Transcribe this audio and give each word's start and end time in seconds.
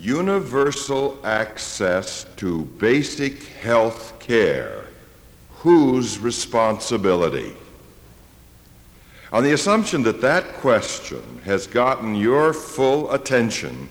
universal 0.00 1.18
access 1.24 2.26
to 2.36 2.64
basic 2.64 3.44
health 3.44 4.18
care, 4.18 4.84
whose 5.50 6.18
responsibility? 6.18 7.54
On 9.32 9.42
the 9.42 9.52
assumption 9.52 10.02
that 10.04 10.20
that 10.20 10.54
question 10.54 11.40
has 11.44 11.66
gotten 11.66 12.14
your 12.14 12.52
full 12.52 13.10
attention, 13.12 13.88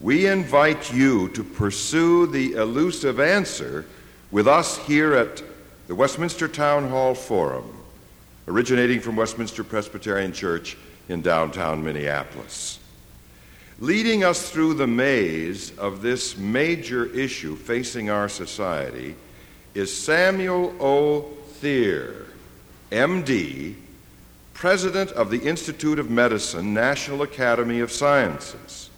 we 0.00 0.26
invite 0.26 0.92
you 0.92 1.28
to 1.30 1.44
pursue 1.44 2.26
the 2.26 2.52
elusive 2.52 3.20
answer 3.20 3.84
with 4.30 4.46
us 4.46 4.78
here 4.78 5.14
at 5.14 5.42
the 5.88 5.94
Westminster 5.94 6.46
Town 6.46 6.88
Hall 6.88 7.14
Forum, 7.14 7.76
originating 8.46 9.00
from 9.00 9.16
Westminster 9.16 9.64
Presbyterian 9.64 10.32
Church 10.32 10.76
in 11.08 11.20
downtown 11.20 11.84
Minneapolis. 11.84 12.78
Leading 13.82 14.24
us 14.24 14.50
through 14.50 14.74
the 14.74 14.86
maze 14.86 15.74
of 15.78 16.02
this 16.02 16.36
major 16.36 17.06
issue 17.14 17.56
facing 17.56 18.10
our 18.10 18.28
society 18.28 19.16
is 19.72 19.94
Samuel 19.96 20.74
O. 20.78 21.22
Thier, 21.60 22.26
MD, 22.90 23.76
President 24.52 25.10
of 25.12 25.30
the 25.30 25.38
Institute 25.38 25.98
of 25.98 26.10
Medicine, 26.10 26.74
National 26.74 27.22
Academy 27.22 27.80
of 27.80 27.90
Sciences. 27.90 28.90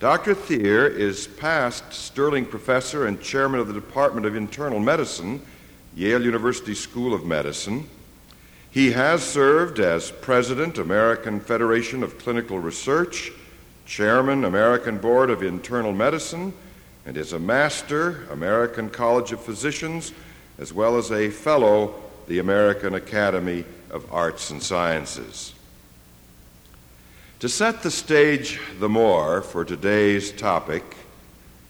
Dr. 0.00 0.34
Thier 0.34 0.88
is 0.88 1.28
past 1.28 1.92
Sterling 1.92 2.46
Professor 2.46 3.06
and 3.06 3.22
Chairman 3.22 3.60
of 3.60 3.68
the 3.68 3.72
Department 3.72 4.26
of 4.26 4.34
Internal 4.34 4.80
Medicine, 4.80 5.40
Yale 5.94 6.24
University 6.24 6.74
School 6.74 7.14
of 7.14 7.24
Medicine. 7.24 7.88
He 8.68 8.90
has 8.90 9.22
served 9.22 9.78
as 9.78 10.10
President, 10.10 10.78
American 10.78 11.38
Federation 11.38 12.02
of 12.02 12.18
Clinical 12.18 12.58
Research, 12.58 13.30
Chairman, 13.86 14.44
American 14.44 14.98
Board 14.98 15.30
of 15.30 15.42
Internal 15.42 15.92
Medicine, 15.92 16.52
and 17.04 17.16
is 17.16 17.32
a 17.32 17.38
Master, 17.38 18.26
American 18.30 18.88
College 18.88 19.32
of 19.32 19.40
Physicians, 19.40 20.12
as 20.58 20.72
well 20.72 20.96
as 20.96 21.10
a 21.10 21.30
Fellow, 21.30 21.94
the 22.28 22.38
American 22.38 22.94
Academy 22.94 23.64
of 23.90 24.10
Arts 24.12 24.50
and 24.50 24.62
Sciences. 24.62 25.52
To 27.40 27.48
set 27.48 27.82
the 27.82 27.90
stage 27.90 28.60
the 28.78 28.88
more 28.88 29.42
for 29.42 29.64
today's 29.64 30.30
topic, 30.30 30.96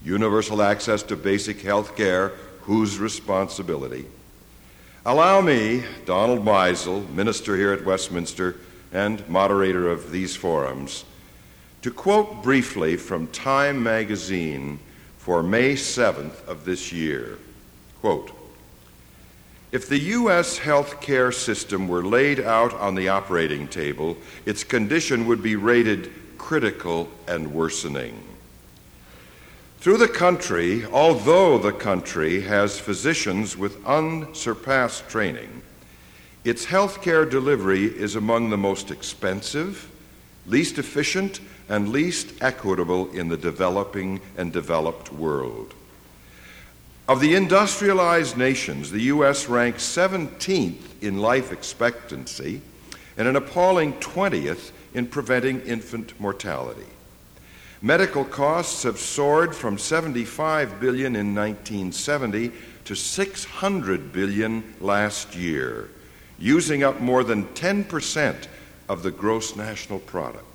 universal 0.05 0.61
access 0.61 1.01
to 1.03 1.15
basic 1.15 1.61
health 1.61 1.97
care, 1.97 2.29
whose 2.61 2.99
responsibility? 2.99 4.05
Allow 5.05 5.41
me, 5.41 5.83
Donald 6.05 6.45
Meisel, 6.45 7.09
minister 7.09 7.57
here 7.57 7.73
at 7.73 7.83
Westminster 7.83 8.55
and 8.91 9.27
moderator 9.27 9.89
of 9.89 10.11
these 10.11 10.35
forums, 10.35 11.03
to 11.83 11.91
quote 11.91 12.41
briefly 12.41 12.95
from 12.95 13.27
Time 13.27 13.83
magazine 13.83 14.79
for 15.17 15.43
May 15.43 15.73
7th 15.73 16.47
of 16.47 16.63
this 16.63 16.93
year. 16.93 17.37
Quote, 17.99 18.31
if 19.73 19.89
the 19.89 19.99
U.S. 19.99 20.57
health 20.57 21.01
care 21.01 21.31
system 21.31 21.87
were 21.87 22.05
laid 22.05 22.39
out 22.39 22.73
on 22.75 22.95
the 22.95 23.09
operating 23.09 23.67
table, 23.67 24.15
its 24.45 24.63
condition 24.63 25.25
would 25.25 25.43
be 25.43 25.55
rated 25.55 26.11
critical 26.37 27.09
and 27.27 27.53
worsening. 27.53 28.23
Through 29.79 29.97
the 29.97 30.07
country, 30.07 30.85
although 30.85 31.57
the 31.57 31.73
country 31.73 32.41
has 32.41 32.79
physicians 32.79 33.57
with 33.57 33.85
unsurpassed 33.85 35.09
training, 35.09 35.63
its 36.45 36.65
health 36.65 37.01
care 37.01 37.25
delivery 37.25 37.85
is 37.85 38.15
among 38.15 38.51
the 38.51 38.57
most 38.57 38.89
expensive, 38.91 39.89
least 40.45 40.77
efficient, 40.77 41.39
and 41.69 41.89
least 41.89 42.33
equitable 42.41 43.09
in 43.11 43.29
the 43.29 43.37
developing 43.37 44.19
and 44.37 44.51
developed 44.51 45.11
world. 45.11 45.73
Of 47.07 47.19
the 47.19 47.35
industrialized 47.35 48.37
nations, 48.37 48.89
the 48.89 49.01
U.S. 49.01 49.49
ranks 49.49 49.83
17th 49.83 51.01
in 51.01 51.17
life 51.17 51.51
expectancy 51.51 52.61
and 53.17 53.27
an 53.27 53.35
appalling 53.35 53.93
20th 53.93 54.71
in 54.93 55.07
preventing 55.07 55.61
infant 55.61 56.19
mortality. 56.19 56.85
Medical 57.81 58.23
costs 58.23 58.83
have 58.83 58.97
soared 58.97 59.53
from 59.53 59.77
75 59.77 60.79
billion 60.79 61.17
in 61.17 61.35
1970 61.35 62.51
to 62.85 62.95
600 62.95 64.13
billion 64.13 64.63
last 64.79 65.35
year, 65.35 65.89
using 66.39 66.83
up 66.83 67.01
more 67.01 67.25
than 67.25 67.45
10% 67.47 68.47
of 68.87 69.03
the 69.03 69.11
gross 69.11 69.57
national 69.57 69.99
product. 69.99 70.45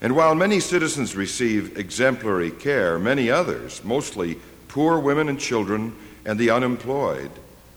And 0.00 0.16
while 0.16 0.34
many 0.34 0.60
citizens 0.60 1.14
receive 1.14 1.76
exemplary 1.76 2.50
care, 2.50 2.98
many 2.98 3.30
others, 3.30 3.84
mostly 3.84 4.38
poor 4.68 4.98
women 4.98 5.28
and 5.28 5.38
children, 5.38 5.94
and 6.24 6.38
the 6.38 6.50
unemployed 6.50 7.30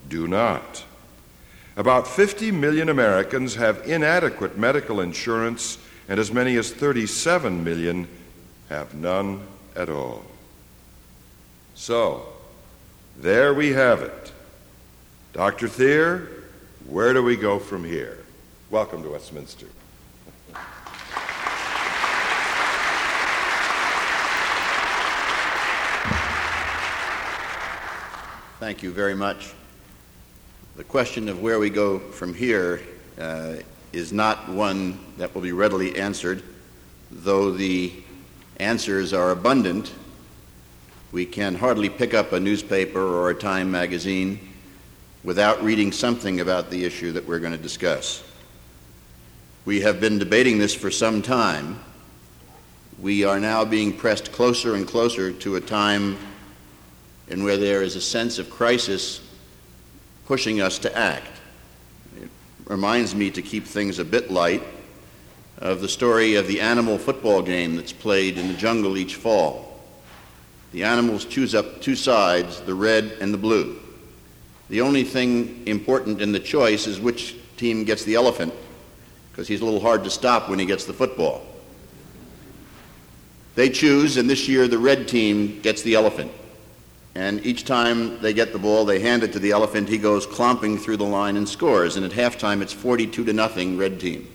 do 0.07 0.27
not. 0.27 0.83
About 1.75 2.07
50 2.07 2.51
million 2.51 2.87
Americans 2.87 3.55
have 3.55 3.87
inadequate 3.87 4.57
medical 4.57 5.01
insurance, 5.01 5.77
and 6.07 6.19
as 6.19 6.31
many 6.31 6.55
as 6.55 6.71
37 6.71 7.63
million 7.63 8.07
have 8.69 8.93
none 8.93 9.41
at 9.75 9.89
all. 9.89 10.23
So, 11.75 12.27
there 13.17 13.53
we 13.53 13.71
have 13.71 14.01
it. 14.01 14.31
Dr. 15.33 15.67
Thier, 15.67 16.29
where 16.87 17.13
do 17.13 17.23
we 17.23 17.35
go 17.35 17.59
from 17.59 17.83
here? 17.83 18.19
Welcome 18.69 19.01
to 19.03 19.09
Westminster. 19.09 19.67
Thank 28.63 28.81
you 28.81 28.93
very 28.93 29.13
much. 29.13 29.51
The 30.77 30.85
question 30.85 31.27
of 31.27 31.41
where 31.41 31.59
we 31.59 31.69
go 31.69 31.99
from 31.99 32.33
here 32.33 32.79
uh, 33.19 33.55
is 33.91 34.13
not 34.13 34.47
one 34.47 34.97
that 35.17 35.35
will 35.35 35.41
be 35.41 35.51
readily 35.51 35.97
answered, 35.99 36.41
though 37.11 37.51
the 37.51 37.91
answers 38.61 39.11
are 39.11 39.31
abundant. 39.31 39.91
We 41.11 41.25
can 41.25 41.55
hardly 41.55 41.89
pick 41.89 42.13
up 42.13 42.31
a 42.31 42.39
newspaper 42.39 43.01
or 43.01 43.31
a 43.31 43.35
Time 43.35 43.69
magazine 43.69 44.39
without 45.25 45.61
reading 45.61 45.91
something 45.91 46.39
about 46.39 46.69
the 46.69 46.85
issue 46.85 47.11
that 47.11 47.27
we're 47.27 47.39
going 47.39 47.51
to 47.51 47.61
discuss. 47.61 48.23
We 49.65 49.81
have 49.81 49.99
been 49.99 50.19
debating 50.19 50.57
this 50.57 50.73
for 50.73 50.89
some 50.89 51.21
time. 51.21 51.81
We 52.97 53.25
are 53.25 53.41
now 53.41 53.65
being 53.65 53.91
pressed 53.91 54.31
closer 54.31 54.75
and 54.75 54.87
closer 54.87 55.33
to 55.33 55.57
a 55.57 55.61
time 55.61 56.17
and 57.29 57.43
where 57.43 57.57
there 57.57 57.81
is 57.81 57.95
a 57.95 58.01
sense 58.01 58.39
of 58.39 58.49
crisis 58.49 59.21
pushing 60.25 60.61
us 60.61 60.77
to 60.79 60.97
act. 60.97 61.31
It 62.21 62.29
reminds 62.65 63.15
me 63.15 63.31
to 63.31 63.41
keep 63.41 63.65
things 63.65 63.99
a 63.99 64.05
bit 64.05 64.31
light 64.31 64.63
of 65.57 65.81
the 65.81 65.89
story 65.89 66.35
of 66.35 66.47
the 66.47 66.59
animal 66.59 66.97
football 66.97 67.41
game 67.41 67.75
that's 67.75 67.93
played 67.93 68.37
in 68.37 68.47
the 68.47 68.53
jungle 68.53 68.97
each 68.97 69.15
fall. 69.15 69.79
The 70.71 70.83
animals 70.83 71.25
choose 71.25 71.53
up 71.53 71.81
two 71.81 71.95
sides, 71.95 72.59
the 72.61 72.73
red 72.73 73.17
and 73.21 73.33
the 73.33 73.37
blue. 73.37 73.79
The 74.69 74.81
only 74.81 75.03
thing 75.03 75.67
important 75.67 76.21
in 76.21 76.31
the 76.31 76.39
choice 76.39 76.87
is 76.87 76.99
which 76.99 77.35
team 77.57 77.83
gets 77.83 78.03
the 78.03 78.15
elephant, 78.15 78.53
because 79.31 79.47
he's 79.47 79.61
a 79.61 79.65
little 79.65 79.79
hard 79.79 80.03
to 80.03 80.09
stop 80.09 80.49
when 80.49 80.57
he 80.57 80.65
gets 80.65 80.85
the 80.85 80.93
football. 80.93 81.45
They 83.55 83.69
choose, 83.69 84.17
and 84.17 84.29
this 84.29 84.47
year 84.47 84.67
the 84.67 84.79
red 84.79 85.07
team 85.07 85.61
gets 85.61 85.83
the 85.83 85.93
elephant. 85.93 86.31
And 87.15 87.45
each 87.45 87.65
time 87.65 88.19
they 88.21 88.33
get 88.33 88.53
the 88.53 88.59
ball, 88.59 88.85
they 88.85 88.99
hand 88.99 89.23
it 89.23 89.31
to 89.33 89.39
the 89.39 89.51
elephant. 89.51 89.87
He 89.87 89.99
goes 89.99 90.25
clomping 90.25 90.77
through 90.77 90.97
the 90.97 91.03
line 91.03 91.37
and 91.37 91.47
scores. 91.47 91.95
And 91.95 92.05
at 92.05 92.11
halftime, 92.11 92.61
it's 92.61 92.73
42 92.73 93.25
to 93.25 93.33
nothing, 93.33 93.77
red 93.77 93.99
team. 93.99 94.27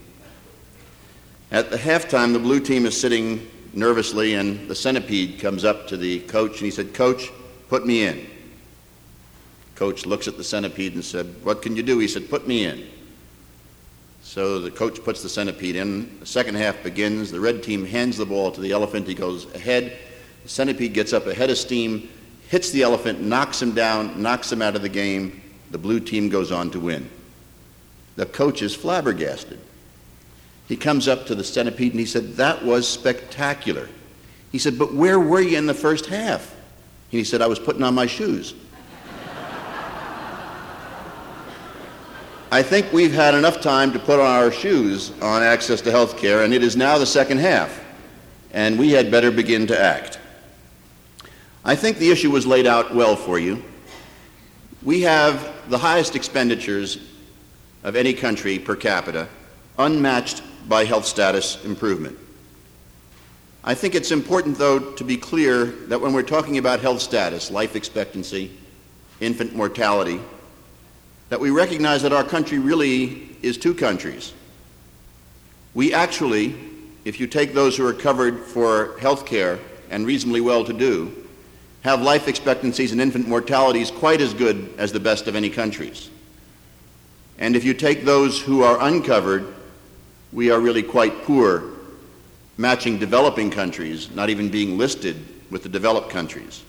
At 1.51 1.71
the 1.71 1.77
halftime, 1.77 2.31
the 2.31 2.39
blue 2.39 2.59
team 2.59 2.85
is 2.85 2.99
sitting 2.99 3.49
nervously, 3.73 4.35
and 4.35 4.67
the 4.69 4.75
centipede 4.75 5.39
comes 5.39 5.65
up 5.65 5.87
to 5.87 5.97
the 5.97 6.21
coach 6.21 6.53
and 6.53 6.61
he 6.61 6.71
said, 6.71 6.93
Coach, 6.93 7.31
put 7.67 7.85
me 7.85 8.03
in. 8.03 8.25
Coach 9.75 10.05
looks 10.05 10.27
at 10.27 10.37
the 10.37 10.43
centipede 10.43 10.93
and 10.93 11.03
said, 11.03 11.25
What 11.43 11.61
can 11.61 11.75
you 11.75 11.83
do? 11.83 11.99
He 11.99 12.07
said, 12.07 12.29
Put 12.29 12.47
me 12.47 12.65
in. 12.65 12.87
So 14.21 14.59
the 14.59 14.71
coach 14.71 15.03
puts 15.03 15.23
the 15.23 15.29
centipede 15.29 15.75
in. 15.75 16.19
The 16.19 16.25
second 16.25 16.55
half 16.55 16.81
begins. 16.83 17.31
The 17.31 17.39
red 17.39 17.63
team 17.63 17.85
hands 17.85 18.17
the 18.17 18.25
ball 18.25 18.51
to 18.51 18.61
the 18.61 18.71
elephant. 18.71 19.07
He 19.07 19.15
goes 19.15 19.53
ahead. 19.55 19.97
The 20.43 20.49
centipede 20.49 20.93
gets 20.93 21.13
up 21.13 21.25
ahead 21.25 21.49
of 21.49 21.57
steam 21.57 22.09
hits 22.49 22.71
the 22.71 22.81
elephant, 22.81 23.21
knocks 23.21 23.61
him 23.61 23.73
down, 23.73 24.21
knocks 24.21 24.51
him 24.51 24.61
out 24.61 24.75
of 24.75 24.81
the 24.81 24.89
game. 24.89 25.41
The 25.71 25.77
blue 25.77 25.99
team 25.99 26.29
goes 26.29 26.51
on 26.51 26.71
to 26.71 26.79
win. 26.79 27.09
The 28.15 28.25
coach 28.25 28.63
is 28.63 28.75
flabbergasted. 28.75 29.59
He 30.67 30.75
comes 30.75 31.07
up 31.07 31.27
to 31.27 31.35
the 31.35 31.43
centipede 31.43 31.91
and 31.93 31.99
he 31.99 32.05
said, 32.05 32.35
That 32.37 32.65
was 32.65 32.87
spectacular. 32.87 33.87
He 34.51 34.57
said, 34.57 34.79
But 34.79 34.93
where 34.93 35.19
were 35.19 35.41
you 35.41 35.57
in 35.57 35.67
the 35.67 35.73
first 35.73 36.07
half? 36.07 36.51
And 37.11 37.19
he 37.19 37.23
said, 37.23 37.41
I 37.41 37.47
was 37.47 37.59
putting 37.59 37.83
on 37.83 37.93
my 37.93 38.07
shoes. 38.07 38.55
I 42.51 42.63
think 42.63 42.91
we've 42.91 43.13
had 43.13 43.35
enough 43.35 43.61
time 43.61 43.93
to 43.93 43.99
put 43.99 44.19
on 44.19 44.25
our 44.25 44.51
shoes 44.51 45.11
on 45.21 45.43
access 45.43 45.81
to 45.81 45.91
health 45.91 46.17
care, 46.17 46.43
and 46.43 46.51
it 46.51 46.63
is 46.63 46.75
now 46.75 46.97
the 46.97 47.05
second 47.05 47.37
half. 47.37 47.85
and 48.51 48.79
we 48.79 48.89
had 48.89 49.11
better 49.11 49.29
begin 49.29 49.67
to 49.67 49.79
act. 49.79 50.18
I 51.65 51.75
think 51.75 51.97
the 51.97 52.09
issue 52.09 52.31
was 52.31 52.47
laid 52.47 52.65
out 52.65 52.95
well 52.95 53.17
for 53.17 53.37
you. 53.37 53.61
We 54.81 55.01
have 55.01 55.69
the 55.69 55.77
highest 55.77 56.15
expenditures 56.15 56.97
of 57.83 57.97
any 57.97 58.13
country 58.13 58.57
per 58.57 58.77
capita, 58.77 59.27
unmatched 59.77 60.41
by 60.69 60.85
health 60.85 61.05
status 61.05 61.63
improvement. 61.65 62.17
I 63.61 63.73
think 63.73 63.93
it's 63.93 64.11
important, 64.11 64.57
though, 64.57 64.79
to 64.79 65.03
be 65.03 65.17
clear 65.17 65.65
that 65.65 65.99
when 65.99 66.13
we're 66.13 66.23
talking 66.23 66.57
about 66.57 66.79
health 66.79 67.01
status, 67.01 67.51
life 67.51 67.75
expectancy, 67.75 68.51
infant 69.19 69.53
mortality, 69.53 70.21
that 71.27 71.41
we 71.41 71.49
recognize 71.49 72.01
that 72.03 72.13
our 72.13 72.23
country 72.23 72.57
really 72.57 73.35
is 73.41 73.57
two 73.57 73.73
countries. 73.73 74.33
We 75.73 75.93
actually, 75.93 76.55
if 77.03 77.19
you 77.19 77.27
take 77.27 77.53
those 77.53 77.75
who 77.75 77.85
are 77.85 77.93
covered 77.93 78.39
for 78.45 78.97
health 78.99 79.25
care 79.25 79.59
and 79.89 80.07
reasonably 80.07 80.41
well 80.41 80.63
to 80.63 80.73
do, 80.73 81.18
have 81.81 82.01
life 82.01 82.27
expectancies 82.27 82.91
and 82.91 82.99
infant 82.99 83.27
mortalities 83.27 83.91
quite 83.91 84.21
as 84.21 84.33
good 84.33 84.73
as 84.77 84.91
the 84.91 84.99
best 84.99 85.27
of 85.27 85.35
any 85.35 85.49
countries. 85.49 86.09
And 87.37 87.55
if 87.55 87.63
you 87.63 87.73
take 87.73 88.03
those 88.03 88.41
who 88.41 88.63
are 88.63 88.77
uncovered, 88.81 89.53
we 90.33 90.51
are 90.51 90.59
really 90.59 90.83
quite 90.83 91.23
poor, 91.23 91.63
matching 92.57 92.99
developing 92.99 93.49
countries, 93.49 94.11
not 94.11 94.29
even 94.29 94.49
being 94.49 94.77
listed 94.77 95.15
with 95.49 95.63
the 95.63 95.69
developed 95.69 96.09
countries. 96.09 96.63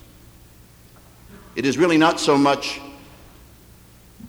It 1.56 1.66
is 1.66 1.76
really 1.76 1.98
not 1.98 2.20
so 2.20 2.38
much 2.38 2.80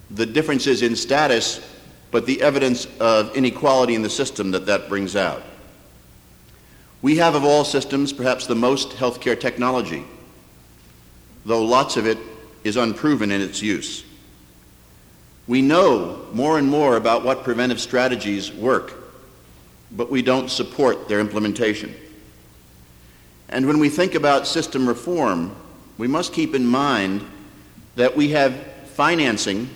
the 0.10 0.26
differences 0.26 0.82
in 0.82 0.96
status, 0.96 1.62
but 2.10 2.26
the 2.26 2.42
evidence 2.42 2.88
of 3.00 3.36
inequality 3.36 3.96
in 3.96 4.02
the 4.02 4.10
system 4.10 4.52
that 4.52 4.66
that 4.66 4.90
brings 4.90 5.16
out. 5.16 5.44
We 7.02 7.18
have, 7.18 7.36
of 7.36 7.44
all 7.44 7.64
systems, 7.64 8.12
perhaps 8.12 8.48
the 8.48 8.56
most 8.56 8.90
healthcare 8.90 9.40
technology, 9.40 10.04
though 11.46 11.64
lots 11.64 11.98
of 11.98 12.06
it 12.06 12.18
is 12.64 12.78
unproven 12.78 13.32
in 13.32 13.42
its 13.42 13.62
use. 13.62 14.04
We 15.48 15.62
know 15.62 16.26
more 16.34 16.58
and 16.58 16.68
more 16.68 16.96
about 16.96 17.24
what 17.24 17.44
preventive 17.44 17.82
strategies 17.82 18.52
work, 18.52 18.94
but 19.92 20.12
we 20.12 20.22
don't 20.22 20.50
support 20.50 21.08
their 21.08 21.20
implementation. 21.20 21.94
And 23.50 23.68
when 23.68 23.80
we 23.80 23.90
think 23.90 24.16
about 24.16 24.48
system 24.48 24.88
reform, 24.88 25.56
we 25.98 26.08
must 26.08 26.34
keep 26.34 26.56
in 26.56 26.66
mind 26.66 27.26
that 27.96 28.16
we 28.16 28.30
have 28.30 28.56
financing 28.94 29.70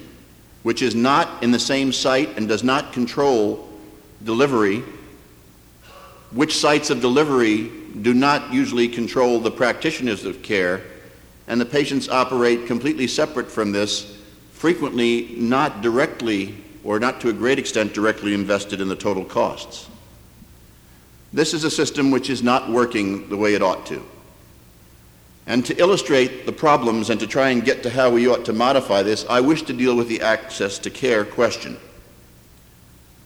which 0.66 0.82
is 0.82 0.96
not 0.96 1.44
in 1.44 1.52
the 1.52 1.60
same 1.60 1.92
site 1.92 2.36
and 2.38 2.48
does 2.48 2.64
not 2.64 2.92
control 2.92 3.70
delivery, 4.24 4.82
which 6.32 6.58
sites 6.58 6.90
of 6.90 7.02
delivery 7.02 7.70
do 8.02 8.16
not 8.16 8.52
usually 8.52 8.88
control 8.88 9.40
the 9.40 9.52
practitioners 9.52 10.26
of 10.26 10.42
care, 10.42 10.82
and 11.48 11.62
the 11.62 11.66
patients 11.66 12.10
operate 12.10 12.68
completely 12.68 13.08
separate 13.08 13.52
from 13.52 13.72
this, 13.72 14.18
frequently 14.52 15.36
not 15.38 15.82
directly 15.82 16.56
or 16.84 17.00
not 17.00 17.22
to 17.22 17.30
a 17.30 17.34
great 17.34 17.60
extent 17.60 17.94
directly 17.94 18.34
invested 18.34 18.82
in 18.82 18.88
the 18.88 18.96
total 18.96 19.26
costs. 19.26 19.90
This 21.34 21.54
is 21.54 21.64
a 21.64 21.72
system 21.72 22.12
which 22.12 22.30
is 22.30 22.42
not 22.42 22.70
working 22.70 23.28
the 23.30 23.38
way 23.38 23.56
it 23.56 23.62
ought 23.62 23.86
to. 23.88 24.04
And 25.48 25.66
to 25.66 25.76
illustrate 25.80 26.46
the 26.46 26.52
problems 26.52 27.10
and 27.10 27.20
to 27.20 27.28
try 27.28 27.50
and 27.50 27.64
get 27.64 27.84
to 27.84 27.90
how 27.90 28.10
we 28.10 28.28
ought 28.28 28.46
to 28.46 28.54
modify 28.54 29.04
this, 29.04 29.26
I 29.30 29.42
wish 29.42 29.64
to 29.64 29.74
deal 29.74 29.96
with 29.96 30.08
the 30.08 30.22
access 30.22 30.80
to 30.80 30.90
care 30.90 31.26
question. 31.26 31.78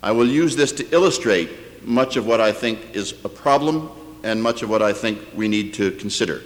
I 0.01 0.12
will 0.12 0.27
use 0.27 0.56
this 0.56 0.71
to 0.74 0.89
illustrate 0.94 1.86
much 1.86 2.18
of 2.18 2.25
what 2.25 2.42
I 2.42 2.51
think 2.51 2.95
is 2.95 3.13
a 3.24 3.30
problem 3.30 3.89
and 4.24 4.42
much 4.42 4.63
of 4.63 4.69
what 4.69 4.81
I 4.81 4.92
think 4.92 5.19
we 5.33 5.48
need 5.48 5.74
to 5.75 5.92
consider. 5.92 6.42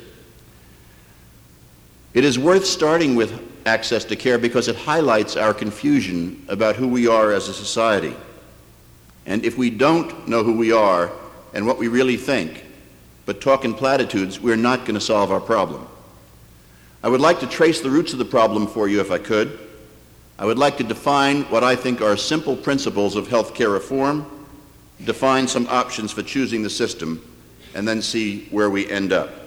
It 2.14 2.24
is 2.24 2.38
worth 2.38 2.66
starting 2.66 3.16
with 3.16 3.42
access 3.66 4.06
to 4.06 4.16
care 4.16 4.38
because 4.38 4.68
it 4.68 4.76
highlights 4.76 5.36
our 5.36 5.54
confusion 5.54 6.46
about 6.48 6.76
who 6.76 6.88
we 6.88 7.08
are 7.08 7.32
as 7.32 7.48
a 7.48 7.54
society. 7.54 8.16
And 9.26 9.44
if 9.44 9.58
we 9.58 9.70
don't 9.70 10.28
know 10.28 10.44
who 10.44 10.56
we 10.56 10.72
are 10.72 11.12
and 11.54 11.66
what 11.66 11.78
we 11.78 11.88
really 11.88 12.18
think, 12.18 12.66
but 13.26 13.42
talk 13.42 13.66
in 13.66 13.74
platitudes, 13.74 14.40
we're 14.40 14.58
not 14.58 14.82
going 14.82 14.96
to 14.96 15.02
solve 15.02 15.32
our 15.32 15.40
problem. 15.40 15.88
I 17.02 17.10
would 17.10 17.22
like 17.22 17.40
to 17.40 17.48
trace 17.48 17.82
the 17.82 17.90
roots 17.90 18.14
of 18.14 18.20
the 18.20 18.26
problem 18.26 18.68
for 18.68 18.88
you 18.88 19.00
if 19.00 19.12
I 19.12 19.18
could. 19.18 19.60
I 20.38 20.46
would 20.46 20.58
like 20.58 20.78
to 20.78 20.84
define 20.84 21.44
what 21.44 21.64
I 21.64 21.76
think 21.76 22.02
are 22.02 22.18
simple 22.18 22.56
principles 22.56 23.16
of 23.16 23.28
health 23.28 23.56
care 23.56 23.70
reform, 23.70 24.26
define 25.04 25.48
some 25.48 25.68
options 25.68 26.12
for 26.12 26.22
choosing 26.22 26.64
the 26.64 26.70
system, 26.70 27.28
and 27.74 27.88
then 27.88 28.02
see 28.02 28.46
where 28.52 28.70
we 28.70 28.90
end 28.90 29.14
up. 29.14 29.43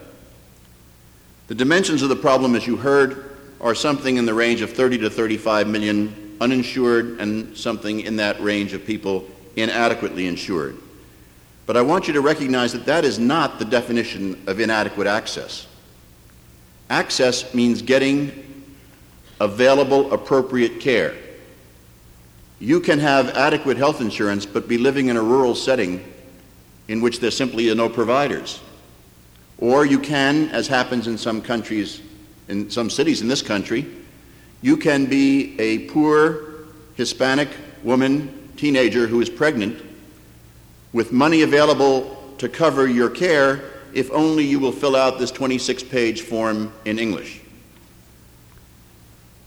The 1.49 1.55
dimensions 1.55 2.03
of 2.03 2.09
the 2.09 2.17
problem, 2.17 2.55
as 2.55 2.67
you 2.67 2.77
heard, 2.77 3.37
are 3.61 3.75
something 3.75 4.17
in 4.17 4.27
the 4.27 4.35
range 4.35 4.63
of 4.63 4.73
30 4.73 4.99
to 4.99 5.11
35 5.11 5.69
million 5.69 6.37
uninsured 6.41 7.21
and 7.21 7.57
something 7.57 8.01
in 8.01 8.17
that 8.17 8.41
range 8.43 8.73
of 8.73 8.85
people 8.85 9.27
inadequately 9.55 10.27
insured. 10.27 10.77
But 11.67 11.77
I 11.77 11.83
want 11.83 12.07
you 12.07 12.13
to 12.15 12.21
recognize 12.21 12.73
that 12.73 12.87
that 12.87 13.05
is 13.05 13.19
not 13.19 13.59
the 13.59 13.65
definition 13.65 14.43
of 14.47 14.61
inadequate 14.61 15.07
access. 15.07 15.67
Access 16.91 17.55
means 17.55 17.83
getting 17.83 18.45
available, 19.41 20.13
appropriate 20.13 20.81
care. 20.81 21.15
You 22.59 22.81
can 22.81 22.99
have 22.99 23.31
adequate 23.31 23.77
health 23.77 24.01
insurance 24.01 24.47
but 24.47 24.69
be 24.69 24.79
living 24.79 25.09
in 25.09 25.17
a 25.17 25.23
rural 25.23 25.55
setting 25.55 26.05
in 26.89 27.01
which 27.01 27.21
there 27.21 27.31
simply 27.31 27.71
are 27.71 27.75
no 27.75 27.89
providers. 27.89 28.61
Or 29.59 29.87
you 29.87 29.99
can, 29.99 30.49
as 30.51 30.69
happens 30.69 31.07
in 31.07 31.17
some 31.17 31.41
countries, 31.41 32.03
in 32.49 32.71
some 32.71 32.91
cities 32.91 33.23
in 33.23 33.29
this 33.29 33.43
country, 33.43 33.87
you 34.63 34.77
can 34.77 35.07
be 35.07 35.59
a 35.59 35.81
poor 35.89 36.67
Hispanic 36.95 37.49
woman, 37.83 38.51
teenager 38.57 39.07
who 39.07 39.21
is 39.21 39.31
pregnant 39.31 39.83
with 40.93 41.13
money 41.13 41.43
available 41.43 42.35
to 42.39 42.49
cover 42.49 42.87
your 42.87 43.11
care 43.11 43.65
if 43.93 44.11
only 44.11 44.45
you 44.45 44.59
will 44.59 44.73
fill 44.73 44.97
out 44.97 45.19
this 45.19 45.31
26 45.31 45.83
page 45.85 46.23
form 46.23 46.73
in 46.85 46.99
English. 46.99 47.41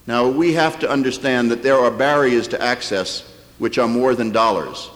Now, 0.07 0.27
we 0.27 0.53
have 0.53 0.79
to 0.79 0.89
understand 0.89 1.51
that 1.51 1.61
there 1.61 1.77
are 1.77 1.91
barriers 1.91 2.47
to 2.49 2.61
access 2.61 3.31
which 3.59 3.77
are 3.77 3.87
more 3.87 4.15
than 4.15 4.31
dollars. 4.31 4.89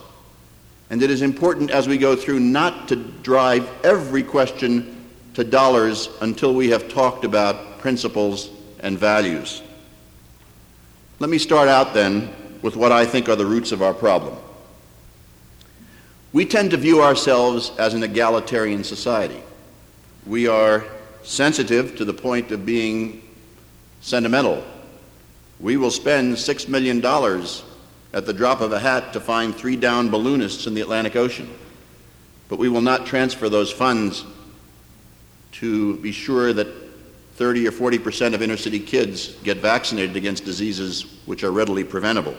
And 0.89 1.04
it 1.04 1.12
is 1.12 1.21
important 1.21 1.69
as 1.69 1.88
we 1.88 1.98
go 1.98 2.16
through 2.16 2.39
not 2.39 2.88
to 2.88 2.95
drive 2.95 3.69
every 3.83 4.24
question 4.24 5.02
to 5.33 5.44
dollars 5.44 6.09
until 6.21 6.54
we 6.54 6.69
have 6.69 6.90
talked 6.90 7.25
about 7.25 7.80
principles 7.80 8.49
and 8.80 8.97
values. 8.97 9.61
Let 11.19 11.30
me 11.30 11.37
start 11.37 11.69
out 11.69 11.94
then 11.94 12.33
with 12.61 12.75
what 12.75 12.92
I 12.92 13.06
think 13.06 13.30
are 13.30 13.35
the 13.35 13.45
roots 13.45 13.71
of 13.71 13.81
our 13.81 13.94
problem. 13.94 14.35
We 16.31 16.45
tend 16.45 16.71
to 16.71 16.78
view 16.78 17.02
ourselves 17.02 17.71
as 17.78 17.94
an 17.94 18.04
egalitarian 18.04 18.83
society. 18.83 19.42
We 20.25 20.47
are 20.47 20.85
sensitive 21.23 21.95
to 21.97 22.06
the 22.06 22.13
point 22.13 22.52
of 22.52 22.66
being 22.66 23.21
sentimental. 24.02 24.63
We 25.59 25.78
will 25.78 25.92
spend 25.92 26.35
$6 26.35 26.68
million 26.68 26.97
at 28.13 28.25
the 28.25 28.33
drop 28.33 28.61
of 28.61 28.71
a 28.71 28.80
hat 28.80 29.13
to 29.13 29.19
find 29.19 29.56
three 29.56 29.75
downed 29.75 30.11
balloonists 30.11 30.68
in 30.68 30.73
the 30.73 30.81
Atlantic 30.81 31.16
Ocean. 31.16 31.49
But 32.49 32.59
we 32.59 32.69
will 32.69 32.81
not 32.81 33.06
transfer 33.06 33.49
those 33.49 33.71
funds 33.71 34.25
to 35.54 35.98
be 35.98 36.12
sure 36.12 36.54
that 36.54 36.68
30 37.36 37.68
or 37.68 37.72
40 37.72 38.00
percent 38.00 38.36
of 38.36 38.42
inner 38.42 38.57
city 38.57 38.80
kids 38.80 39.36
get 39.44 39.57
vaccinated 39.57 40.16
against 40.16 40.45
diseases 40.45 41.19
which 41.26 41.44
are 41.44 41.52
readily 41.52 41.83
preventable. 41.83 42.36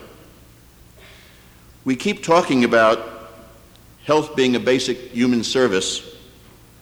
We 1.85 1.97
keep 1.97 2.23
talking 2.23 2.65
about 2.65 3.31
health 4.05 4.37
being 4.37 4.57
a 4.57 4.61
basic 4.61 5.11
human 5.11 5.43
service, 5.43 6.17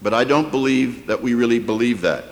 but 0.00 0.12
I 0.12 0.24
don't 0.24 0.50
believe 0.50 1.06
that 1.06 1.22
we 1.22 1.34
really 1.34 1.58
believe 1.58 2.00
that. 2.02 2.24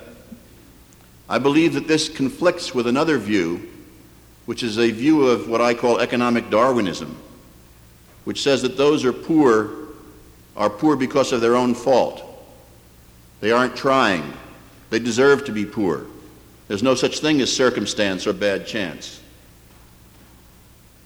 I 1.28 1.38
believe 1.38 1.75
that 1.75 1.87
this 1.87 2.09
conflicts 2.09 2.75
with 2.75 2.87
another 2.87 3.16
view, 3.16 3.69
which 4.47 4.62
is 4.62 4.78
a 4.78 4.90
view 4.90 5.28
of 5.28 5.49
what 5.49 5.61
I 5.61 5.75
call 5.75 6.00
economic 6.00 6.50
Darwinism, 6.50 7.16
which 8.25 8.42
says 8.42 8.62
that 8.62 8.76
those 8.76 9.02
who 9.02 9.11
are 9.11 9.12
poor 9.12 9.71
are 10.57 10.69
poor 10.69 10.97
because 10.97 11.33
of 11.33 11.40
their 11.40 11.54
own 11.57 11.75
fault. 11.75 12.29
They 13.40 13.52
aren't 13.52 13.76
trying. 13.76 14.32
They 14.90 14.99
deserve 14.99 15.44
to 15.47 15.52
be 15.52 15.64
poor. 15.64 16.06
There's 16.68 16.82
no 16.82 16.94
such 16.94 17.20
thing 17.20 17.40
as 17.40 17.52
circumstance 17.52 18.26
or 18.26 18.32
bad 18.32 18.66
chance. 18.66 19.20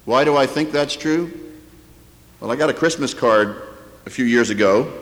Why 0.04 0.24
do 0.24 0.36
I 0.36 0.46
think 0.46 0.72
that's 0.72 0.96
true? 0.96 1.32
Well, 2.40 2.50
I 2.50 2.56
got 2.56 2.68
a 2.68 2.74
Christmas 2.74 3.14
card 3.14 3.62
a 4.04 4.10
few 4.10 4.24
years 4.24 4.50
ago, 4.50 4.92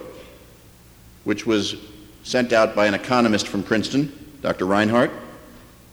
which 1.24 1.46
was 1.46 1.76
sent 2.22 2.52
out 2.52 2.76
by 2.76 2.86
an 2.86 2.94
economist 2.94 3.48
from 3.48 3.62
Princeton, 3.62 4.12
Dr. 4.42 4.66
Reinhardt, 4.66 5.10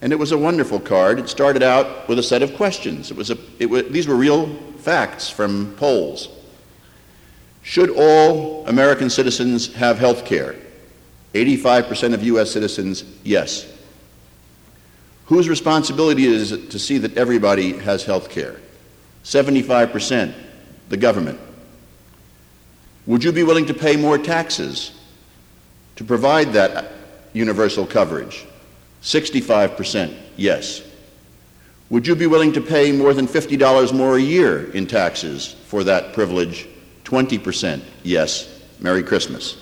and 0.02 0.14
it 0.14 0.18
was 0.18 0.32
a 0.32 0.38
wonderful 0.38 0.80
card. 0.80 1.20
It 1.20 1.28
started 1.28 1.64
out 1.64 2.08
with 2.08 2.20
a 2.20 2.24
set 2.24 2.44
of 2.44 2.54
questions. 2.56 3.10
It 3.10 3.18
was 3.18 3.32
a, 3.32 3.38
it 3.58 3.66
was, 3.66 3.90
these 3.90 4.08
were 4.08 4.16
real 4.16 4.48
facts 4.78 5.30
from 5.30 5.74
polls. 5.78 6.30
Should 7.64 7.90
all 7.90 8.66
American 8.68 9.10
citizens 9.10 9.74
have 9.74 9.98
health 9.98 10.26
care? 10.26 10.56
85% 11.34 12.14
of 12.14 12.24
U.S. 12.24 12.52
citizens, 12.52 13.04
yes. 13.24 13.72
Whose 15.26 15.48
responsibility 15.48 16.26
is 16.26 16.52
it 16.52 16.72
to 16.72 16.80
see 16.80 16.98
that 16.98 17.16
everybody 17.18 17.74
has 17.74 18.04
health 18.04 18.30
care? 18.30 18.60
75%, 19.24 20.34
the 20.90 20.98
government. 20.98 21.40
Would 23.06 23.24
you 23.24 23.32
be 23.32 23.44
willing 23.44 23.68
to 23.68 23.74
pay 23.74 23.96
more 23.96 24.18
taxes 24.18 24.92
to 25.98 26.04
provide 26.04 26.54
that 26.54 26.92
universal 27.34 27.86
coverage? 27.86 28.46
65%, 29.04 30.16
yes. 30.36 30.82
Would 31.90 32.08
you 32.08 32.16
be 32.16 32.28
willing 32.28 32.54
to 32.54 32.62
pay 32.62 32.92
more 32.92 33.14
than 33.14 33.28
$50 33.28 33.94
more 33.94 34.18
a 34.18 34.22
year 34.22 34.72
in 34.72 34.88
taxes 34.88 35.56
for 35.68 35.84
that 35.84 36.14
privilege? 36.14 36.68
20%, 37.04 37.82
yes. 38.04 38.62
Merry 38.80 39.04
Christmas. 39.04 39.58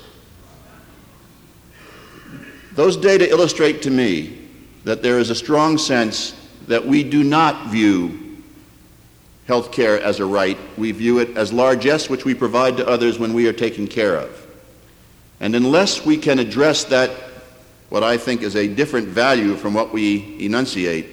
Those 2.78 2.96
data 2.96 3.28
illustrate 3.28 3.82
to 3.82 3.90
me 3.90 4.38
that 4.84 5.02
there 5.02 5.18
is 5.18 5.32
a 5.32 5.36
strong 5.36 5.80
sense 5.80 6.36
that 6.68 6.86
we 6.86 7.04
do 7.04 7.24
not 7.24 7.72
view 7.72 8.38
health 9.48 9.72
care 9.72 10.00
as 10.00 10.20
a 10.20 10.26
right. 10.26 10.60
We 10.78 10.92
view 10.92 11.18
it 11.18 11.36
as 11.36 11.52
largesse 11.52 12.08
which 12.08 12.24
we 12.24 12.36
provide 12.36 12.78
to 12.78 12.88
others 12.88 13.18
when 13.18 13.34
we 13.34 13.48
are 13.48 13.54
taken 13.54 13.88
care 13.88 14.16
of. 14.16 14.46
And 15.40 15.56
unless 15.56 16.06
we 16.06 16.18
can 16.18 16.38
address 16.38 16.84
that, 16.84 17.10
what 17.90 18.04
I 18.04 18.16
think 18.16 18.44
is 18.44 18.56
a 18.56 18.68
different 18.68 19.08
value 19.08 19.56
from 19.56 19.74
what 19.74 19.92
we 19.92 20.38
enunciate, 20.46 21.08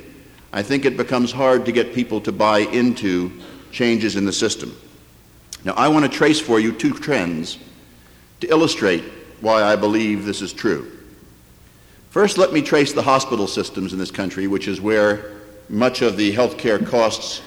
I 0.52 0.62
think 0.62 0.84
it 0.84 0.98
becomes 0.98 1.32
hard 1.32 1.64
to 1.64 1.72
get 1.72 1.94
people 1.94 2.20
to 2.20 2.32
buy 2.32 2.58
into 2.58 3.32
changes 3.72 4.16
in 4.16 4.26
the 4.26 4.34
system. 4.34 4.76
Now, 5.64 5.72
I 5.78 5.88
want 5.88 6.04
to 6.04 6.14
trace 6.14 6.42
for 6.42 6.60
you 6.60 6.72
two 6.72 6.92
trends 6.92 7.56
to 8.40 8.48
illustrate 8.48 9.04
why 9.40 9.62
I 9.62 9.76
believe 9.76 10.26
this 10.26 10.42
is 10.42 10.52
true. 10.52 10.90
First, 12.14 12.38
let 12.38 12.52
me 12.52 12.62
trace 12.62 12.92
the 12.92 13.02
hospital 13.02 13.48
systems 13.48 13.92
in 13.92 13.98
this 13.98 14.12
country, 14.12 14.46
which 14.46 14.68
is 14.68 14.80
where 14.80 15.32
much 15.68 16.00
of 16.00 16.16
the 16.16 16.32
healthcare 16.32 16.86
costs 16.86 17.42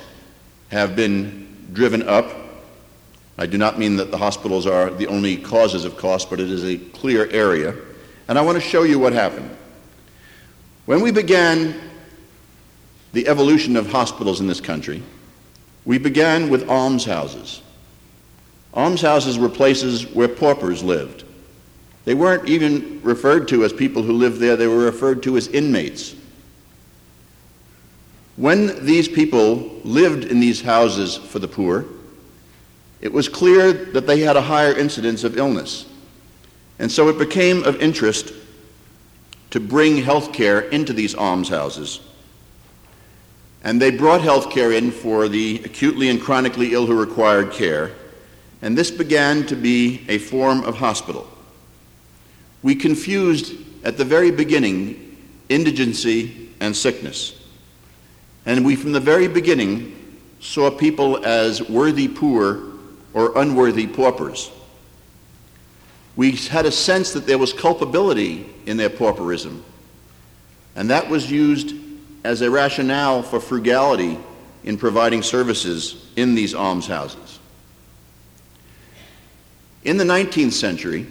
have 0.71 0.93
been 0.93 1.69
driven 1.71 2.05
up. 2.05 2.29
I 3.37 3.45
do 3.45 3.57
not 3.57 3.79
mean 3.79 3.95
that 3.95 4.11
the 4.11 4.17
hospitals 4.17 4.67
are 4.67 4.89
the 4.89 5.07
only 5.07 5.37
causes 5.37 5.85
of 5.85 5.95
cost, 5.95 6.29
but 6.29 6.41
it 6.41 6.51
is 6.51 6.65
a 6.65 6.75
clear 6.75 7.29
area. 7.29 7.75
And 8.27 8.37
I 8.37 8.41
want 8.41 8.57
to 8.57 8.61
show 8.61 8.83
you 8.83 8.99
what 8.99 9.13
happened. 9.13 9.49
When 10.85 10.99
we 10.99 11.11
began 11.11 11.73
the 13.13 13.29
evolution 13.29 13.77
of 13.77 13.89
hospitals 13.89 14.41
in 14.41 14.47
this 14.47 14.59
country, 14.59 15.01
we 15.85 15.97
began 15.97 16.49
with 16.49 16.67
almshouses. 16.67 17.61
Almshouses 18.73 19.39
were 19.39 19.47
places 19.47 20.05
where 20.07 20.27
paupers 20.27 20.83
lived. 20.83 21.23
They 22.07 22.13
weren't 22.13 22.47
even 22.47 23.01
referred 23.03 23.49
to 23.49 23.65
as 23.65 23.73
people 23.73 24.01
who 24.01 24.13
lived 24.13 24.39
there, 24.39 24.55
they 24.55 24.65
were 24.65 24.85
referred 24.85 25.21
to 25.23 25.35
as 25.35 25.49
inmates. 25.49 26.15
When 28.37 28.85
these 28.85 29.09
people 29.09 29.81
lived 29.83 30.23
in 30.23 30.39
these 30.39 30.61
houses 30.61 31.17
for 31.17 31.39
the 31.39 31.49
poor, 31.49 31.83
it 33.01 33.11
was 33.11 33.27
clear 33.27 33.73
that 33.73 34.07
they 34.07 34.21
had 34.21 34.37
a 34.37 34.41
higher 34.41 34.71
incidence 34.71 35.25
of 35.25 35.37
illness. 35.37 35.85
And 36.79 36.89
so 36.89 37.09
it 37.09 37.19
became 37.19 37.65
of 37.65 37.81
interest 37.81 38.31
to 39.49 39.59
bring 39.59 39.97
health 39.97 40.31
care 40.31 40.61
into 40.61 40.93
these 40.93 41.13
almshouses. 41.13 41.99
And 43.65 43.81
they 43.81 43.91
brought 43.91 44.21
health 44.21 44.49
care 44.49 44.71
in 44.71 44.91
for 44.91 45.27
the 45.27 45.61
acutely 45.65 46.07
and 46.07 46.21
chronically 46.21 46.71
ill 46.71 46.85
who 46.85 46.97
required 46.97 47.51
care. 47.51 47.91
And 48.61 48.77
this 48.77 48.91
began 48.91 49.45
to 49.47 49.57
be 49.57 50.05
a 50.07 50.19
form 50.19 50.63
of 50.63 50.77
hospital. 50.77 51.33
We 52.63 52.75
confused 52.75 53.53
at 53.83 53.97
the 53.97 54.05
very 54.05 54.31
beginning 54.31 55.17
indigency 55.49 56.49
and 56.59 56.75
sickness. 56.75 57.33
And 58.45 58.65
we, 58.65 58.75
from 58.75 58.91
the 58.91 58.99
very 58.99 59.27
beginning, 59.27 59.93
saw 60.39 60.69
people 60.71 61.25
as 61.25 61.67
worthy 61.67 62.07
poor 62.07 62.63
or 63.13 63.37
unworthy 63.37 63.87
paupers. 63.87 64.51
We 66.15 66.31
had 66.31 66.65
a 66.65 66.71
sense 66.71 67.13
that 67.13 67.27
there 67.27 67.37
was 67.37 67.53
culpability 67.53 68.49
in 68.65 68.77
their 68.77 68.89
pauperism, 68.89 69.63
and 70.75 70.89
that 70.89 71.09
was 71.09 71.29
used 71.29 71.75
as 72.23 72.41
a 72.41 72.49
rationale 72.49 73.21
for 73.21 73.39
frugality 73.39 74.17
in 74.63 74.77
providing 74.77 75.21
services 75.21 76.09
in 76.15 76.35
these 76.35 76.53
almshouses. 76.53 77.39
In 79.83 79.97
the 79.97 80.03
19th 80.03 80.53
century, 80.53 81.07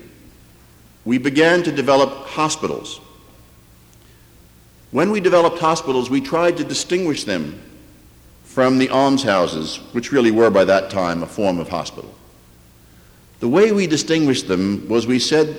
we 1.06 1.16
began 1.16 1.62
to 1.62 1.72
develop 1.72 2.10
hospitals. 2.26 3.00
When 4.90 5.10
we 5.12 5.20
developed 5.20 5.60
hospitals, 5.60 6.10
we 6.10 6.20
tried 6.20 6.56
to 6.58 6.64
distinguish 6.64 7.24
them 7.24 7.62
from 8.44 8.78
the 8.78 8.90
almshouses, 8.90 9.76
which 9.92 10.10
really 10.10 10.32
were 10.32 10.50
by 10.50 10.64
that 10.64 10.90
time 10.90 11.22
a 11.22 11.26
form 11.26 11.58
of 11.58 11.68
hospital. 11.68 12.12
The 13.38 13.48
way 13.48 13.70
we 13.70 13.86
distinguished 13.86 14.48
them 14.48 14.88
was 14.88 15.06
we 15.06 15.20
said 15.20 15.56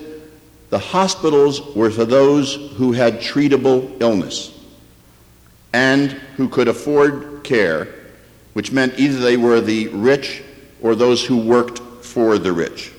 the 0.70 0.80
hospitals 0.80 1.62
were 1.76 1.92
for 1.92 2.06
those 2.06 2.56
who 2.76 2.92
had 2.92 3.22
treatable 3.22 4.02
illness 4.02 4.54
and 5.72 6.12
who 6.36 6.50
could 6.50 6.68
afford 6.68 7.44
care, 7.44 7.88
which 8.52 8.74
meant 8.74 9.00
either 9.00 9.20
they 9.20 9.38
were 9.38 9.62
the 9.62 9.88
rich 9.90 10.44
or 10.82 10.94
those 10.94 11.24
who 11.24 11.38
worked 11.38 11.80
for 12.04 12.38
the 12.38 12.52
rich. 12.52 12.92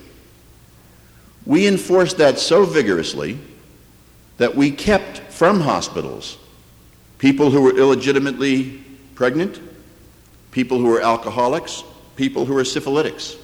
We 1.48 1.66
enforced 1.66 2.18
that 2.18 2.38
so 2.38 2.66
vigorously 2.66 3.38
that 4.36 4.54
we 4.54 4.70
kept 4.70 5.18
from 5.32 5.60
hospitals 5.60 6.36
people 7.16 7.50
who 7.50 7.62
were 7.62 7.76
illegitimately 7.76 8.84
pregnant, 9.14 9.58
people 10.52 10.78
who 10.78 10.84
were 10.84 11.00
alcoholics, 11.00 11.82
people 12.16 12.44
who 12.44 12.52
were 12.52 12.62
syphilitics. 12.62 13.36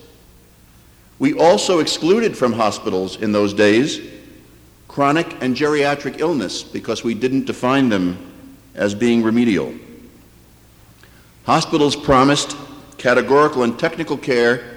We 1.19 1.33
also 1.33 1.81
excluded 1.81 2.37
from 2.37 2.53
hospitals 2.53 3.17
in 3.17 3.33
those 3.33 3.55
days 3.55 4.01
chronic 4.87 5.43
and 5.43 5.57
geriatric 5.57 6.21
illness 6.21 6.63
because 6.63 7.03
we 7.03 7.15
didn't 7.15 7.47
define 7.47 7.89
them 7.89 8.55
as 8.75 8.95
being 8.95 9.23
remedial. 9.23 9.75
Hospitals 11.47 11.97
promised 11.97 12.55
categorical 12.99 13.63
and 13.63 13.79
technical 13.79 14.19
care 14.19 14.74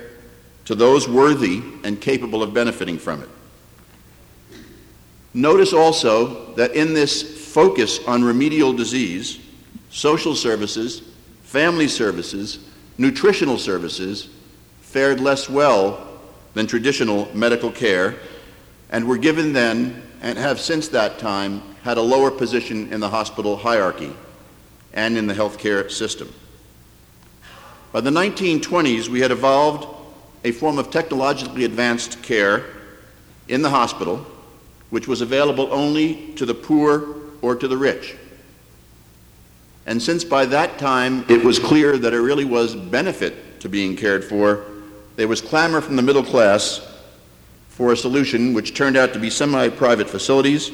to 0.68 0.76
those 0.76 1.08
worthy 1.08 1.64
and 1.86 2.02
capable 2.02 2.44
of 2.44 2.54
benefiting 2.54 2.98
from 2.98 3.24
it. 3.24 3.30
Notice 5.34 5.72
also 5.72 6.54
that 6.56 6.76
in 6.76 6.94
this 6.94 7.54
focus 7.54 8.06
on 8.06 8.22
remedial 8.22 8.74
disease, 8.74 9.40
social 9.92 10.36
services, 10.36 11.04
family 11.44 11.88
services, 11.88 12.68
nutritional 12.98 13.58
services 13.58 14.28
fared 14.82 15.22
less 15.22 15.50
well 15.50 16.06
than 16.54 16.68
traditional 16.68 17.34
medical 17.34 17.72
care 17.72 18.18
and 18.90 19.08
were 19.08 19.18
given 19.18 19.54
then 19.54 20.02
and 20.22 20.38
have 20.38 20.60
since 20.60 20.90
that 20.90 21.18
time 21.18 21.62
had 21.84 21.98
a 21.98 22.02
lower 22.02 22.30
position 22.30 22.92
in 22.92 23.00
the 23.00 23.10
hospital 23.10 23.56
hierarchy 23.56 24.12
and 24.92 25.18
in 25.18 25.28
the 25.28 25.34
healthcare 25.34 25.90
system. 25.90 26.34
By 27.94 28.02
the 28.02 28.10
1920s, 28.10 29.08
we 29.08 29.22
had 29.22 29.32
evolved 29.32 29.94
a 30.44 30.52
form 30.52 30.78
of 30.78 30.90
technologically 30.90 31.66
advanced 31.66 32.22
care 32.24 32.66
in 33.48 33.62
the 33.62 33.70
hospital, 33.70 34.26
which 34.90 35.08
was 35.08 35.22
available 35.22 35.72
only 35.72 36.34
to 36.34 36.46
the 36.46 36.54
poor 36.54 37.16
or 37.42 37.56
to 37.56 37.68
the 37.68 37.78
rich. 37.78 38.16
And 39.86 40.02
since 40.02 40.24
by 40.24 40.46
that 40.48 40.78
time 40.78 41.26
it 41.30 41.44
was 41.44 41.60
clear 41.60 41.98
that 41.98 42.14
it 42.14 42.20
really 42.20 42.46
was 42.46 42.76
benefit 42.76 43.62
to 43.62 43.70
being 43.70 43.96
cared 43.96 44.24
for, 44.24 44.66
there 45.16 45.28
was 45.28 45.42
clamor 45.42 45.82
from 45.82 45.96
the 45.96 46.02
middle 46.02 46.24
class 46.24 46.86
for 47.70 47.94
a 47.94 47.98
solution 47.98 48.54
which 48.54 48.76
turned 48.76 48.98
out 48.98 49.14
to 49.14 49.20
be 49.20 49.30
semi 49.30 49.70
private 49.70 50.10
facilities 50.10 50.72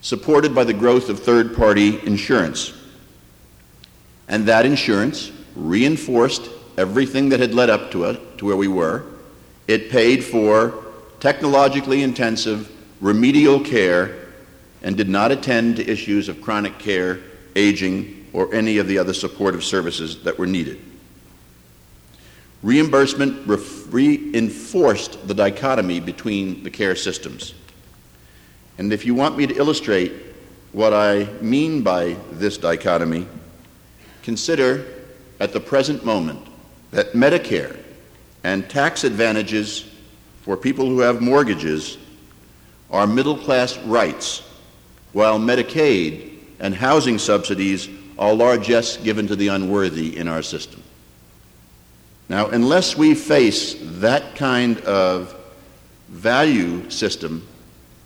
supported 0.00 0.54
by 0.54 0.64
the 0.64 0.72
growth 0.72 1.08
of 1.08 1.18
third 1.18 1.56
party 1.56 1.98
insurance. 2.06 2.72
And 4.28 4.46
that 4.46 4.66
insurance 4.66 5.32
reinforced 5.56 6.48
everything 6.76 7.30
that 7.30 7.40
had 7.40 7.54
led 7.54 7.70
up 7.70 7.90
to 7.92 8.04
it, 8.04 8.20
to 8.38 8.46
where 8.46 8.56
we 8.56 8.68
were. 8.68 9.04
It 9.66 9.90
paid 9.90 10.24
for 10.24 10.84
technologically 11.20 12.02
intensive 12.02 12.70
remedial 13.00 13.60
care 13.60 14.28
and 14.82 14.96
did 14.96 15.08
not 15.08 15.30
attend 15.30 15.76
to 15.76 15.88
issues 15.88 16.28
of 16.28 16.40
chronic 16.40 16.78
care, 16.78 17.20
aging, 17.56 18.26
or 18.32 18.52
any 18.54 18.78
of 18.78 18.86
the 18.86 18.98
other 18.98 19.12
supportive 19.12 19.64
services 19.64 20.22
that 20.22 20.38
were 20.38 20.46
needed. 20.46 20.80
Reimbursement 22.62 23.46
reinforced 23.90 25.28
the 25.28 25.34
dichotomy 25.34 26.00
between 26.00 26.62
the 26.64 26.70
care 26.70 26.96
systems. 26.96 27.54
And 28.78 28.92
if 28.92 29.04
you 29.04 29.14
want 29.14 29.36
me 29.36 29.46
to 29.46 29.56
illustrate 29.56 30.12
what 30.72 30.92
I 30.92 31.24
mean 31.40 31.82
by 31.82 32.16
this 32.32 32.58
dichotomy, 32.58 33.26
consider 34.22 34.86
at 35.40 35.52
the 35.52 35.60
present 35.60 36.04
moment 36.04 36.40
that 36.90 37.12
Medicare 37.12 37.76
and 38.44 38.68
tax 38.68 39.04
advantages 39.04 39.84
for 40.42 40.56
people 40.56 40.86
who 40.86 41.00
have 41.00 41.20
mortgages 41.20 41.98
are 42.90 43.06
middle 43.06 43.36
class 43.36 43.76
rights, 43.78 44.42
while 45.12 45.38
Medicaid 45.38 46.38
and 46.60 46.74
housing 46.74 47.18
subsidies 47.18 47.88
are 48.18 48.32
largesse 48.32 48.96
given 48.96 49.26
to 49.26 49.36
the 49.36 49.48
unworthy 49.48 50.16
in 50.16 50.26
our 50.26 50.42
system. 50.42 50.82
Now, 52.28 52.48
unless 52.48 52.96
we 52.96 53.14
face 53.14 53.76
that 53.80 54.36
kind 54.36 54.80
of 54.80 55.34
value 56.08 56.88
system 56.90 57.46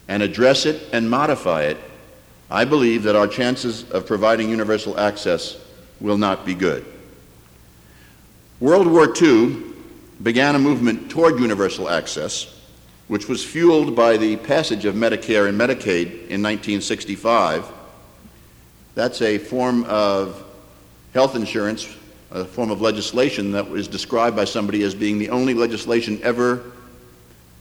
and 0.09 0.23
address 0.23 0.67
it 0.67 0.83
and 0.93 1.09
modify 1.09 1.63
it, 1.63 1.79
I 2.51 2.65
believe 2.65 3.05
that 3.05 3.17
our 3.17 3.27
chances 3.27 3.91
of 3.91 4.07
providing 4.07 4.51
universal 4.51 4.99
access 4.99 5.57
will 6.01 6.19
not 6.19 6.45
be 6.45 6.55
good. 6.55 6.85
World 8.61 8.87
War 8.87 9.13
II 9.21 9.72
began 10.23 10.55
a 10.55 10.59
movement 10.59 11.11
toward 11.11 11.41
universal 11.41 11.89
access, 11.89 12.55
which 13.09 13.29
was 13.29 13.45
fueled 13.45 13.97
by 13.97 14.17
the 14.17 14.37
passage 14.37 14.85
of 14.85 14.95
Medicare 14.95 15.49
and 15.49 15.59
Medicaid 15.59 16.07
in 16.29 16.43
1965. 16.43 17.67
That's 18.95 19.21
a 19.23 19.39
form 19.39 19.85
of 19.85 20.45
health 21.13 21.35
insurance, 21.35 21.89
a 22.31 22.45
form 22.45 22.71
of 22.71 22.81
legislation 22.81 23.53
that 23.53 23.69
was 23.69 23.89
described 23.89 24.37
by 24.37 24.45
somebody 24.45 24.83
as 24.85 24.95
being 24.95 25.19
the 25.19 25.31
only 25.31 25.55
legislation 25.55 26.21
ever 26.23 26.73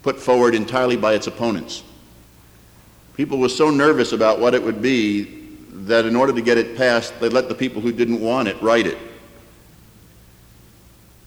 put 0.03 0.19
forward 0.19 0.53
entirely 0.53 0.97
by 0.97 1.13
its 1.13 1.27
opponents. 1.27 1.83
People 3.15 3.39
were 3.39 3.49
so 3.49 3.69
nervous 3.71 4.13
about 4.13 4.39
what 4.39 4.53
it 4.53 4.61
would 4.61 4.81
be 4.81 5.23
that 5.71 6.05
in 6.05 6.15
order 6.15 6.33
to 6.33 6.41
get 6.41 6.57
it 6.57 6.77
passed, 6.77 7.19
they 7.19 7.29
let 7.29 7.49
the 7.49 7.55
people 7.55 7.81
who 7.81 7.91
didn't 7.91 8.21
want 8.21 8.47
it 8.47 8.61
write 8.61 8.85
it. 8.85 8.97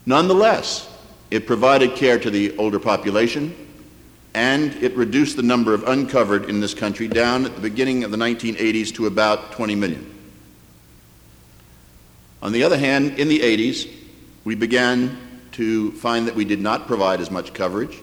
Nonetheless, 0.07 0.94
it 1.35 1.49
provided 1.49 1.97
care 1.97 2.17
to 2.17 2.31
the 2.31 2.57
older 2.59 2.79
population, 2.79 3.53
and 4.35 4.73
it 4.75 4.95
reduced 4.95 5.35
the 5.35 5.43
number 5.43 5.75
of 5.75 5.83
uncovered 5.89 6.49
in 6.49 6.61
this 6.61 6.75
country 6.75 7.09
down 7.09 7.45
at 7.45 7.57
the 7.57 7.61
beginning 7.61 8.05
of 8.05 8.13
the 8.13 8.17
1980s 8.17 8.95
to 8.95 9.07
about 9.07 9.51
20 9.51 9.75
million. 9.75 10.15
On 12.41 12.53
the 12.53 12.63
other 12.63 12.79
hand, 12.79 13.19
in 13.19 13.27
the 13.27 13.41
80s, 13.41 13.93
we 14.45 14.55
began 14.55 15.19
to 15.51 15.91
find 15.95 16.29
that 16.29 16.37
we 16.37 16.45
did 16.45 16.61
not 16.61 16.87
provide 16.87 17.21
as 17.21 17.33
much 17.33 17.53
coverage. 17.53 18.01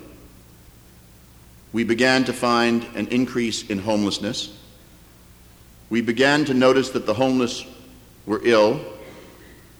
We 1.72 1.86
began 1.86 2.26
to 2.26 2.34
find 2.34 2.84
an 2.96 3.08
increase 3.08 3.70
in 3.70 3.80
homelessness. 3.80 4.54
We 5.90 6.02
began 6.02 6.44
to 6.46 6.54
notice 6.54 6.90
that 6.90 7.06
the 7.06 7.14
homeless 7.14 7.66
were 8.26 8.42
ill. 8.44 8.82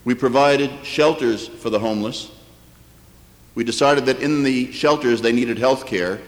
We 0.06 0.16
provided 0.16 0.86
shelters 0.86 1.50
for 1.50 1.70
the 1.70 1.80
homeless. 1.80 2.32
We 3.56 3.64
decided 3.64 4.06
that 4.06 4.20
in 4.20 4.44
the 4.44 4.72
shelters 4.72 5.22
they 5.22 5.32
needed 5.32 5.58
health 5.58 5.86
care, 5.86 6.22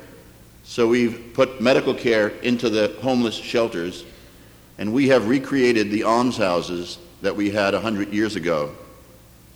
so 0.64 0.88
we've 0.88 1.32
put 1.34 1.62
medical 1.62 1.94
care 1.94 2.30
into 2.30 2.70
the 2.70 2.96
homeless 3.02 3.36
shelters, 3.36 4.06
and 4.78 4.94
we 4.94 5.10
have 5.10 5.28
recreated 5.28 5.92
the 5.92 6.04
almshouses 6.04 6.98
that 7.22 7.36
we 7.36 7.50
had 7.52 7.74
a 7.74 7.80
hundred 7.80 8.14
years 8.14 8.36
ago 8.36 8.76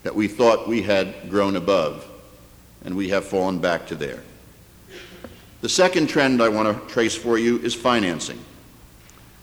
that 0.03 0.15
we 0.15 0.27
thought 0.27 0.67
we 0.67 0.81
had 0.81 1.29
grown 1.29 1.55
above, 1.57 2.07
and 2.85 2.95
we 2.95 3.09
have 3.09 3.25
fallen 3.25 3.59
back 3.59 3.87
to 3.87 3.95
there. 3.95 4.23
The 5.59 5.69
second 5.69 6.07
trend 6.07 6.41
I 6.41 6.49
want 6.49 6.87
to 6.87 6.93
trace 6.93 7.15
for 7.15 7.37
you 7.37 7.57
is 7.59 7.73
financing. 7.73 8.39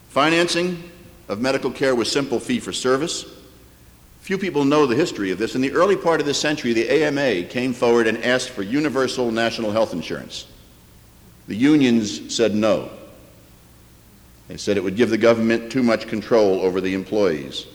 Financing 0.08 0.82
of 1.28 1.40
medical 1.40 1.70
care 1.70 1.94
was 1.94 2.10
simple 2.10 2.38
fee 2.38 2.60
for 2.60 2.72
service. 2.72 3.26
Few 4.24 4.38
people 4.38 4.64
know 4.64 4.86
the 4.86 4.96
history 4.96 5.32
of 5.32 5.38
this. 5.38 5.54
In 5.54 5.60
the 5.60 5.72
early 5.72 5.96
part 5.96 6.18
of 6.18 6.24
this 6.24 6.40
century, 6.40 6.72
the 6.72 6.88
AMA 6.88 7.42
came 7.42 7.74
forward 7.74 8.06
and 8.06 8.24
asked 8.24 8.48
for 8.48 8.62
universal 8.62 9.30
national 9.30 9.70
health 9.70 9.92
insurance. 9.92 10.46
The 11.46 11.54
unions 11.54 12.34
said 12.34 12.54
no. 12.54 12.88
They 14.48 14.56
said 14.56 14.78
it 14.78 14.82
would 14.82 14.96
give 14.96 15.10
the 15.10 15.18
government 15.18 15.70
too 15.70 15.82
much 15.82 16.08
control 16.08 16.62
over 16.62 16.80
the 16.80 16.94
employees. 16.94 17.66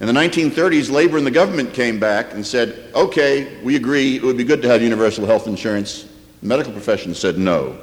In 0.00 0.08
the 0.08 0.12
1930s, 0.12 0.90
labor 0.90 1.18
and 1.18 1.26
the 1.26 1.30
government 1.30 1.72
came 1.72 2.00
back 2.00 2.34
and 2.34 2.44
said, 2.44 2.90
okay, 2.96 3.60
we 3.62 3.76
agree, 3.76 4.16
it 4.16 4.24
would 4.24 4.36
be 4.36 4.42
good 4.42 4.60
to 4.62 4.68
have 4.68 4.82
universal 4.82 5.24
health 5.24 5.46
insurance. 5.46 6.02
The 6.40 6.48
medical 6.48 6.72
profession 6.72 7.14
said 7.14 7.38
no. 7.38 7.78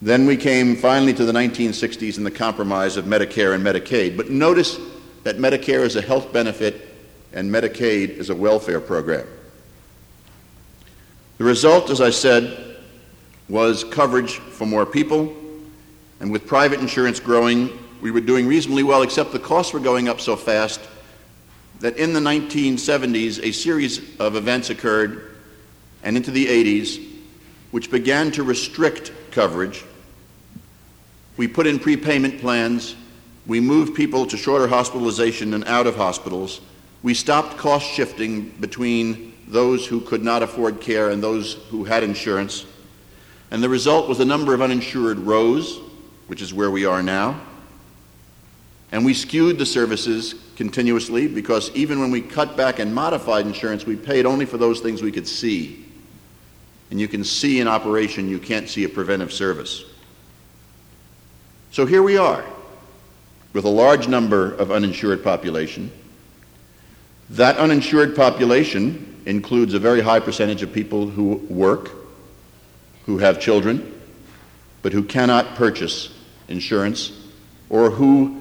Then 0.00 0.24
we 0.24 0.36
came 0.36 0.76
finally 0.76 1.14
to 1.14 1.24
the 1.24 1.32
1960s 1.32 2.16
and 2.16 2.24
the 2.24 2.30
compromise 2.30 2.96
of 2.96 3.06
Medicare 3.06 3.56
and 3.56 3.66
Medicaid. 3.66 4.16
But 4.16 4.30
notice 4.30 4.78
that 5.24 5.38
Medicare 5.38 5.82
is 5.82 5.96
a 5.96 6.02
health 6.02 6.32
benefit 6.32 6.88
and 7.32 7.50
Medicaid 7.50 8.10
is 8.10 8.30
a 8.30 8.34
welfare 8.34 8.80
program. 8.80 9.26
The 11.38 11.44
result, 11.44 11.90
as 11.90 12.00
I 12.00 12.10
said, 12.10 12.76
was 13.48 13.82
coverage 13.84 14.36
for 14.36 14.66
more 14.66 14.86
people, 14.86 15.34
and 16.20 16.30
with 16.30 16.46
private 16.46 16.78
insurance 16.78 17.18
growing, 17.18 17.76
we 18.00 18.10
were 18.10 18.20
doing 18.20 18.46
reasonably 18.46 18.84
well, 18.84 19.02
except 19.02 19.32
the 19.32 19.38
costs 19.38 19.72
were 19.72 19.80
going 19.80 20.08
up 20.08 20.20
so 20.20 20.36
fast 20.36 20.80
that 21.80 21.96
in 21.96 22.12
the 22.12 22.20
1970s, 22.20 23.42
a 23.42 23.52
series 23.52 24.18
of 24.20 24.36
events 24.36 24.70
occurred, 24.70 25.36
and 26.02 26.16
into 26.16 26.30
the 26.30 26.46
80s, 26.46 27.04
which 27.72 27.90
began 27.90 28.30
to 28.32 28.42
restrict 28.42 29.12
coverage. 29.32 29.84
We 31.36 31.48
put 31.48 31.66
in 31.66 31.78
prepayment 31.78 32.40
plans. 32.40 32.94
We 33.46 33.60
moved 33.60 33.94
people 33.94 34.26
to 34.26 34.36
shorter 34.36 34.66
hospitalization 34.66 35.54
and 35.54 35.64
out 35.64 35.86
of 35.86 35.96
hospitals. 35.96 36.60
We 37.02 37.14
stopped 37.14 37.56
cost 37.58 37.86
shifting 37.86 38.50
between 38.60 39.34
those 39.46 39.86
who 39.86 40.00
could 40.00 40.22
not 40.22 40.42
afford 40.42 40.80
care 40.80 41.10
and 41.10 41.22
those 41.22 41.54
who 41.70 41.84
had 41.84 42.02
insurance. 42.02 42.64
And 43.50 43.62
the 43.62 43.68
result 43.68 44.08
was 44.08 44.18
the 44.18 44.24
number 44.24 44.54
of 44.54 44.62
uninsured 44.62 45.18
rose, 45.18 45.78
which 46.26 46.40
is 46.40 46.54
where 46.54 46.70
we 46.70 46.86
are 46.86 47.02
now. 47.02 47.40
And 48.90 49.04
we 49.04 49.12
skewed 49.12 49.58
the 49.58 49.66
services 49.66 50.34
continuously 50.56 51.28
because 51.28 51.70
even 51.74 52.00
when 52.00 52.10
we 52.10 52.22
cut 52.22 52.56
back 52.56 52.78
and 52.78 52.94
modified 52.94 53.46
insurance, 53.46 53.84
we 53.84 53.96
paid 53.96 54.24
only 54.24 54.46
for 54.46 54.56
those 54.56 54.80
things 54.80 55.02
we 55.02 55.12
could 55.12 55.28
see 55.28 55.84
and 56.90 57.00
you 57.00 57.08
can 57.08 57.24
see 57.24 57.60
an 57.60 57.66
operation, 57.66 58.28
you 58.28 58.38
can't 58.38 58.68
see 58.68 58.84
a 58.84 58.88
preventive 58.88 59.32
service. 59.32 59.84
So 61.72 61.86
here 61.86 62.04
we 62.04 62.16
are 62.16 62.44
with 63.54 63.64
a 63.64 63.68
large 63.68 64.08
number 64.08 64.52
of 64.54 64.70
uninsured 64.70 65.24
population. 65.24 65.90
That 67.30 67.56
uninsured 67.56 68.14
population 68.14 69.22
includes 69.24 69.72
a 69.72 69.78
very 69.78 70.02
high 70.02 70.20
percentage 70.20 70.62
of 70.62 70.72
people 70.72 71.08
who 71.08 71.36
work, 71.48 71.90
who 73.06 73.16
have 73.18 73.40
children, 73.40 73.98
but 74.82 74.92
who 74.92 75.02
cannot 75.02 75.54
purchase 75.54 76.12
insurance, 76.48 77.12
or 77.70 77.90
who 77.90 78.40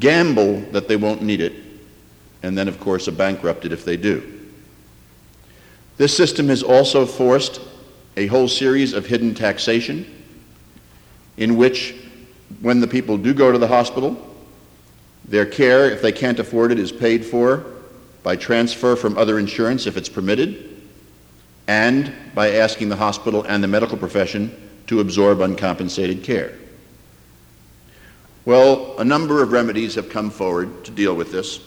gamble 0.00 0.60
that 0.72 0.88
they 0.88 0.96
won't 0.96 1.22
need 1.22 1.40
it, 1.40 1.52
and 2.42 2.58
then, 2.58 2.66
of 2.68 2.80
course, 2.80 3.06
are 3.06 3.12
bankrupted 3.12 3.70
if 3.70 3.84
they 3.84 3.96
do. 3.96 4.48
This 5.98 6.16
system 6.16 6.48
has 6.48 6.62
also 6.62 7.04
forced 7.06 7.60
a 8.16 8.26
whole 8.26 8.48
series 8.48 8.92
of 8.94 9.06
hidden 9.06 9.34
taxation 9.34 10.06
in 11.36 11.56
which, 11.56 11.94
when 12.60 12.80
the 12.80 12.86
people 12.86 13.16
do 13.16 13.34
go 13.34 13.52
to 13.52 13.58
the 13.58 13.68
hospital, 13.68 14.24
their 15.28 15.46
care, 15.46 15.90
if 15.90 16.00
they 16.02 16.12
can't 16.12 16.38
afford 16.38 16.72
it, 16.72 16.78
is 16.78 16.90
paid 16.90 17.24
for 17.24 17.64
by 18.22 18.36
transfer 18.36 18.96
from 18.96 19.16
other 19.16 19.38
insurance 19.38 19.86
if 19.86 19.96
it's 19.96 20.08
permitted, 20.08 20.82
and 21.66 22.12
by 22.34 22.52
asking 22.52 22.88
the 22.88 22.96
hospital 22.96 23.42
and 23.44 23.62
the 23.62 23.68
medical 23.68 23.96
profession 23.96 24.50
to 24.86 25.00
absorb 25.00 25.40
uncompensated 25.40 26.24
care. 26.24 26.54
Well, 28.44 28.98
a 28.98 29.04
number 29.04 29.42
of 29.42 29.52
remedies 29.52 29.94
have 29.96 30.08
come 30.08 30.30
forward 30.30 30.84
to 30.86 30.90
deal 30.90 31.14
with 31.14 31.30
this. 31.30 31.60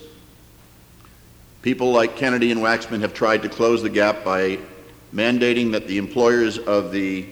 People 1.62 1.92
like 1.92 2.16
Kennedy 2.16 2.52
and 2.52 2.62
Waxman 2.62 3.02
have 3.02 3.14
tried 3.14 3.44
to 3.44 3.50
close 3.50 3.84
the 3.84 3.90
gap 3.90 4.24
by 4.24 4.58
mandating 5.14 5.72
that 5.74 5.88
the 5.88 6.00
employers 6.00 6.58
of 6.58 6.92
the 6.92 7.28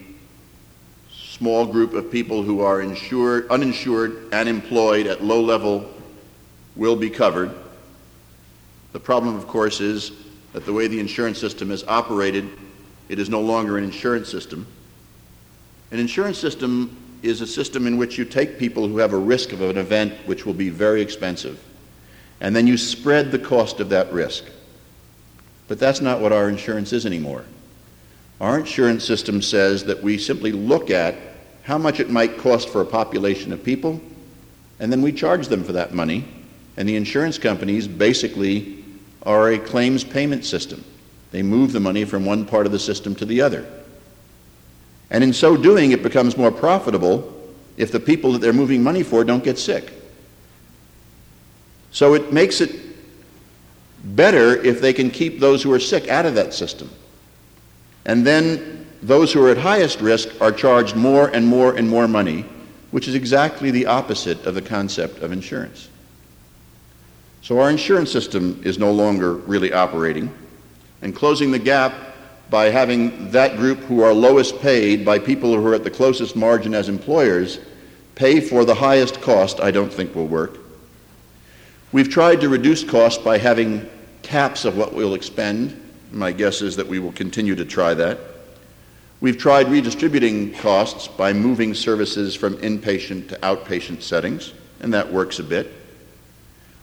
small 1.12 1.66
group 1.66 1.94
of 1.94 2.12
people 2.12 2.44
who 2.44 2.60
are 2.60 2.80
insured, 2.80 3.48
uninsured 3.50 4.28
and 4.32 4.48
employed 4.48 5.08
at 5.08 5.24
low 5.24 5.40
level 5.40 5.90
will 6.80 6.96
be 6.96 7.10
covered. 7.10 7.54
The 8.92 9.00
problem, 9.00 9.36
of 9.36 9.46
course, 9.46 9.82
is 9.82 10.12
that 10.54 10.64
the 10.64 10.72
way 10.72 10.88
the 10.88 10.98
insurance 10.98 11.38
system 11.38 11.70
is 11.70 11.84
operated, 11.84 12.48
it 13.10 13.18
is 13.18 13.28
no 13.28 13.42
longer 13.42 13.76
an 13.76 13.84
insurance 13.84 14.30
system. 14.30 14.66
An 15.90 15.98
insurance 15.98 16.38
system 16.38 16.96
is 17.22 17.42
a 17.42 17.46
system 17.46 17.86
in 17.86 17.98
which 17.98 18.16
you 18.16 18.24
take 18.24 18.58
people 18.58 18.88
who 18.88 18.96
have 18.96 19.12
a 19.12 19.18
risk 19.18 19.52
of 19.52 19.60
an 19.60 19.76
event 19.76 20.14
which 20.24 20.46
will 20.46 20.54
be 20.54 20.70
very 20.70 21.02
expensive, 21.02 21.62
and 22.40 22.56
then 22.56 22.66
you 22.66 22.78
spread 22.78 23.30
the 23.30 23.38
cost 23.38 23.78
of 23.80 23.90
that 23.90 24.10
risk. 24.10 24.44
But 25.68 25.78
that's 25.78 26.00
not 26.00 26.20
what 26.20 26.32
our 26.32 26.48
insurance 26.48 26.94
is 26.94 27.04
anymore. 27.04 27.44
Our 28.40 28.58
insurance 28.58 29.04
system 29.04 29.42
says 29.42 29.84
that 29.84 30.02
we 30.02 30.16
simply 30.16 30.50
look 30.50 30.90
at 30.90 31.14
how 31.62 31.76
much 31.76 32.00
it 32.00 32.08
might 32.08 32.38
cost 32.38 32.70
for 32.70 32.80
a 32.80 32.86
population 32.86 33.52
of 33.52 33.62
people, 33.62 34.00
and 34.78 34.90
then 34.90 35.02
we 35.02 35.12
charge 35.12 35.48
them 35.48 35.62
for 35.62 35.72
that 35.72 35.92
money. 35.92 36.26
And 36.76 36.88
the 36.88 36.96
insurance 36.96 37.38
companies 37.38 37.86
basically 37.86 38.84
are 39.22 39.50
a 39.50 39.58
claims 39.58 40.04
payment 40.04 40.44
system. 40.44 40.84
They 41.30 41.42
move 41.42 41.72
the 41.72 41.80
money 41.80 42.04
from 42.04 42.24
one 42.24 42.44
part 42.44 42.66
of 42.66 42.72
the 42.72 42.78
system 42.78 43.14
to 43.16 43.24
the 43.24 43.40
other. 43.40 43.66
And 45.10 45.24
in 45.24 45.32
so 45.32 45.56
doing, 45.56 45.92
it 45.92 46.02
becomes 46.02 46.36
more 46.36 46.50
profitable 46.50 47.36
if 47.76 47.92
the 47.92 48.00
people 48.00 48.32
that 48.32 48.40
they're 48.40 48.52
moving 48.52 48.82
money 48.82 49.02
for 49.02 49.24
don't 49.24 49.44
get 49.44 49.58
sick. 49.58 49.92
So 51.92 52.14
it 52.14 52.32
makes 52.32 52.60
it 52.60 52.74
better 54.04 54.56
if 54.62 54.80
they 54.80 54.92
can 54.92 55.10
keep 55.10 55.40
those 55.40 55.62
who 55.62 55.72
are 55.72 55.80
sick 55.80 56.08
out 56.08 56.26
of 56.26 56.34
that 56.34 56.54
system. 56.54 56.90
And 58.06 58.26
then 58.26 58.86
those 59.02 59.32
who 59.32 59.44
are 59.44 59.50
at 59.50 59.58
highest 59.58 60.00
risk 60.00 60.28
are 60.40 60.52
charged 60.52 60.96
more 60.96 61.28
and 61.28 61.46
more 61.46 61.76
and 61.76 61.88
more 61.88 62.06
money, 62.06 62.44
which 62.90 63.08
is 63.08 63.14
exactly 63.14 63.70
the 63.70 63.86
opposite 63.86 64.46
of 64.46 64.54
the 64.54 64.62
concept 64.62 65.22
of 65.22 65.32
insurance. 65.32 65.88
So 67.42 67.58
our 67.58 67.70
insurance 67.70 68.12
system 68.12 68.60
is 68.64 68.78
no 68.78 68.92
longer 68.92 69.34
really 69.34 69.72
operating, 69.72 70.32
and 71.02 71.14
closing 71.14 71.50
the 71.50 71.58
gap 71.58 71.94
by 72.50 72.66
having 72.66 73.30
that 73.30 73.56
group 73.56 73.78
who 73.80 74.02
are 74.02 74.12
lowest 74.12 74.60
paid 74.60 75.04
by 75.04 75.18
people 75.18 75.54
who 75.54 75.66
are 75.66 75.74
at 75.74 75.84
the 75.84 75.90
closest 75.90 76.36
margin 76.36 76.74
as 76.74 76.88
employers 76.88 77.60
pay 78.14 78.40
for 78.40 78.64
the 78.64 78.74
highest 78.74 79.20
cost, 79.22 79.60
I 79.60 79.70
don't 79.70 79.92
think 79.92 80.14
will 80.14 80.26
work. 80.26 80.58
We've 81.92 82.08
tried 82.08 82.40
to 82.42 82.48
reduce 82.48 82.84
costs 82.84 83.22
by 83.22 83.38
having 83.38 83.88
caps 84.22 84.64
of 84.64 84.76
what 84.76 84.92
we'll 84.92 85.14
expend. 85.14 85.80
My 86.12 86.32
guess 86.32 86.60
is 86.60 86.76
that 86.76 86.86
we 86.86 86.98
will 86.98 87.12
continue 87.12 87.54
to 87.54 87.64
try 87.64 87.94
that. 87.94 88.18
We've 89.20 89.38
tried 89.38 89.68
redistributing 89.68 90.54
costs 90.54 91.08
by 91.08 91.32
moving 91.32 91.74
services 91.74 92.34
from 92.34 92.56
inpatient 92.58 93.28
to 93.28 93.38
outpatient 93.38 94.02
settings, 94.02 94.52
and 94.80 94.92
that 94.92 95.10
works 95.10 95.38
a 95.38 95.44
bit. 95.44 95.72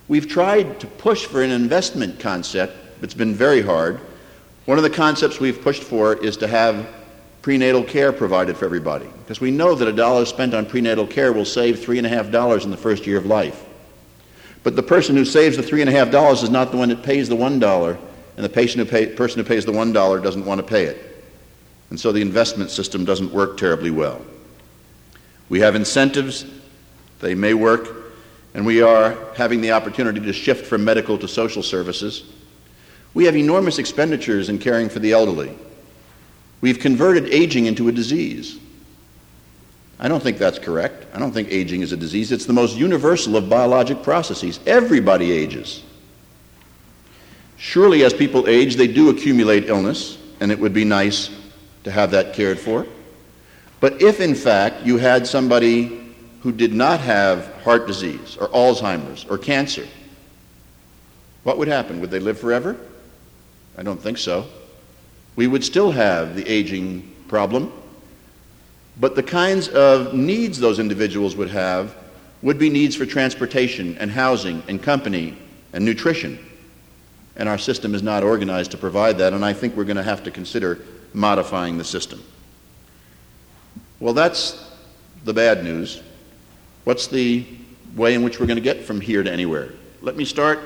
We've 0.08 0.28
tried 0.28 0.80
to 0.80 0.88
push 0.88 1.26
for 1.26 1.44
an 1.44 1.52
investment 1.52 2.20
concept, 2.20 2.74
it's 3.02 3.14
been 3.14 3.34
very 3.34 3.62
hard. 3.62 4.00
One 4.66 4.78
of 4.78 4.84
the 4.84 4.90
concepts 4.90 5.40
we've 5.40 5.62
pushed 5.62 5.84
for 5.84 6.16
is 6.16 6.38
to 6.38 6.48
have 6.48 6.88
prenatal 7.42 7.84
care 7.84 8.12
provided 8.12 8.58
for 8.58 8.66
everybody, 8.66 9.08
because 9.20 9.40
we 9.40 9.52
know 9.52 9.76
that 9.76 9.88
a 9.88 9.94
dollar 9.94 10.26
spent 10.26 10.54
on 10.54 10.66
prenatal 10.66 11.08
care 11.08 11.32
will 11.32 11.46
save 11.46 11.80
three 11.80 11.98
and 11.98 12.08
a 12.08 12.10
half 12.10 12.32
dollars 12.32 12.66
in 12.66 12.72
the 12.72 12.78
first 12.78 13.06
year 13.06 13.18
of 13.18 13.26
life. 13.26 13.66
But 14.64 14.76
the 14.76 14.84
person 14.84 15.16
who 15.16 15.24
saves 15.24 15.56
the 15.56 15.64
three 15.64 15.82
and 15.82 15.90
a 15.90 15.94
half 15.94 16.12
dollars 16.12 16.44
is 16.44 16.50
not 16.50 16.72
the 16.72 16.78
one 16.78 16.90
that 16.90 17.04
pays 17.04 17.30
the 17.30 17.36
one 17.36 17.60
dollar, 17.60 17.98
and 18.36 18.44
the 18.46 18.50
patient 18.50 18.86
who 18.86 18.92
pay, 18.92 19.08
person 19.08 19.42
who 19.42 19.48
pays 19.48 19.66
the 19.66 19.72
one 19.72 19.94
dollar 19.94 20.20
doesn't 20.20 20.46
want 20.46 20.60
to 20.60 20.68
pay 20.68 20.86
it. 20.86 21.26
And 21.90 22.00
so 22.00 22.12
the 22.12 22.22
investment 22.22 22.70
system 22.70 23.06
doesn't 23.06 23.32
work 23.32 23.58
terribly 23.58 23.92
well. 23.92 24.22
We 25.48 25.62
have 25.62 25.76
incentives, 25.76 26.46
they 27.20 27.34
may 27.34 27.54
work, 27.54 27.97
and 28.54 28.66
we 28.66 28.82
are 28.82 29.18
having 29.36 29.62
the 29.62 29.72
opportunity 29.72 30.20
to 30.20 30.34
shift 30.34 30.66
from 30.66 30.84
medical 30.84 31.18
to 31.18 31.28
social 31.28 31.64
services. 31.64 32.24
We 33.14 33.26
have 33.26 33.36
enormous 33.36 33.80
expenditures 33.80 34.50
in 34.50 34.60
caring 34.60 34.90
for 34.90 35.00
the 35.00 35.14
elderly. 35.14 35.58
We've 36.62 36.80
converted 36.80 37.28
aging 37.34 37.66
into 37.66 37.88
a 37.88 37.92
disease. 37.92 38.60
I 40.00 40.08
don't 40.08 40.22
think 40.22 40.38
that's 40.38 40.60
correct. 40.60 41.08
I 41.14 41.20
don't 41.20 41.32
think 41.32 41.50
aging 41.52 41.82
is 41.82 41.92
a 41.92 41.98
disease. 41.98 42.32
It's 42.32 42.46
the 42.46 42.54
most 42.54 42.78
universal 42.78 43.36
of 43.36 43.50
biologic 43.50 44.04
processes. 44.04 44.60
Everybody 44.66 45.32
ages. 45.32 45.84
Surely, 47.58 48.04
as 48.04 48.14
people 48.14 48.48
age, 48.48 48.76
they 48.76 48.88
do 48.88 49.10
accumulate 49.10 49.68
illness, 49.68 50.20
and 50.40 50.52
it 50.52 50.60
would 50.60 50.74
be 50.74 50.86
nice 50.86 51.32
to 51.84 51.92
have 51.92 52.12
that 52.12 52.34
cared 52.34 52.60
for. 52.60 52.86
But 53.80 54.02
if, 54.02 54.20
in 54.20 54.36
fact, 54.36 54.86
you 54.86 54.98
had 54.98 55.26
somebody 55.26 56.07
who 56.48 56.54
did 56.54 56.74
not 56.74 57.02
have 57.02 57.54
heart 57.64 57.88
disease 57.88 58.38
or 58.40 58.48
Alzheimer's 58.48 59.26
or 59.26 59.38
cancer, 59.38 59.86
what 61.44 61.58
would 61.58 61.68
happen? 61.68 62.00
Would 62.00 62.10
they 62.10 62.22
live 62.22 62.40
forever? 62.40 62.78
I 63.78 63.84
don't 63.84 64.02
think 64.02 64.18
so. 64.18 64.48
We 65.36 65.46
would 65.46 65.66
still 65.66 65.92
have 65.92 66.38
the 66.38 66.48
aging 66.48 67.14
problem 67.28 67.74
but 69.00 69.16
the 69.16 69.24
kinds 69.24 69.68
of 69.68 70.14
needs 70.14 70.58
those 70.60 70.80
individuals 70.80 71.36
would 71.36 71.50
have 71.50 71.96
would 72.42 72.58
be 72.58 72.70
needs 72.70 72.96
for 72.96 73.06
transportation 73.06 73.98
and 73.98 74.10
housing 74.10 74.64
and 74.68 74.82
company 74.82 75.38
and 75.74 75.84
nutrition. 75.84 76.40
And 77.36 77.48
our 77.48 77.58
system 77.58 77.94
is 77.94 78.02
not 78.02 78.24
organized 78.24 78.72
to 78.72 78.78
provide 78.78 79.18
that, 79.20 79.34
and 79.34 79.46
I 79.46 79.54
think 79.54 79.76
we're 79.76 79.84
going 79.84 79.98
to 79.98 80.04
have 80.04 80.24
to 80.24 80.32
consider 80.32 80.80
modifying 81.14 81.78
the 81.78 81.84
system. 81.84 82.24
Well, 84.00 84.14
that's 84.14 84.72
the 85.26 85.34
bad 85.34 85.64
news. 85.64 86.02
What's 86.88 87.08
the 87.08 87.46
way 87.98 88.14
in 88.14 88.24
which 88.24 88.40
we're 88.40 88.46
going 88.46 88.56
to 88.56 88.62
get 88.62 88.86
from 88.86 89.02
here 89.02 89.22
to 89.22 89.30
anywhere? 89.30 89.74
Let 90.02 90.16
me 90.16 90.24
start 90.24 90.62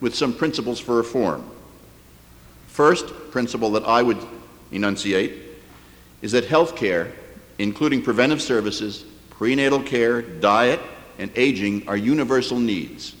with 0.00 0.14
some 0.14 0.32
principles 0.32 0.78
for 0.78 0.94
reform. 0.94 1.44
First 2.68 3.08
principle 3.32 3.72
that 3.72 3.82
I 3.82 4.00
would 4.00 4.18
enunciate 4.70 5.32
is 6.22 6.30
that 6.30 6.44
health 6.44 6.76
care 6.76 7.12
including 7.58 8.00
preventive 8.00 8.40
services, 8.40 9.06
prenatal 9.30 9.82
care, 9.82 10.22
diet, 10.22 10.78
and 11.18 11.32
aging, 11.34 11.88
are 11.88 11.96
universal 11.96 12.60
needs. 12.60 13.16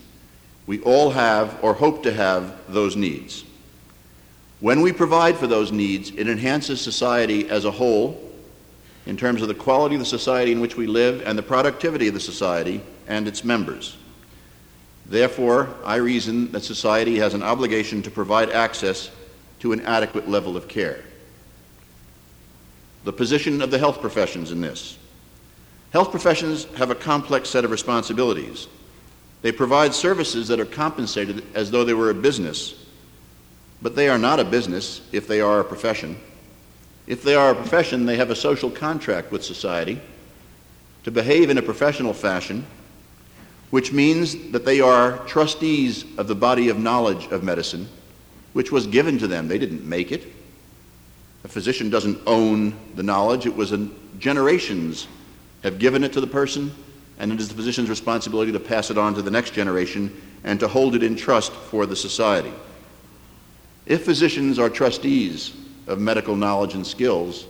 We 0.68 0.80
all 0.82 1.10
have 1.10 1.58
or 1.64 1.74
hope 1.74 2.04
to 2.04 2.12
have 2.12 2.60
those 2.68 2.94
needs. 2.94 3.44
When 4.60 4.82
we 4.82 4.92
provide 4.92 5.36
for 5.36 5.48
those 5.48 5.72
needs, 5.72 6.10
it 6.10 6.28
enhances 6.28 6.80
society 6.80 7.50
as 7.50 7.64
a 7.64 7.72
whole 7.72 8.25
in 9.06 9.16
terms 9.16 9.40
of 9.40 9.48
the 9.48 9.54
quality 9.54 9.94
of 9.94 10.00
the 10.00 10.04
society 10.04 10.52
in 10.52 10.60
which 10.60 10.76
we 10.76 10.86
live 10.86 11.22
and 11.24 11.38
the 11.38 11.42
productivity 11.42 12.08
of 12.08 12.14
the 12.14 12.20
society 12.20 12.80
and 13.06 13.26
its 13.26 13.44
members. 13.44 13.96
Therefore, 15.06 15.74
I 15.84 15.96
reason 15.96 16.50
that 16.52 16.64
society 16.64 17.18
has 17.18 17.32
an 17.32 17.42
obligation 17.42 18.02
to 18.02 18.10
provide 18.10 18.50
access 18.50 19.10
to 19.60 19.72
an 19.72 19.80
adequate 19.82 20.28
level 20.28 20.56
of 20.56 20.68
care 20.68 21.02
the 23.06 23.12
position 23.12 23.62
of 23.62 23.70
the 23.70 23.78
health 23.78 24.00
professions 24.00 24.50
in 24.50 24.60
this. 24.60 24.98
Health 25.92 26.10
professions 26.10 26.64
have 26.74 26.90
a 26.90 26.94
complex 26.96 27.48
set 27.48 27.64
of 27.64 27.70
responsibilities. 27.70 28.66
They 29.42 29.52
provide 29.52 29.94
services 29.94 30.48
that 30.48 30.58
are 30.58 30.66
compensated 30.66 31.44
as 31.54 31.70
though 31.70 31.84
they 31.84 31.94
were 31.94 32.10
a 32.10 32.14
business, 32.14 32.74
but 33.80 33.94
they 33.94 34.08
are 34.08 34.18
not 34.18 34.40
a 34.40 34.44
business 34.44 35.02
if 35.12 35.28
they 35.28 35.40
are 35.40 35.60
a 35.60 35.64
profession. 35.64 36.18
If 37.06 37.22
they 37.22 37.34
are 37.34 37.50
a 37.50 37.54
profession, 37.54 38.06
they 38.06 38.16
have 38.16 38.30
a 38.30 38.36
social 38.36 38.70
contract 38.70 39.30
with 39.30 39.44
society 39.44 40.00
to 41.04 41.10
behave 41.10 41.50
in 41.50 41.58
a 41.58 41.62
professional 41.62 42.12
fashion, 42.12 42.66
which 43.70 43.92
means 43.92 44.50
that 44.50 44.64
they 44.64 44.80
are 44.80 45.18
trustees 45.26 46.04
of 46.18 46.26
the 46.26 46.34
body 46.34 46.68
of 46.68 46.78
knowledge 46.78 47.26
of 47.26 47.44
medicine, 47.44 47.88
which 48.54 48.72
was 48.72 48.86
given 48.86 49.18
to 49.18 49.28
them. 49.28 49.46
They 49.46 49.58
didn't 49.58 49.84
make 49.84 50.10
it. 50.10 50.32
A 51.44 51.48
physician 51.48 51.90
doesn't 51.90 52.18
own 52.26 52.74
the 52.96 53.04
knowledge, 53.04 53.46
it 53.46 53.54
was 53.54 53.72
generations 54.18 55.06
have 55.62 55.78
given 55.78 56.02
it 56.02 56.12
to 56.12 56.20
the 56.20 56.26
person, 56.26 56.72
and 57.18 57.32
it 57.32 57.40
is 57.40 57.48
the 57.48 57.54
physician's 57.54 57.88
responsibility 57.88 58.50
to 58.50 58.60
pass 58.60 58.90
it 58.90 58.98
on 58.98 59.14
to 59.14 59.22
the 59.22 59.30
next 59.30 59.52
generation 59.52 60.10
and 60.42 60.58
to 60.58 60.66
hold 60.66 60.96
it 60.96 61.02
in 61.04 61.14
trust 61.14 61.52
for 61.52 61.86
the 61.86 61.94
society. 61.94 62.52
If 63.86 64.04
physicians 64.04 64.58
are 64.58 64.68
trustees 64.68 65.54
of 65.86 66.00
medical 66.00 66.36
knowledge 66.36 66.74
and 66.74 66.86
skills 66.86 67.46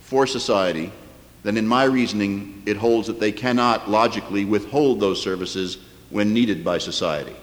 for 0.00 0.26
society, 0.26 0.92
then 1.42 1.56
in 1.56 1.66
my 1.66 1.84
reasoning, 1.84 2.62
it 2.66 2.76
holds 2.76 3.06
that 3.06 3.20
they 3.20 3.32
cannot 3.32 3.90
logically 3.90 4.44
withhold 4.44 5.00
those 5.00 5.22
services 5.22 5.78
when 6.10 6.34
needed 6.34 6.64
by 6.64 6.78
society. 6.78 7.34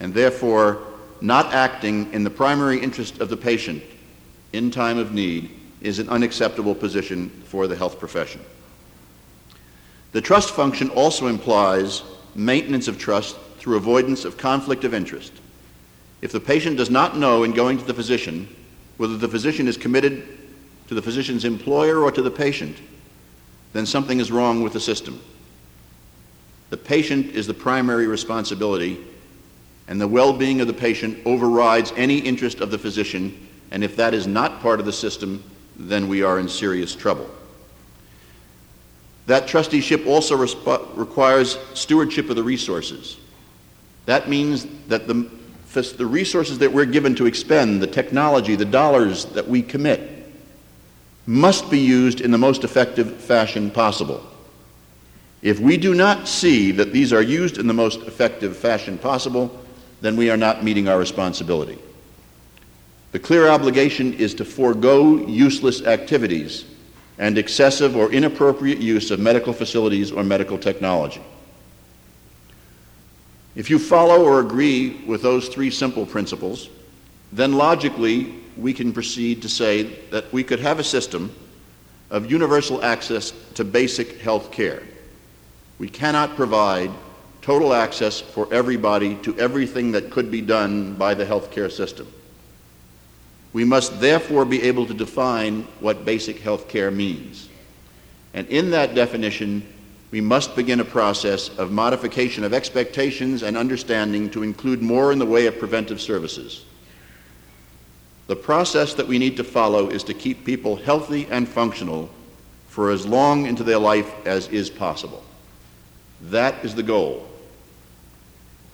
And 0.00 0.12
therefore, 0.12 0.82
not 1.20 1.52
acting 1.52 2.12
in 2.12 2.24
the 2.24 2.30
primary 2.30 2.80
interest 2.80 3.20
of 3.20 3.28
the 3.28 3.36
patient 3.36 3.82
in 4.52 4.70
time 4.70 4.98
of 4.98 5.12
need 5.12 5.50
is 5.80 5.98
an 5.98 6.08
unacceptable 6.08 6.74
position 6.74 7.30
for 7.44 7.66
the 7.66 7.76
health 7.76 7.98
profession. 7.98 8.40
The 10.12 10.20
trust 10.20 10.50
function 10.50 10.90
also 10.90 11.28
implies 11.28 12.02
maintenance 12.34 12.88
of 12.88 12.98
trust 12.98 13.36
through 13.58 13.76
avoidance 13.76 14.24
of 14.24 14.36
conflict 14.36 14.84
of 14.84 14.94
interest. 14.94 15.32
If 16.20 16.32
the 16.32 16.40
patient 16.40 16.76
does 16.76 16.90
not 16.90 17.16
know 17.16 17.44
in 17.44 17.52
going 17.52 17.78
to 17.78 17.84
the 17.84 17.94
physician 17.94 18.48
whether 18.96 19.16
the 19.16 19.28
physician 19.28 19.68
is 19.68 19.76
committed 19.76 20.26
to 20.88 20.94
the 20.94 21.02
physician's 21.02 21.44
employer 21.44 22.00
or 22.00 22.12
to 22.12 22.22
the 22.22 22.30
patient, 22.30 22.76
then 23.72 23.86
something 23.86 24.20
is 24.20 24.30
wrong 24.30 24.62
with 24.62 24.72
the 24.72 24.80
system. 24.80 25.20
The 26.70 26.76
patient 26.76 27.34
is 27.34 27.46
the 27.46 27.54
primary 27.54 28.06
responsibility, 28.06 28.98
and 29.88 30.00
the 30.00 30.08
well 30.08 30.32
being 30.32 30.60
of 30.60 30.66
the 30.66 30.72
patient 30.72 31.18
overrides 31.26 31.92
any 31.96 32.18
interest 32.18 32.60
of 32.60 32.70
the 32.70 32.78
physician 32.78 33.48
and 33.72 33.82
if 33.82 33.96
that 33.96 34.12
is 34.12 34.26
not 34.26 34.60
part 34.60 34.80
of 34.80 34.86
the 34.86 34.92
system, 34.92 35.42
then 35.76 36.06
we 36.06 36.22
are 36.22 36.38
in 36.38 36.46
serious 36.46 36.94
trouble. 36.94 37.28
That 39.26 39.48
trusteeship 39.48 40.06
also 40.06 40.36
resp- 40.36 40.94
requires 40.94 41.56
stewardship 41.72 42.28
of 42.28 42.36
the 42.36 42.42
resources. 42.42 43.16
That 44.04 44.28
means 44.28 44.66
that 44.88 45.08
the, 45.08 45.26
the 45.72 46.06
resources 46.06 46.58
that 46.58 46.72
we're 46.72 46.84
given 46.84 47.14
to 47.16 47.26
expend, 47.26 47.82
the 47.82 47.86
technology, 47.86 48.56
the 48.56 48.64
dollars 48.64 49.24
that 49.26 49.48
we 49.48 49.62
commit, 49.62 50.00
must 51.26 51.70
be 51.70 51.78
used 51.78 52.20
in 52.20 52.30
the 52.30 52.38
most 52.38 52.64
effective 52.64 53.16
fashion 53.16 53.70
possible. 53.70 54.22
If 55.40 55.58
we 55.58 55.76
do 55.76 55.94
not 55.94 56.28
see 56.28 56.72
that 56.72 56.92
these 56.92 57.12
are 57.12 57.22
used 57.22 57.58
in 57.58 57.66
the 57.66 57.74
most 57.74 58.02
effective 58.02 58.56
fashion 58.56 58.98
possible, 58.98 59.60
then 60.00 60.16
we 60.16 60.30
are 60.30 60.36
not 60.36 60.62
meeting 60.62 60.88
our 60.88 60.98
responsibility. 60.98 61.78
The 63.12 63.18
clear 63.18 63.48
obligation 63.48 64.14
is 64.14 64.34
to 64.34 64.44
forego 64.44 65.26
useless 65.26 65.82
activities 65.82 66.64
and 67.18 67.38
excessive 67.38 67.96
or 67.96 68.10
inappropriate 68.10 68.78
use 68.78 69.10
of 69.10 69.20
medical 69.20 69.52
facilities 69.52 70.10
or 70.10 70.24
medical 70.24 70.58
technology. 70.58 71.22
If 73.54 73.68
you 73.68 73.78
follow 73.78 74.24
or 74.24 74.40
agree 74.40 75.02
with 75.06 75.22
those 75.22 75.48
three 75.48 75.70
simple 75.70 76.06
principles, 76.06 76.70
then 77.32 77.52
logically 77.52 78.34
we 78.56 78.72
can 78.72 78.92
proceed 78.92 79.42
to 79.42 79.48
say 79.48 79.82
that 80.10 80.32
we 80.32 80.44
could 80.44 80.60
have 80.60 80.78
a 80.78 80.84
system 80.84 81.34
of 82.10 82.30
universal 82.30 82.82
access 82.84 83.32
to 83.54 83.64
basic 83.64 84.20
health 84.20 84.52
care. 84.52 84.82
We 85.78 85.88
cannot 85.88 86.36
provide 86.36 86.90
total 87.40 87.74
access 87.74 88.20
for 88.20 88.52
everybody 88.52 89.16
to 89.16 89.38
everything 89.38 89.92
that 89.92 90.10
could 90.10 90.30
be 90.30 90.40
done 90.40 90.94
by 90.94 91.14
the 91.14 91.24
healthcare 91.24 91.70
system. 91.70 92.06
We 93.52 93.64
must 93.64 94.00
therefore 94.00 94.44
be 94.44 94.62
able 94.62 94.86
to 94.86 94.94
define 94.94 95.62
what 95.80 96.04
basic 96.04 96.38
health 96.38 96.68
care 96.68 96.90
means. 96.90 97.48
And 98.32 98.46
in 98.48 98.70
that 98.70 98.94
definition, 98.94 99.66
we 100.12 100.20
must 100.20 100.54
begin 100.54 100.78
a 100.78 100.84
process 100.84 101.48
of 101.56 101.72
modification 101.72 102.44
of 102.44 102.52
expectations 102.52 103.42
and 103.42 103.56
understanding 103.56 104.28
to 104.30 104.42
include 104.42 104.82
more 104.82 105.10
in 105.10 105.18
the 105.18 105.26
way 105.26 105.46
of 105.46 105.58
preventive 105.58 106.02
services. 106.02 106.66
The 108.26 108.36
process 108.36 108.92
that 108.94 109.08
we 109.08 109.18
need 109.18 109.38
to 109.38 109.44
follow 109.44 109.88
is 109.88 110.04
to 110.04 110.14
keep 110.14 110.44
people 110.44 110.76
healthy 110.76 111.26
and 111.30 111.48
functional 111.48 112.10
for 112.68 112.90
as 112.90 113.06
long 113.06 113.46
into 113.46 113.64
their 113.64 113.78
life 113.78 114.10
as 114.26 114.48
is 114.48 114.68
possible. 114.68 115.24
That 116.20 116.62
is 116.62 116.74
the 116.74 116.82
goal. 116.82 117.26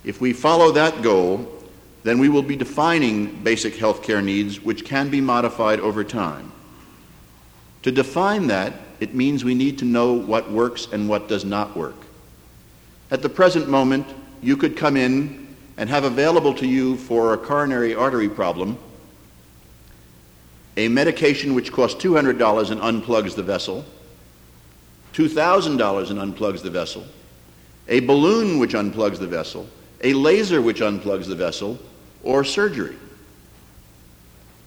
If 0.05 0.21
we 0.21 0.33
follow 0.33 0.73
that 0.73 1.03
goal, 1.03 1.49
then 2.03 2.19
we 2.19 2.29
will 2.29 2.43
be 2.43 2.57
defining 2.57 3.45
basic 3.45 3.77
health 3.77 4.03
care 4.03 4.23
needs 4.23 4.61
which 4.61 4.85
can 4.85 5.09
be 5.09 5.21
modified 5.21 5.79
over 5.79 6.03
time. 6.03 6.51
To 7.83 7.93
define 7.93 8.49
that, 8.49 8.73
it 9.01 9.15
means 9.15 9.45
we 9.45 9.55
need 9.55 9.79
to 9.79 9.85
know 9.85 10.13
what 10.13 10.51
works 10.51 10.89
and 10.93 11.09
what 11.09 11.29
does 11.29 11.45
not 11.45 11.77
work. 11.77 11.97
At 13.11 13.23
the 13.23 13.29
present 13.29 13.69
moment, 13.69 14.07
you 14.43 14.57
could 14.57 14.77
come 14.77 14.97
in 14.97 15.57
and 15.77 15.89
have 15.89 16.05
available 16.05 16.55
to 16.55 16.67
you 16.67 16.97
for 16.97 17.35
a 17.35 17.39
coronary 17.39 17.95
artery 17.95 18.29
problem 18.29 18.79
a 20.79 20.87
medication 20.87 21.55
which 21.55 21.73
costs 21.73 22.01
$200 22.03 22.71
and 22.71 22.81
unplugs 22.81 23.35
the 23.35 23.43
vessel, 23.43 23.85
$2,000 25.13 26.11
and 26.11 26.21
unplugs 26.21 26.63
the 26.63 26.71
vessel, 26.71 27.05
a 27.89 27.99
balloon 28.01 28.61
which 28.61 28.75
unplugs 28.75 29.19
the 29.19 29.27
vessel, 29.27 29.69
a 30.05 30.13
laser 30.13 30.63
which 30.63 30.81
unplugs 30.81 31.27
the 31.27 31.35
vessel, 31.35 31.77
or 32.23 32.45
surgery. 32.45 32.97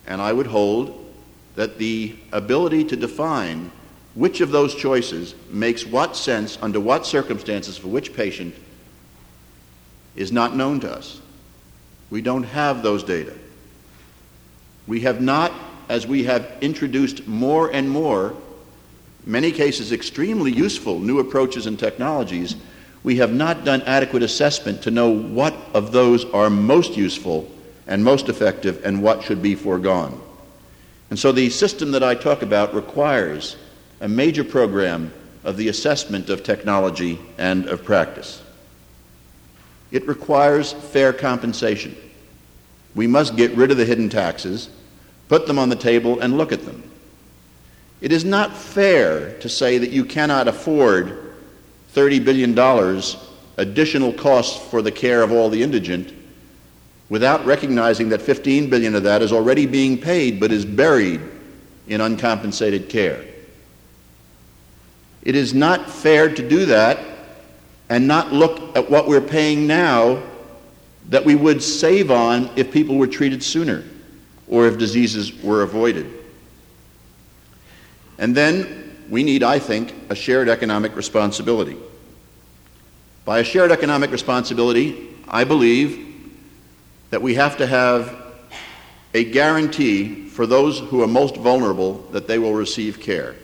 And 0.05 0.21
I 0.21 0.33
would 0.33 0.47
hold 0.47 1.09
that 1.55 1.77
the 1.77 2.13
ability 2.33 2.83
to 2.85 2.97
define 2.97 3.71
which 4.13 4.41
of 4.41 4.51
those 4.51 4.75
choices 4.75 5.35
makes 5.49 5.85
what 5.85 6.15
sense 6.15 6.57
under 6.61 6.79
what 6.79 7.05
circumstances 7.05 7.77
for 7.77 7.87
which 7.87 8.13
patient 8.13 8.53
is 10.15 10.31
not 10.31 10.55
known 10.55 10.79
to 10.81 10.91
us. 10.91 11.21
We 12.09 12.21
don't 12.21 12.43
have 12.43 12.83
those 12.83 13.03
data. 13.03 13.33
We 14.85 15.01
have 15.01 15.21
not, 15.21 15.53
as 15.87 16.05
we 16.05 16.25
have 16.25 16.57
introduced 16.59 17.25
more 17.25 17.71
and 17.71 17.89
more, 17.89 18.35
many 19.25 19.51
cases 19.51 19.91
extremely 19.91 20.51
useful 20.51 20.99
new 20.99 21.19
approaches 21.19 21.65
and 21.67 21.79
technologies, 21.79 22.55
we 23.03 23.17
have 23.17 23.33
not 23.33 23.63
done 23.63 23.81
adequate 23.83 24.23
assessment 24.23 24.83
to 24.83 24.91
know 24.91 25.09
what 25.09 25.55
of 25.73 25.91
those 25.91 26.25
are 26.25 26.49
most 26.49 26.97
useful 26.97 27.49
and 27.87 28.03
most 28.03 28.29
effective 28.29 28.83
and 28.85 29.01
what 29.01 29.23
should 29.23 29.41
be 29.41 29.55
foregone. 29.55 30.21
And 31.09 31.17
so 31.17 31.31
the 31.31 31.49
system 31.49 31.91
that 31.91 32.03
I 32.03 32.15
talk 32.15 32.41
about 32.41 32.73
requires 32.73 33.55
a 34.01 34.07
major 34.07 34.43
program 34.43 35.13
of 35.43 35.57
the 35.57 35.69
assessment 35.69 36.29
of 36.29 36.43
technology 36.43 37.19
and 37.37 37.67
of 37.67 37.83
practice. 37.83 38.41
It 39.91 40.07
requires 40.07 40.73
fair 40.73 41.13
compensation. 41.13 41.95
We 42.95 43.07
must 43.07 43.35
get 43.35 43.51
rid 43.51 43.71
of 43.71 43.77
the 43.77 43.85
hidden 43.85 44.09
taxes, 44.09 44.69
put 45.29 45.47
them 45.47 45.59
on 45.59 45.69
the 45.69 45.75
table, 45.75 46.19
and 46.19 46.37
look 46.37 46.51
at 46.51 46.65
them. 46.65 46.83
It 48.01 48.11
is 48.11 48.25
not 48.25 48.57
fair 48.57 49.37
to 49.39 49.47
say 49.47 49.77
that 49.77 49.91
you 49.91 50.03
cannot 50.03 50.47
afford 50.47 51.33
$30 51.93 52.25
billion 52.25 52.57
additional 53.57 54.13
costs 54.13 54.69
for 54.69 54.81
the 54.81 54.91
care 54.91 55.21
of 55.21 55.31
all 55.31 55.49
the 55.49 55.61
indigent 55.61 56.11
without 57.09 57.45
recognizing 57.45 58.09
that 58.09 58.21
15 58.21 58.69
billion 58.69 58.95
of 58.95 59.03
that 59.03 59.21
is 59.21 59.31
already 59.31 59.67
being 59.67 59.99
paid 59.99 60.39
but 60.39 60.51
is 60.51 60.65
buried 60.65 61.21
in 61.87 62.01
uncompensated 62.01 62.89
care. 62.89 63.23
It 65.23 65.35
is 65.35 65.53
not 65.53 65.89
fair 65.89 66.33
to 66.33 66.47
do 66.47 66.65
that 66.67 66.99
and 67.89 68.07
not 68.07 68.31
look 68.31 68.75
at 68.75 68.89
what 68.89 69.07
we're 69.07 69.21
paying 69.21 69.67
now 69.67 70.23
that 71.09 71.25
we 71.25 71.35
would 71.35 71.61
save 71.61 72.09
on 72.09 72.49
if 72.55 72.71
people 72.71 72.97
were 72.97 73.07
treated 73.07 73.43
sooner 73.43 73.83
or 74.47 74.67
if 74.67 74.77
diseases 74.77 75.41
were 75.43 75.61
avoided. 75.63 76.09
And 78.17 78.35
then 78.35 78.97
we 79.09 79.23
need, 79.23 79.43
I 79.43 79.59
think, 79.59 79.93
a 80.09 80.15
shared 80.15 80.47
economic 80.47 80.95
responsibility. 80.95 81.77
By 83.25 83.39
a 83.39 83.43
shared 83.43 83.71
economic 83.71 84.11
responsibility, 84.11 85.09
I 85.27 85.43
believe 85.43 86.07
that 87.09 87.21
we 87.21 87.35
have 87.35 87.57
to 87.57 87.67
have 87.67 88.15
a 89.13 89.25
guarantee 89.25 90.27
for 90.27 90.47
those 90.47 90.79
who 90.79 91.03
are 91.03 91.07
most 91.07 91.35
vulnerable 91.35 91.97
that 92.11 92.27
they 92.27 92.39
will 92.39 92.53
receive 92.53 92.99
care. 92.99 93.35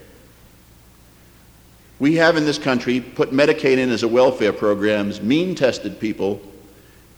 We 2.00 2.16
have 2.16 2.38
in 2.38 2.46
this 2.46 2.60
country 2.60 3.02
put 3.02 3.32
Medicaid 3.32 3.78
in 3.78 3.90
as 3.90 4.04
a 4.04 4.08
welfare 4.08 4.54
program, 4.54 5.12
mean 5.28 5.56
tested 5.56 6.00
people, 6.00 6.40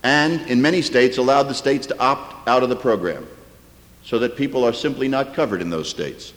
and 0.04 0.42
in 0.50 0.62
many 0.62 0.82
states 0.82 1.18
allowed 1.18 1.44
the 1.44 1.54
states 1.54 1.88
to 1.88 2.00
opt 2.00 2.48
out 2.48 2.64
of 2.64 2.70
the 2.70 2.76
program 2.76 3.28
so 4.04 4.20
that 4.20 4.38
people 4.38 4.64
are 4.64 4.72
simply 4.72 5.10
not 5.10 5.34
covered 5.34 5.62
in 5.62 5.70
those 5.70 5.90
states. 5.90 6.34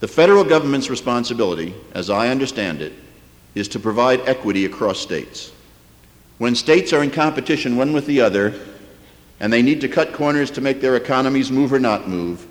The 0.00 0.08
federal 0.08 0.44
government's 0.44 0.90
responsibility, 0.90 1.74
as 1.92 2.10
I 2.10 2.28
understand 2.28 2.82
it, 2.82 2.92
is 3.54 3.68
to 3.68 3.80
provide 3.80 4.20
equity 4.28 4.66
across 4.66 4.98
states. 4.98 5.52
When 6.38 6.54
states 6.54 6.92
are 6.92 7.02
in 7.02 7.10
competition 7.10 7.76
one 7.76 7.92
with 7.92 8.06
the 8.06 8.20
other, 8.20 8.54
and 9.40 9.52
they 9.52 9.62
need 9.62 9.80
to 9.80 9.88
cut 9.88 10.12
corners 10.12 10.50
to 10.52 10.60
make 10.60 10.80
their 10.80 10.96
economies 10.96 11.50
move 11.50 11.72
or 11.72 11.80
not 11.80 12.08
move, 12.08 12.46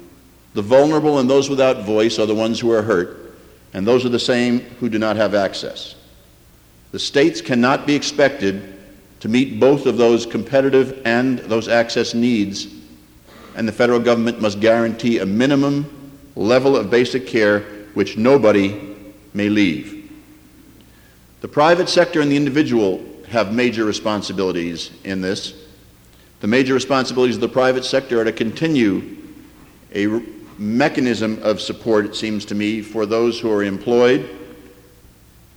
the 0.55 0.62
vulnerable 0.62 1.19
and 1.19 1.29
those 1.29 1.49
without 1.49 1.85
voice 1.85 2.17
are 2.17 2.25
the 2.25 2.35
ones 2.35 2.59
who 2.59 2.71
are 2.71 2.81
hurt, 2.81 3.29
and 3.73 3.86
those 3.86 4.05
are 4.05 4.10
the 4.10 4.19
same 4.19 4.60
who 4.79 4.89
do 4.89 4.99
not 4.99 5.15
have 5.15 5.36
access. 5.36 5.95
The 6.91 6.99
states 6.99 7.41
cannot 7.41 7.86
be 7.86 7.95
expected 7.95 8.75
to 9.19 9.29
meet 9.29 9.60
both 9.60 9.86
of 9.86 9.97
those 9.97 10.25
competitive 10.25 11.01
and 11.05 11.39
those 11.39 11.67
access 11.67 12.13
needs, 12.13 12.67
and 13.55 13.67
the 13.67 13.71
federal 13.71 13.99
government 13.99 14.41
must 14.41 14.60
guarantee 14.60 15.19
a 15.19 15.25
minimum 15.25 16.12
level 16.36 16.75
of 16.75 16.89
basic 16.89 17.27
care 17.27 17.62
which 17.93 18.17
nobody 18.17 18.95
may 19.34 19.49
leave. 19.49 20.12
The 21.41 21.47
private 21.47 21.89
sector 21.89 22.21
and 22.21 22.32
the 22.32 22.38
individual 22.38 23.03
have 23.29 23.53
major 23.53 23.86
responsibilities 23.86 24.91
in 25.03 25.21
this. 25.21 25.53
The 26.39 26.47
major 26.47 26.73
responsibilities 26.73 27.36
of 27.36 27.41
the 27.41 27.49
private 27.49 27.86
sector 27.86 28.21
are 28.21 28.23
to 28.23 28.32
continue 28.32 29.17
a 29.93 30.08
mechanism 30.60 31.41
of 31.41 31.62
support, 31.62 32.06
it 32.06 32.15
seems 32.15 32.45
to 32.45 32.56
me, 32.56 32.82
for 32.82 33.06
those 33.06 33.39
who 33.39 33.52
are 33.52 33.63
employed, 33.63 34.30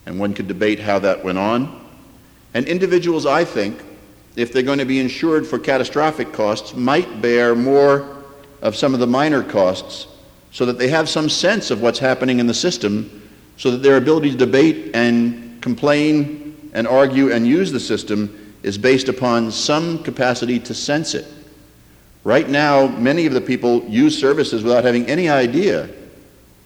and 0.06 0.18
one 0.18 0.32
could 0.32 0.48
debate 0.48 0.78
how 0.78 0.98
that 1.00 1.22
went 1.24 1.38
on. 1.38 1.84
And 2.54 2.66
individuals, 2.66 3.26
I 3.26 3.44
think, 3.44 3.82
if 4.36 4.52
they're 4.52 4.62
going 4.62 4.78
to 4.78 4.84
be 4.84 5.00
insured 5.00 5.46
for 5.46 5.58
catastrophic 5.58 6.32
costs, 6.32 6.74
might 6.74 7.20
bear 7.20 7.54
more 7.54 8.24
of 8.62 8.76
some 8.76 8.94
of 8.94 9.00
the 9.00 9.06
minor 9.06 9.42
costs 9.42 10.06
so 10.52 10.64
that 10.66 10.78
they 10.78 10.88
have 10.88 11.08
some 11.08 11.28
sense 11.28 11.70
of 11.70 11.82
what's 11.82 11.98
happening 11.98 12.38
in 12.38 12.46
the 12.46 12.54
system, 12.54 13.28
so 13.56 13.70
that 13.70 13.78
their 13.78 13.96
ability 13.96 14.30
to 14.30 14.36
debate 14.36 14.90
and 14.94 15.60
complain 15.60 16.70
and 16.74 16.86
argue 16.86 17.32
and 17.32 17.46
use 17.46 17.72
the 17.72 17.80
system 17.80 18.54
is 18.62 18.78
based 18.78 19.08
upon 19.08 19.50
some 19.50 20.02
capacity 20.02 20.58
to 20.60 20.74
sense 20.74 21.14
it. 21.14 21.26
Right 22.24 22.48
now, 22.48 22.86
many 22.86 23.26
of 23.26 23.32
the 23.32 23.40
people 23.40 23.84
use 23.84 24.18
services 24.18 24.62
without 24.62 24.84
having 24.84 25.06
any 25.06 25.28
idea 25.28 25.88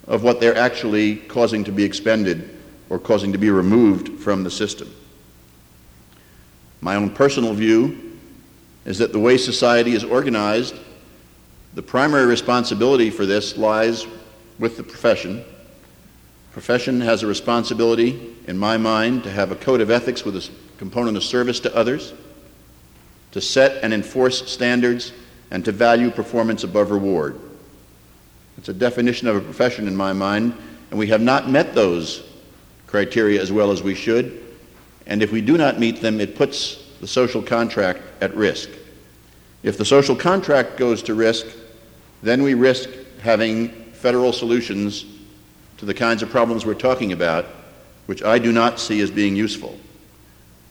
of 0.07 0.23
what 0.23 0.40
they're 0.40 0.57
actually 0.57 1.16
causing 1.16 1.64
to 1.64 1.73
be 1.73 1.83
expended 1.83 2.59
or 2.90 2.99
causing 2.99 3.33
to 3.33 3.38
be 3.38 3.51
removed 3.51 4.21
from 4.21 4.45
the 4.45 4.51
system. 4.51 4.95
My 6.81 6.97
own 6.97 7.11
personal 7.11 7.55
view 7.55 8.19
is 8.85 8.99
that 8.99 9.12
the 9.12 9.19
way 9.19 9.37
society 9.38 9.95
is 9.95 10.05
organized 10.05 10.75
the 11.77 11.83
primary 11.83 12.25
responsibility 12.25 13.11
for 13.11 13.27
this 13.27 13.59
lies 13.59 14.07
with 14.59 14.79
the 14.79 14.83
profession. 14.83 15.45
Profession 16.53 17.03
has 17.03 17.23
a 17.23 17.27
responsibility, 17.27 18.35
in 18.47 18.57
my 18.57 18.79
mind, 18.79 19.25
to 19.25 19.31
have 19.31 19.53
a 19.53 19.57
code 19.57 19.83
of 19.83 19.90
ethics 19.90 20.25
with 20.25 20.37
a 20.37 20.51
component 20.79 21.19
of 21.19 21.23
service 21.23 21.61
to 21.61 21.77
others, 21.77 22.14
to 23.33 23.42
set 23.42 23.85
and 23.85 23.92
enforce 23.92 24.51
standards 24.51 25.12
and 25.50 25.64
to 25.64 25.72
value 25.72 26.11
performance 26.11 26.64
above 26.64 26.90
reward. 26.90 27.38
It's 28.59 28.68
a 28.68 28.74
definition 28.74 29.28
of 29.28 29.37
a 29.37 29.40
profession 29.40 29.87
in 29.87 29.94
my 29.94 30.12
mind, 30.12 30.54
and 30.90 30.98
we 30.98 31.09
have 31.09 31.20
not 31.20 31.50
met 31.50 31.74
those 31.74 32.24
criteria 32.87 33.40
as 33.40 33.52
well 33.52 33.70
as 33.70 33.82
we 33.82 33.94
should. 33.94 34.42
And 35.06 35.22
if 35.22 35.30
we 35.30 35.40
do 35.40 35.56
not 35.56 35.78
meet 35.78 36.00
them, 36.00 36.20
it 36.20 36.37
puts 36.37 36.82
the 37.00 37.06
social 37.06 37.42
contract 37.42 38.00
at 38.20 38.35
risk. 38.35 38.70
If 39.62 39.78
the 39.78 39.85
social 39.85 40.16
contract 40.16 40.76
goes 40.76 41.02
to 41.04 41.14
risk, 41.14 41.46
then 42.22 42.42
we 42.42 42.54
risk 42.54 42.88
having 43.20 43.68
federal 43.92 44.32
solutions 44.32 45.04
to 45.78 45.85
the 45.85 45.94
kinds 45.94 46.22
of 46.22 46.30
problems 46.30 46.64
we're 46.64 46.74
talking 46.74 47.12
about, 47.12 47.46
which 48.06 48.22
I 48.22 48.38
do 48.38 48.52
not 48.52 48.80
see 48.80 49.00
as 49.00 49.11
being 49.11 49.37
useful. 49.37 49.78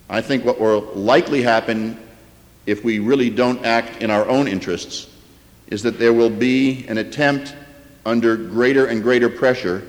I 0.10 0.22
think 0.22 0.46
what 0.46 0.60
will 0.60 0.82
likely 0.94 1.42
happen 1.42 2.00
if 2.66 2.84
we 2.84 3.00
really 3.00 3.30
don't 3.30 3.66
act 3.66 4.02
in 4.02 4.10
our 4.10 4.28
own 4.28 4.48
interests 4.48 5.08
is 5.68 5.84
that 5.84 6.00
there 6.00 6.14
will 6.14 6.30
be 6.30 6.86
an 6.88 6.98
attempt 6.98 7.56
under 8.06 8.36
greater 8.36 8.86
and 8.86 9.02
greater 9.02 9.30
pressure 9.30 9.88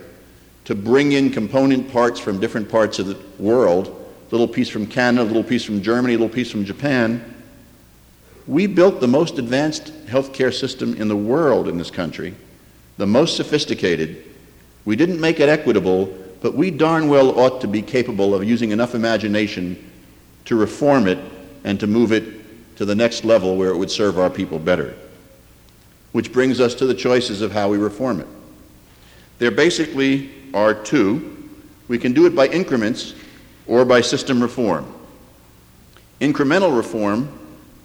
to 0.64 0.74
bring 0.74 1.12
in 1.12 1.30
component 1.30 1.90
parts 1.92 2.18
from 2.18 2.40
different 2.40 2.68
parts 2.68 2.98
of 2.98 3.06
the 3.06 3.18
world, 3.38 3.88
a 3.88 4.34
little 4.34 4.48
piece 4.48 4.68
from 4.68 4.86
Canada, 4.86 5.22
a 5.22 5.24
little 5.24 5.44
piece 5.44 5.62
from 5.62 5.82
Germany, 5.82 6.14
a 6.14 6.18
little 6.18 6.34
piece 6.34 6.50
from 6.50 6.64
Japan. 6.64 7.34
We 8.46 8.66
built 8.66 9.00
the 9.00 9.08
most 9.08 9.38
advanced 9.38 9.92
healthcare 10.06 10.52
system 10.52 10.94
in 10.94 11.08
the 11.08 11.16
world 11.16 11.68
in 11.68 11.78
this 11.78 11.90
country, 11.90 12.34
the 12.96 13.06
most 13.06 13.36
sophisticated. 13.36 14.24
We 14.84 14.96
didn't 14.96 15.20
make 15.20 15.40
it 15.40 15.48
equitable, 15.48 16.06
but 16.40 16.54
we 16.54 16.70
darn 16.70 17.08
well 17.08 17.38
ought 17.38 17.60
to 17.60 17.68
be 17.68 17.82
capable 17.82 18.34
of 18.34 18.42
using 18.44 18.70
enough 18.70 18.94
imagination 18.94 19.90
to 20.46 20.56
reform 20.56 21.06
it 21.06 21.18
and 21.64 21.78
to 21.80 21.86
move 21.86 22.12
it 22.12 22.35
to 22.76 22.84
the 22.84 22.94
next 22.94 23.24
level 23.24 23.56
where 23.56 23.70
it 23.70 23.76
would 23.76 23.90
serve 23.90 24.18
our 24.18 24.30
people 24.30 24.58
better. 24.58 24.94
Which 26.12 26.32
brings 26.32 26.60
us 26.60 26.74
to 26.76 26.86
the 26.86 26.94
choices 26.94 27.42
of 27.42 27.52
how 27.52 27.68
we 27.68 27.78
reform 27.78 28.20
it. 28.20 28.28
There 29.38 29.50
basically 29.50 30.30
are 30.54 30.74
two. 30.74 31.50
We 31.88 31.98
can 31.98 32.12
do 32.12 32.26
it 32.26 32.34
by 32.34 32.46
increments 32.48 33.14
or 33.66 33.84
by 33.84 34.00
system 34.00 34.42
reform. 34.42 34.92
Incremental 36.20 36.74
reform 36.74 37.28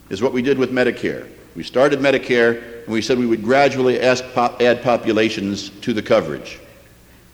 is 0.10 0.21
what 0.21 0.34
we 0.34 0.41
did 0.41 0.58
with 0.58 0.71
Medicare. 0.71 1.27
We 1.56 1.63
started 1.63 1.99
Medicare 1.99 2.84
and 2.86 2.93
we 2.93 3.01
said 3.01 3.17
we 3.19 3.25
would 3.25 3.43
gradually 3.43 3.99
add 3.99 4.82
populations 4.84 5.69
to 5.82 5.93
the 5.93 6.01
coverage. 6.01 6.60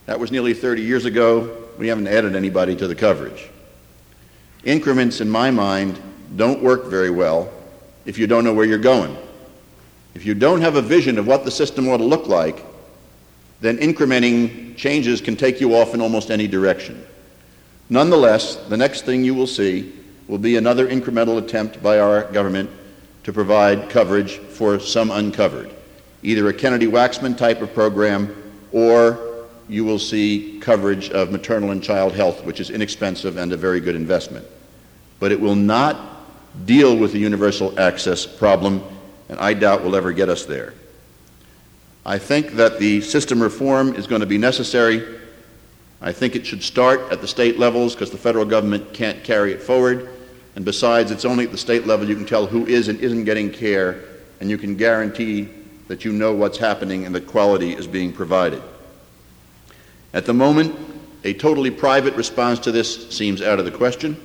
That 0.08 0.20
was 0.20 0.32
nearly 0.32 0.54
30 0.54 0.82
years 0.82 1.06
ago. 1.06 1.66
We 1.78 1.88
haven't 1.88 2.08
added 2.08 2.36
anybody 2.36 2.76
to 2.78 2.88
the 2.88 2.96
coverage. 2.96 3.50
Increments, 4.64 5.22
in 5.22 5.30
my 5.30 5.52
mind, 5.52 6.00
don't 6.36 6.62
work 6.62 6.86
very 6.86 7.10
well 7.10 7.52
if 8.06 8.18
you 8.18 8.28
don't 8.28 8.44
know 8.44 8.54
where 8.54 8.66
you're 8.66 8.78
going. 8.78 9.16
If 10.14 10.26
you 10.26 10.34
don't 10.34 10.62
have 10.62 10.76
a 10.76 10.82
vision 10.82 11.18
of 11.18 11.28
what 11.28 11.46
the 11.46 11.52
system 11.52 11.88
ought 11.88 11.98
to 11.98 12.04
look 12.04 12.28
like, 12.28 12.64
then 13.62 13.78
incrementing 13.78 14.76
changes 14.76 15.22
can 15.22 15.36
take 15.36 15.62
you 15.62 15.76
off 15.76 15.94
in 15.94 16.02
almost 16.02 16.32
any 16.32 16.48
direction. 16.48 17.06
Nonetheless, 17.90 18.56
the 18.68 18.78
next 18.78 19.06
thing 19.06 19.24
you 19.24 19.34
will 19.34 19.48
see 19.48 19.94
will 20.28 20.38
be 20.38 20.58
another 20.58 20.88
incremental 20.88 21.38
attempt 21.38 21.82
by 21.82 22.00
our 22.00 22.24
government 22.32 22.70
to 23.24 23.34
provide 23.34 23.90
coverage 23.90 24.38
for 24.38 24.80
some 24.80 25.12
uncovered, 25.12 25.72
either 26.24 26.48
a 26.48 26.54
Kennedy 26.54 26.88
Waxman 26.88 27.38
type 27.38 27.62
of 27.62 27.74
program 27.74 28.44
or 28.72 29.48
you 29.70 29.84
will 29.84 30.00
see 30.00 30.60
coverage 30.62 31.10
of 31.10 31.32
maternal 31.32 31.72
and 31.72 31.84
child 31.84 32.14
health, 32.14 32.44
which 32.44 32.60
is 32.60 32.70
inexpensive 32.70 33.38
and 33.38 33.52
a 33.52 33.58
very 33.58 33.80
good 33.80 33.96
investment. 33.96 34.46
But 35.20 35.32
it 35.32 35.40
will 35.40 35.56
not 35.56 36.17
deal 36.66 36.96
with 36.98 37.12
the 37.12 37.20
universal 37.20 37.80
access 37.80 38.26
problem, 38.26 38.84
and 39.30 39.40
I 39.40 39.54
doubt 39.54 39.84
will 39.84 39.96
ever 39.96 40.12
get 40.12 40.30
us 40.30 40.46
there. 40.46 40.74
I 42.06 42.18
think 42.18 42.54
that 42.54 42.80
the 42.80 43.02
system 43.02 43.42
reform 43.42 43.94
is 43.96 44.08
going 44.08 44.22
to 44.22 44.28
be 44.28 44.38
necessary. 44.38 45.20
I 46.02 46.14
think 46.14 46.36
it 46.36 46.46
should 46.46 46.64
start 46.64 47.12
at 47.12 47.22
the 47.22 47.28
state 47.28 47.60
levels 47.60 47.94
because 47.94 48.12
the 48.12 48.18
federal 48.18 48.46
government 48.46 48.94
can't 48.94 49.24
carry 49.24 49.52
it 49.52 49.62
forward. 49.62 50.10
And 50.56 50.64
besides, 50.64 51.12
it's 51.12 51.26
only 51.26 51.46
at 51.46 51.52
the 51.52 51.58
state 51.58 51.86
level 51.86 52.08
you 52.08 52.16
can 52.16 52.26
tell 52.26 52.46
who 52.46 52.66
is 52.66 52.88
and 52.88 53.00
isn't 53.00 53.26
getting 53.26 53.52
care, 53.52 54.04
and 54.40 54.50
you 54.50 54.58
can 54.58 54.76
guarantee 54.76 55.50
that 55.88 56.06
you 56.06 56.12
know 56.12 56.34
what's 56.34 56.58
happening 56.58 57.06
and 57.06 57.14
that 57.14 57.28
quality 57.28 57.74
is 57.74 57.88
being 57.88 58.14
provided. 58.14 58.62
At 60.14 60.26
the 60.26 60.34
moment, 60.34 60.76
a 61.24 61.34
totally 61.34 61.72
private 61.72 62.16
response 62.16 62.60
to 62.60 62.72
this 62.72 63.10
seems 63.10 63.42
out 63.42 63.60
of 63.60 63.66
the 63.66 63.72
question. 63.72 64.16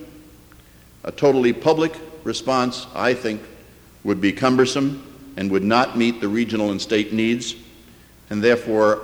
A 1.05 1.11
totally 1.11 1.53
public 1.53 1.95
response, 2.25 2.87
I 2.95 3.15
think, 3.15 3.43
would 4.05 4.21
be 4.21 4.33
cumbersome 4.33 5.03
and 5.37 5.51
would 5.51 5.65
not 5.65 5.97
meet 5.97 6.21
the 6.21 6.29
regional 6.29 6.71
and 6.71 6.81
state 6.81 7.13
needs 7.13 7.55
and 8.33 8.43
therefore, 8.43 9.03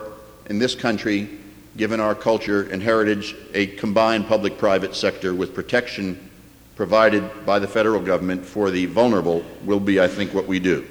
in 0.49 0.59
this 0.59 0.75
country, 0.75 1.29
given 1.77 2.01
our 2.01 2.15
culture 2.15 2.63
and 2.63 2.83
heritage, 2.83 3.37
a 3.53 3.67
combined 3.67 4.27
public 4.27 4.57
private 4.57 4.95
sector 4.95 5.35
with 5.35 5.55
protection 5.55 6.31
provided 6.77 7.45
by 7.45 7.59
the 7.59 7.69
federal 7.69 8.01
government 8.01 8.43
for 8.43 8.71
the 8.71 8.87
vulnerable 8.87 9.45
will 9.67 9.81
be, 9.81 10.01
I 10.01 10.09
think, 10.09 10.33
what 10.33 10.47
we 10.47 10.59
do. 10.59 10.87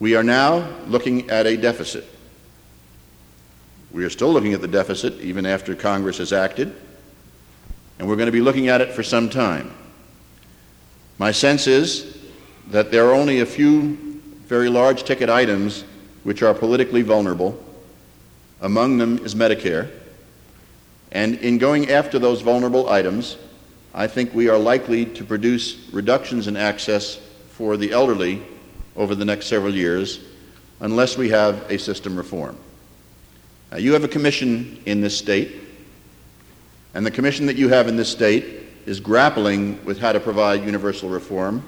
We 0.00 0.16
are 0.16 0.24
now 0.24 0.68
looking 0.88 1.30
at 1.30 1.46
a 1.46 1.56
deficit. 1.56 2.06
We 3.92 4.04
are 4.04 4.10
still 4.10 4.32
looking 4.32 4.52
at 4.52 4.60
the 4.60 4.66
deficit 4.66 5.20
even 5.20 5.46
after 5.46 5.76
Congress 5.76 6.18
has 6.18 6.32
acted, 6.32 6.74
and 8.00 8.08
we're 8.08 8.16
going 8.16 8.26
to 8.26 8.32
be 8.32 8.40
looking 8.40 8.66
at 8.66 8.80
it 8.80 8.90
for 8.90 9.04
some 9.04 9.30
time. 9.30 9.72
My 11.18 11.30
sense 11.30 11.66
is 11.66 12.16
that 12.68 12.90
there 12.90 13.08
are 13.08 13.14
only 13.14 13.40
a 13.40 13.46
few 13.46 14.20
very 14.46 14.68
large 14.68 15.04
ticket 15.04 15.28
items 15.28 15.84
which 16.24 16.42
are 16.42 16.54
politically 16.54 17.02
vulnerable. 17.02 17.62
Among 18.60 18.98
them 18.98 19.18
is 19.24 19.34
Medicare. 19.34 19.90
And 21.10 21.36
in 21.36 21.58
going 21.58 21.90
after 21.90 22.18
those 22.18 22.40
vulnerable 22.40 22.88
items, 22.88 23.36
I 23.94 24.06
think 24.06 24.32
we 24.32 24.48
are 24.48 24.58
likely 24.58 25.04
to 25.06 25.24
produce 25.24 25.88
reductions 25.92 26.46
in 26.46 26.56
access 26.56 27.16
for 27.50 27.76
the 27.76 27.92
elderly 27.92 28.42
over 28.96 29.14
the 29.14 29.24
next 29.24 29.46
several 29.46 29.74
years 29.74 30.20
unless 30.80 31.16
we 31.16 31.28
have 31.28 31.70
a 31.70 31.78
system 31.78 32.16
reform. 32.16 32.56
Now, 33.70 33.78
you 33.78 33.92
have 33.92 34.04
a 34.04 34.08
commission 34.08 34.82
in 34.84 35.00
this 35.00 35.16
state, 35.16 35.60
and 36.94 37.06
the 37.06 37.10
commission 37.10 37.46
that 37.46 37.56
you 37.56 37.68
have 37.68 37.88
in 37.88 37.96
this 37.96 38.10
state 38.10 38.44
is 38.86 39.00
grappling 39.00 39.84
with 39.84 39.98
how 39.98 40.12
to 40.12 40.20
provide 40.20 40.64
universal 40.64 41.08
reform, 41.08 41.62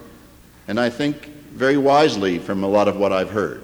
and 0.69 0.81
I 0.81 0.91
think 0.91 1.27
very 1.53 1.77
wisely 1.77 2.39
from 2.39 2.65
a 2.65 2.69
lot 2.69 2.89
of 2.89 2.97
what 2.97 3.13
I've 3.13 3.31
heard. 3.31 3.63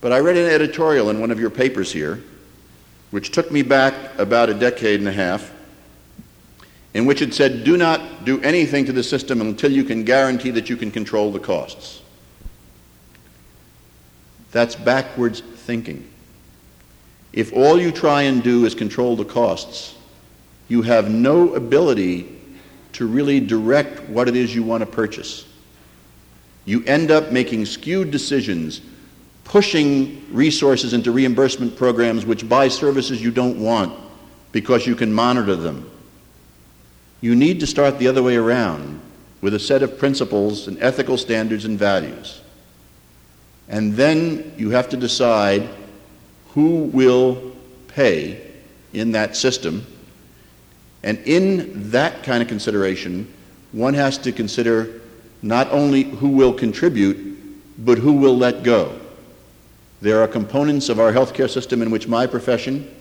But 0.00 0.12
I 0.12 0.18
read 0.20 0.36
an 0.36 0.48
editorial 0.48 1.10
in 1.10 1.20
one 1.20 1.30
of 1.30 1.40
your 1.40 1.50
papers 1.50 1.92
here, 1.92 2.22
which 3.10 3.32
took 3.32 3.50
me 3.50 3.62
back 3.62 3.94
about 4.18 4.48
a 4.48 4.54
decade 4.54 5.00
and 5.00 5.08
a 5.08 5.12
half, 5.12 5.52
in 6.94 7.04
which 7.04 7.20
it 7.20 7.34
said, 7.34 7.64
do 7.64 7.76
not 7.76 8.24
do 8.24 8.40
anything 8.42 8.84
to 8.86 8.92
the 8.92 9.02
system 9.02 9.40
until 9.40 9.72
you 9.72 9.84
can 9.84 10.04
guarantee 10.04 10.50
that 10.50 10.70
you 10.70 10.76
can 10.76 10.90
control 10.90 11.32
the 11.32 11.40
costs. 11.40 12.02
That's 14.52 14.74
backwards 14.74 15.40
thinking. 15.40 16.08
If 17.32 17.52
all 17.52 17.78
you 17.78 17.92
try 17.92 18.22
and 18.22 18.42
do 18.42 18.64
is 18.64 18.74
control 18.74 19.16
the 19.16 19.24
costs, 19.24 19.94
you 20.68 20.82
have 20.82 21.10
no 21.10 21.54
ability 21.54 22.36
to 22.92 23.06
really 23.06 23.40
direct 23.40 24.08
what 24.08 24.28
it 24.28 24.36
is 24.36 24.54
you 24.54 24.62
want 24.62 24.80
to 24.82 24.86
purchase. 24.86 25.46
You 26.64 26.84
end 26.84 27.10
up 27.10 27.32
making 27.32 27.66
skewed 27.66 28.10
decisions 28.10 28.82
pushing 29.48 30.22
resources 30.30 30.92
into 30.92 31.10
reimbursement 31.10 31.74
programs 31.74 32.26
which 32.26 32.46
buy 32.48 32.68
services 32.68 33.22
you 33.22 33.30
don't 33.30 33.58
want 33.58 33.98
because 34.52 34.86
you 34.86 34.94
can 34.94 35.12
monitor 35.12 35.56
them. 35.56 35.90
You 37.22 37.34
need 37.34 37.58
to 37.60 37.66
start 37.66 37.98
the 37.98 38.08
other 38.08 38.22
way 38.22 38.36
around 38.36 39.00
with 39.40 39.54
a 39.54 39.58
set 39.58 39.82
of 39.82 39.98
principles 39.98 40.68
and 40.68 40.80
ethical 40.82 41.16
standards 41.16 41.64
and 41.64 41.78
values. 41.78 42.42
And 43.68 43.94
then 43.94 44.52
you 44.58 44.70
have 44.70 44.90
to 44.90 44.96
decide 44.96 45.68
who 46.50 46.84
will 46.84 47.52
pay 47.88 48.52
in 48.92 49.12
that 49.12 49.34
system. 49.34 49.86
And 51.02 51.18
in 51.18 51.90
that 51.90 52.22
kind 52.22 52.42
of 52.42 52.48
consideration, 52.48 53.32
one 53.72 53.94
has 53.94 54.18
to 54.18 54.32
consider 54.32 55.00
not 55.42 55.70
only 55.70 56.04
who 56.04 56.30
will 56.30 56.52
contribute, 56.52 57.84
but 57.84 57.98
who 57.98 58.14
will 58.14 58.36
let 58.36 58.62
go. 58.62 58.98
There 60.00 60.22
are 60.22 60.28
components 60.28 60.88
of 60.88 60.98
our 60.98 61.12
healthcare 61.12 61.50
system 61.50 61.82
in 61.82 61.90
which 61.90 62.08
my 62.08 62.26
profession, 62.26 62.92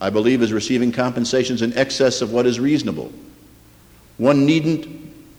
I 0.00 0.10
believe, 0.10 0.42
is 0.42 0.52
receiving 0.52 0.92
compensations 0.92 1.62
in 1.62 1.76
excess 1.76 2.22
of 2.22 2.32
what 2.32 2.46
is 2.46 2.58
reasonable. 2.58 3.12
One 4.16 4.46
needn't 4.46 4.86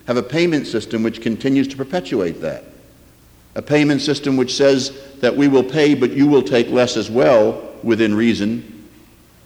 have 0.05 0.17
a 0.17 0.23
payment 0.23 0.67
system 0.67 1.03
which 1.03 1.21
continues 1.21 1.67
to 1.69 1.77
perpetuate 1.77 2.41
that. 2.41 2.63
A 3.55 3.61
payment 3.61 4.01
system 4.01 4.37
which 4.37 4.55
says 4.55 4.97
that 5.19 5.35
we 5.35 5.47
will 5.47 5.63
pay, 5.63 5.95
but 5.95 6.11
you 6.11 6.27
will 6.27 6.43
take 6.43 6.69
less 6.69 6.95
as 6.95 7.09
well 7.09 7.73
within 7.83 8.13
reason 8.13 8.76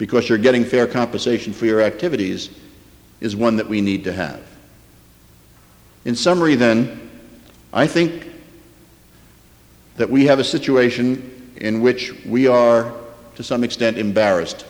because 0.02 0.28
you're 0.28 0.40
getting 0.40 0.66
fair 0.66 0.88
compensation 0.88 1.54
for 1.54 1.68
your 1.68 1.80
activities 1.80 2.50
is 3.20 3.36
one 3.36 3.58
that 3.58 3.70
we 3.70 3.82
need 3.82 4.04
to 4.04 4.12
have. 4.12 4.42
In 6.06 6.16
summary, 6.16 6.56
then, 6.56 7.12
I 7.72 7.86
think 7.86 8.26
that 9.98 10.10
we 10.10 10.26
have 10.26 10.40
a 10.40 10.44
situation 10.44 11.54
in 11.58 11.82
which 11.82 12.16
we 12.26 12.48
are, 12.48 12.92
to 13.36 13.44
some 13.44 13.64
extent, 13.64 14.00
embarrassed. 14.00 14.66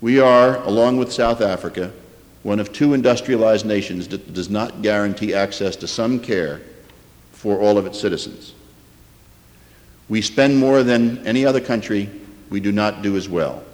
We 0.00 0.20
are, 0.20 0.62
along 0.62 0.98
with 0.98 1.12
South 1.12 1.40
Africa, 1.40 1.92
one 2.44 2.60
of 2.60 2.72
two 2.72 2.94
industrialized 2.94 3.66
nations 3.66 4.06
that 4.06 4.32
does 4.32 4.48
not 4.48 4.80
guarantee 4.80 5.34
access 5.34 5.74
to 5.74 5.88
some 5.88 6.20
care 6.20 6.60
for 7.32 7.58
all 7.58 7.76
of 7.76 7.84
its 7.84 8.00
citizens. 8.00 8.54
We 10.08 10.22
spend 10.22 10.56
more 10.56 10.84
than 10.84 11.26
any 11.26 11.44
other 11.44 11.60
country, 11.60 12.08
we 12.48 12.60
do 12.60 12.70
not 12.70 13.02
do 13.02 13.16
as 13.16 13.28
well. 13.28 13.64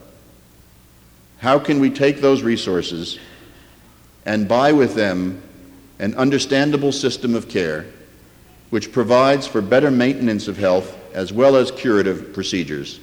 How 1.45 1.59
can 1.59 1.79
we 1.79 1.91
take 1.91 2.23
those 2.23 2.41
resources 2.41 3.19
and 4.25 4.49
buy 4.49 4.73
with 4.73 4.95
them 4.95 5.43
an 5.99 6.15
understandable 6.15 6.91
system 6.91 7.35
of 7.35 7.51
care 7.51 7.85
which 8.71 8.91
provides 8.91 9.47
for 9.47 9.61
better 9.61 9.91
maintenance 9.91 10.49
of 10.49 10.57
health 10.57 10.97
as 11.13 11.35
well 11.35 11.57
as 11.57 11.71
curative 11.71 12.33
procedures? 12.33 12.99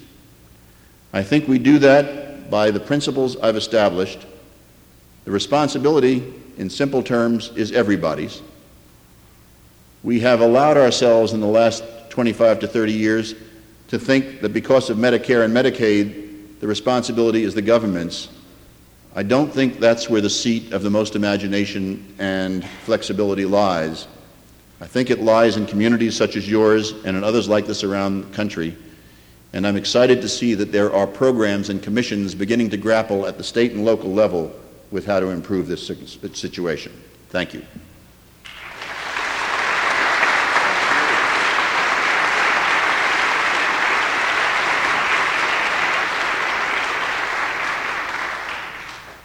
I 1.14 1.22
think 1.22 1.48
we 1.48 1.60
do 1.60 1.78
that 1.78 2.50
by 2.50 2.72
the 2.72 2.80
principles 2.80 3.38
I've 3.38 3.58
established. 3.58 4.26
The 5.26 5.32
responsibility, 5.32 6.34
in 6.58 6.68
simple 6.72 7.04
terms, 7.04 7.52
is 7.56 7.72
everybody's. 7.72 8.42
We 10.02 10.20
have 10.22 10.42
allowed 10.42 10.78
ourselves 10.78 11.34
in 11.34 11.42
the 11.42 11.46
last 11.46 11.84
25 12.10 12.62
to 12.62 12.68
30 12.68 12.92
years 12.92 13.36
to 13.90 14.00
think 14.00 14.42
that 14.42 14.50
because 14.50 14.90
of 14.90 14.98
Medicare 14.98 15.46
and 15.46 15.56
Medicaid, 15.56 16.21
the 16.62 16.68
responsibility 16.68 17.44
is 17.44 17.54
the 17.54 17.62
government's. 17.62 18.30
I 19.14 19.24
don't 19.24 19.52
think 19.52 19.80
that's 19.80 20.10
where 20.10 20.22
the 20.22 20.30
seat 20.30 20.72
of 20.72 20.84
the 20.84 20.90
most 20.90 21.18
imagination 21.18 22.16
and 22.18 22.64
flexibility 22.86 23.46
lies. 23.46 24.08
I 24.80 24.88
think 24.88 25.10
it 25.10 25.22
lies 25.22 25.58
in 25.58 25.66
communities 25.66 26.16
such 26.16 26.38
as 26.38 26.50
yours 26.50 26.92
and 27.04 27.18
in 27.18 27.24
others 27.24 27.50
like 27.50 27.66
this 27.66 27.84
around 27.84 28.22
the 28.22 28.36
country. 28.36 28.78
And 29.54 29.68
I'm 29.68 29.76
excited 29.76 30.22
to 30.22 30.30
see 30.30 30.54
that 30.54 30.72
there 30.72 30.94
are 30.94 31.06
programs 31.06 31.70
and 31.70 31.84
commissions 31.84 32.34
beginning 32.34 32.70
to 32.70 32.78
grapple 32.78 33.26
at 33.26 33.38
the 33.38 33.44
state 33.44 33.74
and 33.74 33.84
local 33.84 34.14
level 34.14 34.56
with 34.92 35.06
how 35.06 35.20
to 35.20 35.30
improve 35.30 35.68
this 35.68 35.92
situation. 36.34 36.94
Thank 37.30 37.54
you. 37.54 37.66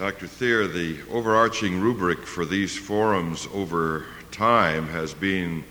Dr. 0.07 0.29
Thier, 0.29 0.69
the 0.69 0.99
overarching 1.11 1.81
rubric 1.81 2.25
for 2.27 2.45
these 2.45 2.79
forums 2.79 3.49
over 3.53 4.07
time 4.31 4.87
has 4.87 5.13
been 5.13 5.65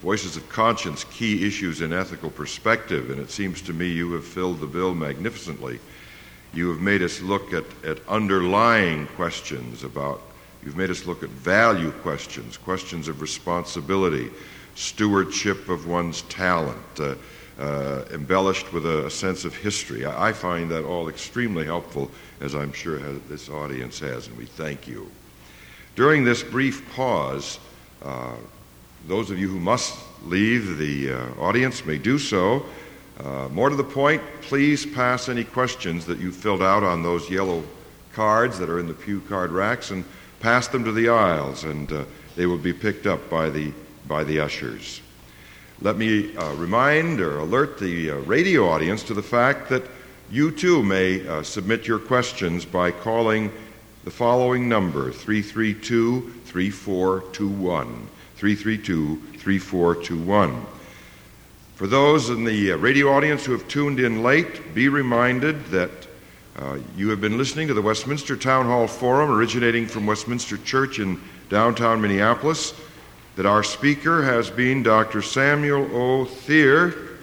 voices 0.00 0.36
of 0.36 0.48
conscience, 0.48 1.02
key 1.10 1.44
issues 1.44 1.80
in 1.80 1.92
ethical 1.92 2.30
perspective, 2.30 3.10
and 3.10 3.18
it 3.18 3.28
seems 3.28 3.60
to 3.62 3.72
me 3.72 3.88
you 3.88 4.12
have 4.12 4.24
filled 4.24 4.60
the 4.60 4.68
bill 4.68 4.94
magnificently. 4.94 5.80
You 6.54 6.68
have 6.68 6.80
made 6.80 7.02
us 7.02 7.20
look 7.22 7.52
at, 7.52 7.64
at 7.84 7.98
underlying 8.06 9.08
questions 9.16 9.82
about, 9.82 10.22
you've 10.64 10.76
made 10.76 10.90
us 10.90 11.04
look 11.04 11.24
at 11.24 11.30
value 11.30 11.90
questions, 11.90 12.56
questions 12.56 13.08
of 13.08 13.20
responsibility, 13.20 14.30
stewardship 14.76 15.68
of 15.68 15.88
one's 15.88 16.22
talent, 16.22 17.00
uh, 17.00 17.16
uh, 17.58 18.04
embellished 18.12 18.72
with 18.72 18.86
a, 18.86 19.06
a, 19.06 19.10
sense 19.10 19.44
of 19.44 19.54
history. 19.54 20.04
I, 20.04 20.28
I, 20.28 20.32
find 20.32 20.70
that 20.70 20.84
all 20.84 21.08
extremely 21.08 21.64
helpful, 21.64 22.10
as 22.40 22.54
I'm 22.54 22.72
sure 22.72 22.98
this 22.98 23.48
audience 23.48 23.98
has, 24.00 24.26
and 24.26 24.36
we 24.38 24.46
thank 24.46 24.88
you. 24.88 25.10
During 25.94 26.24
this 26.24 26.42
brief 26.42 26.90
pause, 26.94 27.58
uh, 28.02 28.36
those 29.06 29.30
of 29.30 29.38
you 29.38 29.48
who 29.48 29.60
must 29.60 29.98
leave 30.24 30.78
the 30.78 31.12
uh, 31.12 31.26
audience 31.40 31.84
may 31.84 31.98
do 31.98 32.18
so. 32.18 32.64
Uh, 33.20 33.48
more 33.50 33.68
to 33.68 33.76
the 33.76 33.84
point, 33.84 34.22
please 34.40 34.86
pass 34.86 35.28
any 35.28 35.44
questions 35.44 36.06
that 36.06 36.18
you 36.18 36.32
filled 36.32 36.62
out 36.62 36.82
on 36.82 37.02
those 37.02 37.28
yellow 37.28 37.62
cards 38.12 38.58
that 38.58 38.70
are 38.70 38.78
in 38.78 38.86
the 38.86 38.94
pew 38.94 39.20
card 39.28 39.50
racks 39.50 39.90
and 39.90 40.04
pass 40.40 40.68
them 40.68 40.84
to 40.84 40.92
the 40.92 41.08
aisles, 41.08 41.64
and 41.64 41.92
uh, 41.92 42.04
they 42.36 42.46
will 42.46 42.58
be 42.58 42.72
picked 42.72 43.06
up 43.06 43.28
by 43.28 43.50
the, 43.50 43.72
by 44.08 44.24
the 44.24 44.40
ushers. 44.40 45.00
Let 45.82 45.96
me 45.96 46.36
uh, 46.36 46.54
remind 46.54 47.20
or 47.20 47.40
alert 47.40 47.76
the 47.76 48.12
uh, 48.12 48.14
radio 48.18 48.68
audience 48.68 49.02
to 49.02 49.14
the 49.14 49.22
fact 49.22 49.68
that 49.70 49.82
you 50.30 50.52
too 50.52 50.80
may 50.80 51.26
uh, 51.26 51.42
submit 51.42 51.88
your 51.88 51.98
questions 51.98 52.64
by 52.64 52.92
calling 52.92 53.50
the 54.04 54.10
following 54.12 54.68
number 54.68 55.10
332 55.10 56.34
3421. 56.44 58.06
332 58.36 59.16
3421. 59.38 60.66
For 61.74 61.88
those 61.88 62.30
in 62.30 62.44
the 62.44 62.74
uh, 62.74 62.76
radio 62.76 63.08
audience 63.08 63.44
who 63.44 63.50
have 63.50 63.66
tuned 63.66 63.98
in 63.98 64.22
late, 64.22 64.76
be 64.76 64.88
reminded 64.88 65.64
that 65.66 65.90
uh, 66.58 66.78
you 66.96 67.08
have 67.08 67.20
been 67.20 67.36
listening 67.36 67.66
to 67.66 67.74
the 67.74 67.82
Westminster 67.82 68.36
Town 68.36 68.66
Hall 68.66 68.86
Forum 68.86 69.32
originating 69.32 69.88
from 69.88 70.06
Westminster 70.06 70.58
Church 70.58 71.00
in 71.00 71.20
downtown 71.48 72.00
Minneapolis 72.00 72.72
that 73.36 73.46
our 73.46 73.62
speaker 73.62 74.22
has 74.22 74.50
been 74.50 74.82
Dr. 74.82 75.22
Samuel 75.22 75.88
O. 75.94 76.24
Thier, 76.24 77.18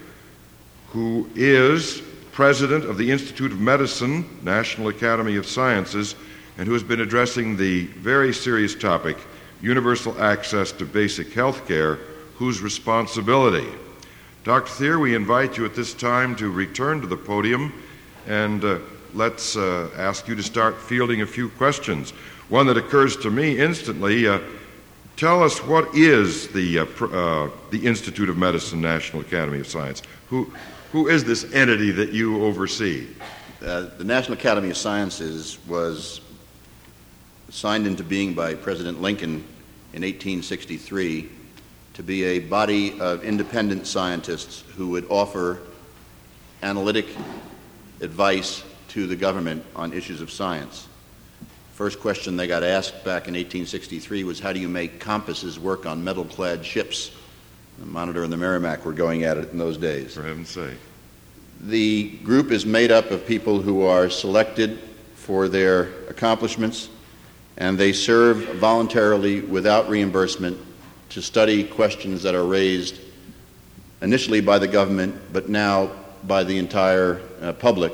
who 0.89 1.29
is 1.35 2.01
president 2.31 2.85
of 2.85 2.97
the 2.97 3.11
Institute 3.11 3.51
of 3.51 3.59
Medicine, 3.59 4.25
National 4.43 4.87
Academy 4.87 5.35
of 5.35 5.45
Sciences, 5.45 6.15
and 6.57 6.67
who 6.67 6.73
has 6.73 6.83
been 6.83 7.01
addressing 7.01 7.55
the 7.55 7.85
very 7.87 8.33
serious 8.33 8.73
topic 8.75 9.17
universal 9.61 10.19
access 10.21 10.71
to 10.71 10.85
basic 10.85 11.33
health 11.33 11.67
care, 11.67 11.95
whose 12.35 12.61
responsibility. 12.61 13.67
Dr. 14.43 14.71
Thier, 14.71 14.99
we 14.99 15.15
invite 15.15 15.57
you 15.57 15.65
at 15.65 15.75
this 15.75 15.93
time 15.93 16.35
to 16.37 16.49
return 16.49 17.01
to 17.01 17.07
the 17.07 17.17
podium 17.17 17.73
and 18.25 18.63
uh, 18.63 18.79
let's 19.13 19.57
uh, 19.57 19.89
ask 19.97 20.27
you 20.27 20.35
to 20.35 20.43
start 20.43 20.79
fielding 20.79 21.21
a 21.21 21.25
few 21.25 21.49
questions. 21.49 22.11
One 22.47 22.67
that 22.67 22.77
occurs 22.77 23.17
to 23.17 23.29
me 23.29 23.59
instantly. 23.59 24.27
Uh, 24.27 24.39
Tell 25.19 25.43
us 25.43 25.61
what 25.61 25.95
is 25.95 26.47
the, 26.47 26.79
uh, 26.79 26.85
uh, 26.85 27.49
the 27.71 27.85
Institute 27.85 28.29
of 28.29 28.37
Medicine 28.37 28.79
National 28.79 29.21
Academy 29.21 29.59
of 29.59 29.67
Science? 29.67 30.01
Who, 30.29 30.45
who 30.93 31.09
is 31.09 31.25
this 31.25 31.43
entity 31.53 31.91
that 31.91 32.13
you 32.13 32.41
oversee? 32.45 33.05
Uh, 33.61 33.87
the 33.97 34.05
National 34.05 34.37
Academy 34.37 34.69
of 34.69 34.77
Sciences 34.77 35.57
was 35.67 36.21
signed 37.49 37.85
into 37.85 38.01
being 38.01 38.33
by 38.33 38.53
President 38.55 39.01
Lincoln 39.01 39.43
in 39.91 40.03
1863 40.03 41.29
to 41.95 42.01
be 42.01 42.23
a 42.23 42.39
body 42.39 42.97
of 43.01 43.21
independent 43.25 43.87
scientists 43.87 44.63
who 44.77 44.87
would 44.87 45.05
offer 45.09 45.59
analytic 46.63 47.07
advice 47.99 48.63
to 48.87 49.05
the 49.05 49.17
government 49.17 49.65
on 49.75 49.91
issues 49.91 50.21
of 50.21 50.31
science. 50.31 50.87
First 51.79 52.01
question 52.01 52.35
they 52.35 52.45
got 52.45 52.61
asked 52.61 53.05
back 53.05 53.29
in 53.29 53.35
1863 53.35 54.25
was 54.25 54.37
how 54.37 54.51
do 54.51 54.59
you 54.59 54.67
make 54.67 54.99
compasses 54.99 55.57
work 55.57 55.85
on 55.85 56.03
metal 56.03 56.25
clad 56.25 56.65
ships? 56.65 57.09
The 57.79 57.85
Monitor 57.85 58.21
and 58.21 58.33
the 58.33 58.35
Merrimack 58.35 58.83
were 58.83 58.91
going 58.91 59.23
at 59.23 59.37
it 59.37 59.53
in 59.53 59.57
those 59.57 59.77
days. 59.77 60.13
For 60.13 60.23
heaven's 60.23 60.49
sake. 60.49 60.77
The 61.61 62.17
group 62.17 62.51
is 62.51 62.65
made 62.65 62.91
up 62.91 63.11
of 63.11 63.25
people 63.25 63.61
who 63.61 63.83
are 63.83 64.09
selected 64.09 64.77
for 65.15 65.47
their 65.47 65.83
accomplishments, 66.09 66.89
and 67.55 67.77
they 67.77 67.93
serve 67.93 68.39
voluntarily 68.55 69.39
without 69.39 69.87
reimbursement 69.87 70.57
to 71.11 71.21
study 71.21 71.63
questions 71.63 72.23
that 72.23 72.35
are 72.35 72.45
raised 72.45 72.99
initially 74.01 74.41
by 74.41 74.59
the 74.59 74.67
government, 74.67 75.15
but 75.31 75.47
now 75.47 75.91
by 76.27 76.43
the 76.43 76.57
entire 76.57 77.21
uh, 77.41 77.53
public. 77.53 77.93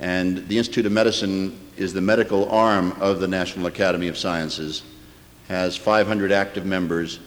And 0.00 0.48
the 0.48 0.56
Institute 0.56 0.86
of 0.86 0.92
Medicine 0.92 1.60
is 1.76 1.92
the 1.92 2.00
medical 2.00 2.48
arm 2.50 2.92
of 3.00 3.20
the 3.20 3.28
National 3.28 3.66
Academy 3.66 4.08
of 4.08 4.16
Sciences, 4.16 4.82
has 5.48 5.76
500 5.76 6.32
active 6.32 6.66
members, 6.66 7.20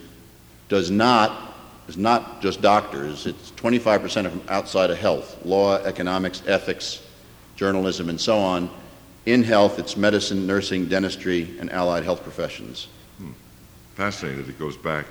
does 0.68 0.90
not, 0.90 1.54
is 1.88 1.96
not 1.96 2.42
just 2.42 2.60
doctors, 2.60 3.26
it's 3.26 3.50
25% 3.52 4.26
of 4.26 4.50
outside 4.50 4.90
of 4.90 4.98
health, 4.98 5.44
law, 5.44 5.76
economics, 5.84 6.42
ethics, 6.46 7.02
journalism, 7.56 8.08
and 8.08 8.20
so 8.20 8.38
on. 8.38 8.70
In 9.26 9.42
health, 9.42 9.78
it's 9.78 9.96
medicine, 9.96 10.46
nursing, 10.46 10.86
dentistry, 10.86 11.56
and 11.60 11.70
allied 11.70 12.04
health 12.04 12.22
professions. 12.22 12.88
Hmm. 13.18 13.32
Fascinating 13.94 14.48
it 14.48 14.58
goes 14.58 14.76
back 14.76 15.06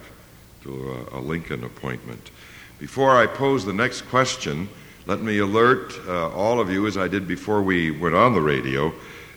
to 0.63 1.07
a, 1.13 1.19
a 1.19 1.21
Lincoln 1.21 1.63
appointment. 1.63 2.31
Before 2.79 3.15
I 3.15 3.27
pose 3.27 3.65
the 3.65 3.73
next 3.73 4.03
question, 4.03 4.69
let 5.05 5.21
me 5.21 5.39
alert 5.39 5.93
uh, 6.07 6.29
all 6.29 6.59
of 6.59 6.69
you, 6.69 6.87
as 6.87 6.97
I 6.97 7.07
did 7.07 7.27
before 7.27 7.61
we 7.61 7.91
went 7.91 8.15
on 8.15 8.33
the 8.33 8.41
radio, 8.41 8.93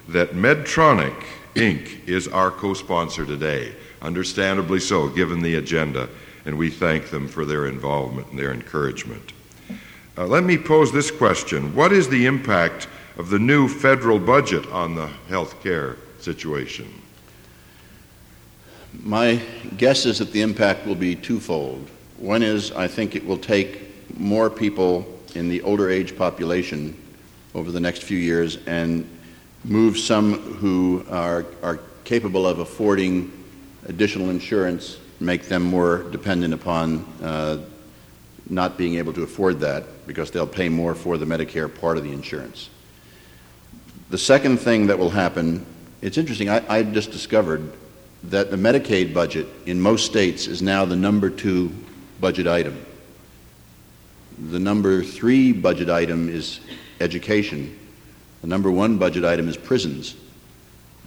that 0.08 0.32
Medtronic 0.32 1.14
Inc. 1.54 2.08
is 2.08 2.28
our 2.28 2.50
co 2.50 2.74
sponsor 2.74 3.26
today, 3.26 3.72
understandably 4.00 4.80
so, 4.80 5.08
given 5.08 5.42
the 5.42 5.56
agenda, 5.56 6.08
and 6.44 6.56
we 6.56 6.70
thank 6.70 7.10
them 7.10 7.28
for 7.28 7.44
their 7.44 7.66
involvement 7.66 8.28
and 8.30 8.38
their 8.38 8.52
encouragement. 8.52 9.32
Uh, 10.16 10.26
let 10.26 10.44
me 10.44 10.58
pose 10.58 10.92
this 10.92 11.10
question 11.10 11.74
What 11.74 11.92
is 11.92 12.08
the 12.08 12.26
impact 12.26 12.88
of 13.16 13.30
the 13.30 13.38
new 13.38 13.68
federal 13.68 14.18
budget 14.18 14.66
on 14.68 14.94
the 14.94 15.08
health 15.28 15.62
care 15.62 15.96
situation? 16.20 16.88
My 19.02 19.40
guess 19.78 20.04
is 20.04 20.18
that 20.18 20.32
the 20.32 20.42
impact 20.42 20.86
will 20.86 20.94
be 20.94 21.14
twofold. 21.16 21.88
One 22.18 22.42
is 22.42 22.72
I 22.72 22.88
think 22.88 23.16
it 23.16 23.26
will 23.26 23.38
take 23.38 24.18
more 24.18 24.50
people 24.50 25.06
in 25.34 25.48
the 25.48 25.62
older 25.62 25.90
age 25.90 26.16
population 26.16 26.96
over 27.54 27.70
the 27.70 27.80
next 27.80 28.02
few 28.02 28.18
years 28.18 28.58
and 28.66 29.08
move 29.64 29.98
some 29.98 30.34
who 30.54 31.04
are, 31.08 31.46
are 31.62 31.80
capable 32.04 32.46
of 32.46 32.58
affording 32.58 33.32
additional 33.86 34.30
insurance, 34.30 34.98
make 35.20 35.44
them 35.44 35.62
more 35.62 36.04
dependent 36.10 36.52
upon 36.52 37.04
uh, 37.22 37.58
not 38.48 38.76
being 38.76 38.96
able 38.96 39.12
to 39.12 39.22
afford 39.22 39.60
that 39.60 40.06
because 40.06 40.30
they'll 40.30 40.46
pay 40.46 40.68
more 40.68 40.94
for 40.94 41.16
the 41.16 41.24
Medicare 41.24 41.72
part 41.72 41.96
of 41.96 42.04
the 42.04 42.12
insurance. 42.12 42.70
The 44.10 44.18
second 44.18 44.58
thing 44.58 44.88
that 44.88 44.98
will 44.98 45.10
happen, 45.10 45.64
it's 46.02 46.18
interesting, 46.18 46.48
I, 46.48 46.62
I 46.68 46.82
just 46.82 47.12
discovered 47.12 47.72
that 48.24 48.50
the 48.50 48.56
Medicaid 48.56 49.14
budget 49.14 49.46
in 49.66 49.80
most 49.80 50.06
states 50.06 50.46
is 50.46 50.60
now 50.60 50.84
the 50.84 50.96
number 50.96 51.30
two 51.30 51.72
budget 52.20 52.46
item. 52.46 52.84
The 54.38 54.58
number 54.58 55.02
three 55.02 55.52
budget 55.52 55.88
item 55.88 56.28
is 56.28 56.60
education. 57.00 57.78
The 58.42 58.48
number 58.48 58.70
one 58.70 58.98
budget 58.98 59.24
item 59.24 59.48
is 59.48 59.56
prisons, 59.56 60.16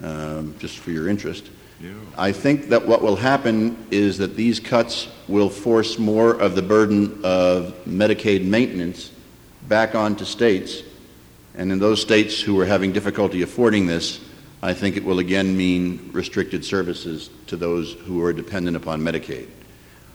um, 0.01 0.55
just 0.57 0.77
for 0.79 0.91
your 0.91 1.07
interest. 1.07 1.49
Yeah. 1.81 1.91
I 2.17 2.31
think 2.31 2.69
that 2.69 2.87
what 2.87 3.01
will 3.01 3.17
happen 3.17 3.85
is 3.91 4.17
that 4.19 4.35
these 4.35 4.59
cuts 4.59 5.09
will 5.27 5.49
force 5.49 5.99
more 5.99 6.31
of 6.31 6.55
the 6.55 6.61
burden 6.61 7.19
of 7.23 7.75
Medicaid 7.85 8.45
maintenance 8.45 9.11
back 9.67 9.93
onto 9.95 10.23
states. 10.23 10.81
And 11.55 11.71
in 11.71 11.79
those 11.79 12.01
states 12.01 12.39
who 12.39 12.59
are 12.59 12.65
having 12.65 12.93
difficulty 12.93 13.41
affording 13.41 13.85
this, 13.85 14.21
I 14.61 14.73
think 14.73 14.95
it 14.95 15.03
will 15.03 15.19
again 15.19 15.55
mean 15.55 16.09
restricted 16.13 16.63
services 16.63 17.29
to 17.47 17.57
those 17.57 17.93
who 17.93 18.23
are 18.23 18.33
dependent 18.33 18.77
upon 18.77 19.01
Medicaid. 19.01 19.47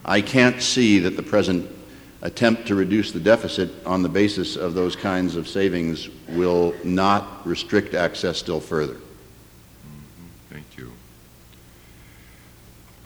I 0.04 0.22
can't 0.22 0.62
see 0.62 1.00
that 1.00 1.16
the 1.16 1.22
present 1.22 1.70
attempt 2.22 2.66
to 2.66 2.74
reduce 2.74 3.12
the 3.12 3.20
deficit 3.20 3.70
on 3.86 4.02
the 4.02 4.08
basis 4.08 4.56
of 4.56 4.74
those 4.74 4.94
kinds 4.94 5.36
of 5.36 5.48
savings 5.48 6.08
will 6.28 6.74
not 6.84 7.46
restrict 7.46 7.94
access 7.94 8.38
still 8.38 8.60
further. 8.60 8.94
Mm-hmm. 8.94 10.54
Thank 10.54 10.76
you. 10.76 10.92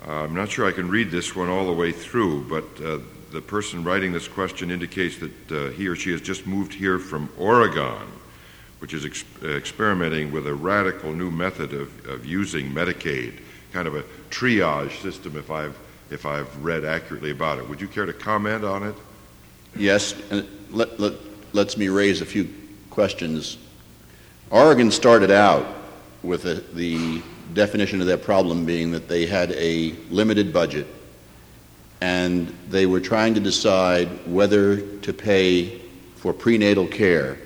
Uh, 0.07 0.25
I'm 0.25 0.35
not 0.35 0.51
sure 0.51 0.67
I 0.67 0.73
can 0.73 0.89
read 0.89 1.11
this 1.11 1.37
one 1.37 1.49
all 1.49 1.67
the 1.67 1.73
way 1.73 1.93
through, 1.93 2.45
but 2.45 2.65
uh, 2.85 2.99
the 3.31 3.41
person 3.41 3.85
writing 3.85 4.13
this 4.13 4.29
question 4.29 4.71
indicates 4.71 5.19
that 5.19 5.53
uh, 5.53 5.71
he 5.71 5.87
or 5.87 5.97
she 5.97 6.11
has 6.11 6.21
just 6.21 6.47
moved 6.47 6.73
here 6.73 6.99
from 6.99 7.29
Oregon, 7.39 8.07
which 8.81 8.95
is 8.95 9.05
ex- 9.05 9.25
experimenting 9.43 10.33
with 10.33 10.47
a 10.47 10.55
radical 10.55 11.13
new 11.13 11.31
method 11.31 11.73
of, 11.73 12.07
of 12.07 12.27
using 12.27 12.73
Medicaid, 12.73 13.41
kind 13.73 13.87
of 13.87 13.95
a 13.95 14.03
triage 14.31 15.01
system, 15.01 15.37
if 15.37 15.51
I've 15.51 15.79
if 16.15 16.25
I've 16.25 16.65
read 16.65 16.85
accurately 16.85 17.33
about 17.33 17.59
it. 17.59 17.69
Would 17.69 17.81
you 17.81 17.89
care 17.89 18.07
to 18.07 18.13
comment 18.13 18.65
on 18.65 18.85
it? 18.85 18.95
Yes, 19.77 20.15
and 20.31 20.47
let, 20.71 20.99
let, 21.01 21.13
lets 21.53 21.77
me 21.77 21.89
raise 21.89 22.21
a 22.21 22.27
few 22.27 22.49
questions. 22.89 23.59
Oregon 24.51 24.93
started 24.93 25.33
out 25.33 25.67
with 26.23 26.47
a, 26.47 26.55
the 26.73 27.21
definition 27.53 28.01
of 28.01 28.07
their 28.07 28.17
problem 28.17 28.65
being 28.65 28.93
that 28.93 29.09
they 29.09 29.27
had 29.27 29.51
a 29.53 29.91
limited 30.09 30.53
budget 30.53 30.87
and 32.01 32.49
they 32.69 32.87
were 32.87 33.01
trying 33.01 33.35
to 33.35 33.41
decide 33.41 34.09
whether 34.27 34.81
to 34.99 35.13
pay 35.13 35.81
for 36.17 36.33
prenatal 36.33 36.87
care 36.87 37.39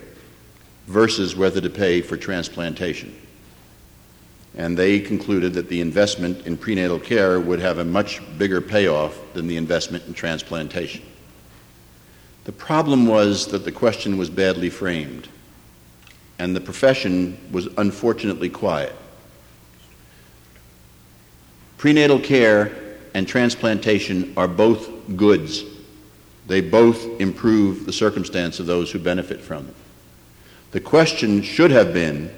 versus 0.87 1.35
whether 1.35 1.59
to 1.61 1.69
pay 1.69 2.01
for 2.01 2.17
transplantation 2.17 3.15
and 4.55 4.77
they 4.77 4.99
concluded 4.99 5.53
that 5.53 5.69
the 5.69 5.81
investment 5.81 6.45
in 6.45 6.57
prenatal 6.57 6.99
care 6.99 7.39
would 7.39 7.59
have 7.59 7.77
a 7.77 7.85
much 7.85 8.21
bigger 8.37 8.61
payoff 8.61 9.17
than 9.33 9.47
the 9.47 9.57
investment 9.57 10.05
in 10.07 10.13
transplantation. 10.13 11.03
The 12.45 12.51
problem 12.51 13.05
was 13.05 13.47
that 13.47 13.63
the 13.63 13.71
question 13.71 14.17
was 14.17 14.29
badly 14.29 14.69
framed, 14.69 15.27
and 16.39 16.55
the 16.55 16.61
profession 16.61 17.37
was 17.51 17.67
unfortunately 17.77 18.49
quiet. 18.49 18.95
Prenatal 21.77 22.19
care 22.19 22.97
and 23.13 23.27
transplantation 23.27 24.33
are 24.35 24.47
both 24.47 24.89
goods. 25.15 25.63
They 26.47 26.61
both 26.61 27.21
improve 27.21 27.85
the 27.85 27.93
circumstance 27.93 28.59
of 28.59 28.65
those 28.65 28.91
who 28.91 28.99
benefit 28.99 29.41
from 29.41 29.67
them. 29.67 29.75
The 30.71 30.79
question 30.79 31.41
should 31.41 31.71
have 31.71 31.93
been 31.93 32.33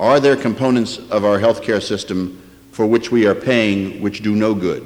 are 0.00 0.18
there 0.18 0.34
components 0.34 0.98
of 1.10 1.26
our 1.26 1.38
healthcare 1.38 1.82
system 1.82 2.40
for 2.72 2.86
which 2.86 3.12
we 3.12 3.26
are 3.26 3.34
paying 3.34 4.00
which 4.00 4.22
do 4.22 4.34
no 4.34 4.54
good? 4.54 4.82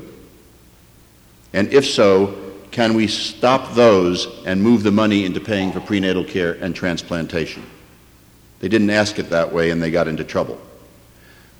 And 1.53 1.73
if 1.73 1.87
so, 1.87 2.37
can 2.73 2.95
we 2.95 3.07
stop 3.07 3.75
those 3.75 4.27
and 4.45 4.61
move 4.61 4.83
the 4.83 4.91
money 4.91 5.25
into 5.25 5.41
paying 5.41 5.71
for 5.71 5.79
prenatal 5.79 6.25
care 6.25 6.55
and 6.55 6.75
transplantation? 6.75 7.65
They 8.59 8.67
didn't 8.69 8.91
ask 8.91 9.21
it 9.21 9.31
that 9.31 9.53
way 9.53 9.71
and 9.71 9.81
they 9.81 9.93
got 9.93 10.09
into 10.09 10.25
trouble. 10.25 10.61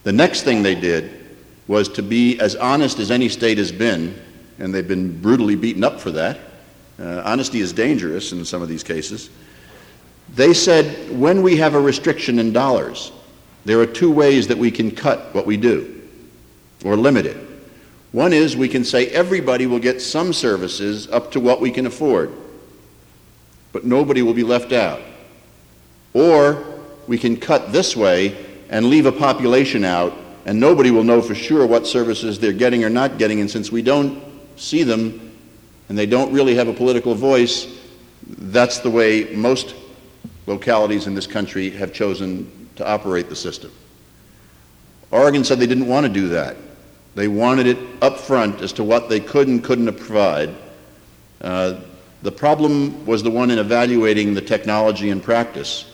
The 0.03 0.13
next 0.13 0.43
thing 0.43 0.65
they 0.65 0.75
did 0.75 1.25
was 1.69 1.89
to 1.91 2.03
be 2.03 2.41
as 2.41 2.57
honest 2.57 2.99
as 2.99 3.13
any 3.13 3.29
state 3.29 3.59
has 3.59 3.71
been, 3.71 4.21
and 4.59 4.75
they've 4.75 4.87
been 4.87 5.21
brutally 5.21 5.55
beaten 5.55 5.85
up 5.85 6.01
for 6.01 6.11
that. 6.11 6.39
Uh, 6.99 7.23
honesty 7.25 7.61
is 7.61 7.73
dangerous 7.73 8.33
in 8.33 8.45
some 8.45 8.63
of 8.63 8.69
these 8.69 8.83
cases. 8.83 9.31
They 10.35 10.53
said 10.55 11.17
when 11.17 11.43
we 11.43 11.57
have 11.59 11.75
a 11.75 11.81
restriction 11.81 12.41
in 12.41 12.53
dollars, 12.53 13.13
there 13.65 13.81
are 13.81 13.87
two 13.87 14.11
ways 14.11 14.49
that 14.49 14.59
we 14.59 14.71
can 14.71 14.91
cut 14.91 15.35
what 15.35 15.47
we 15.47 15.57
do 15.57 16.03
or 16.85 16.97
limit 16.97 17.27
it. 17.27 17.37
One 18.13 18.33
is 18.33 18.57
we 18.57 18.69
can 18.69 18.85
say 18.85 19.09
everybody 19.09 19.67
will 19.67 19.79
get 19.79 20.01
some 20.01 20.33
services 20.33 21.09
up 21.09 21.33
to 21.33 21.41
what 21.41 21.61
we 21.61 21.71
can 21.71 21.87
afford, 21.87 22.33
but 23.73 23.85
nobody 23.85 24.23
will 24.23 24.35
be 24.35 24.45
left 24.45 24.73
out. 24.73 25.01
Or 26.13 26.65
we 27.09 27.19
can 27.19 27.37
cut 27.37 27.73
this 27.73 27.97
way 27.97 28.37
and 28.69 28.87
leave 28.87 29.07
a 29.07 29.13
population 29.13 29.85
out, 29.85 30.13
and 30.47 30.61
nobody 30.61 30.91
will 30.91 31.03
know 31.03 31.21
for 31.21 31.35
sure 31.35 31.67
what 31.67 31.87
services 31.87 32.39
they're 32.39 32.53
getting 32.53 32.85
or 32.85 32.91
not 32.91 33.19
getting, 33.19 33.41
and 33.41 33.51
since 33.51 33.73
we 33.73 33.83
don't 33.83 34.23
see 34.57 34.83
them 34.85 35.33
and 35.89 35.99
they 35.99 36.07
don't 36.07 36.33
really 36.33 36.55
have 36.55 36.69
a 36.69 36.73
political 36.73 37.15
voice, 37.15 37.67
that's 38.27 38.79
the 38.79 38.91
way 38.91 39.35
most 39.35 39.75
localities 40.47 41.07
in 41.07 41.15
this 41.15 41.27
country 41.27 41.71
have 41.71 41.93
chosen 41.93 42.64
to 42.77 42.87
operate 42.87 43.29
the 43.29 43.37
system. 43.37 43.71
Oregon 45.11 45.45
said 45.45 45.59
they 45.59 45.67
didn't 45.67 45.87
want 45.87 46.07
to 46.07 46.13
do 46.13 46.29
that. 46.29 46.57
They 47.15 47.29
wanted 47.29 47.67
it 47.67 47.79
up 48.03 48.19
front 48.19 48.61
as 48.61 48.73
to 48.75 48.85
what 48.85 49.09
they 49.09 49.21
could 49.21 49.47
and 49.47 49.63
couldn't 49.63 49.95
provide. 49.97 50.55
Uh, 51.41 51.81
the 52.23 52.33
problem 52.33 53.07
was 53.07 53.23
the 53.23 53.31
one 53.31 53.51
in 53.51 53.59
evaluating 53.59 54.35
the 54.35 54.41
technology 54.41 55.11
and 55.11 55.23
practice. 55.23 55.93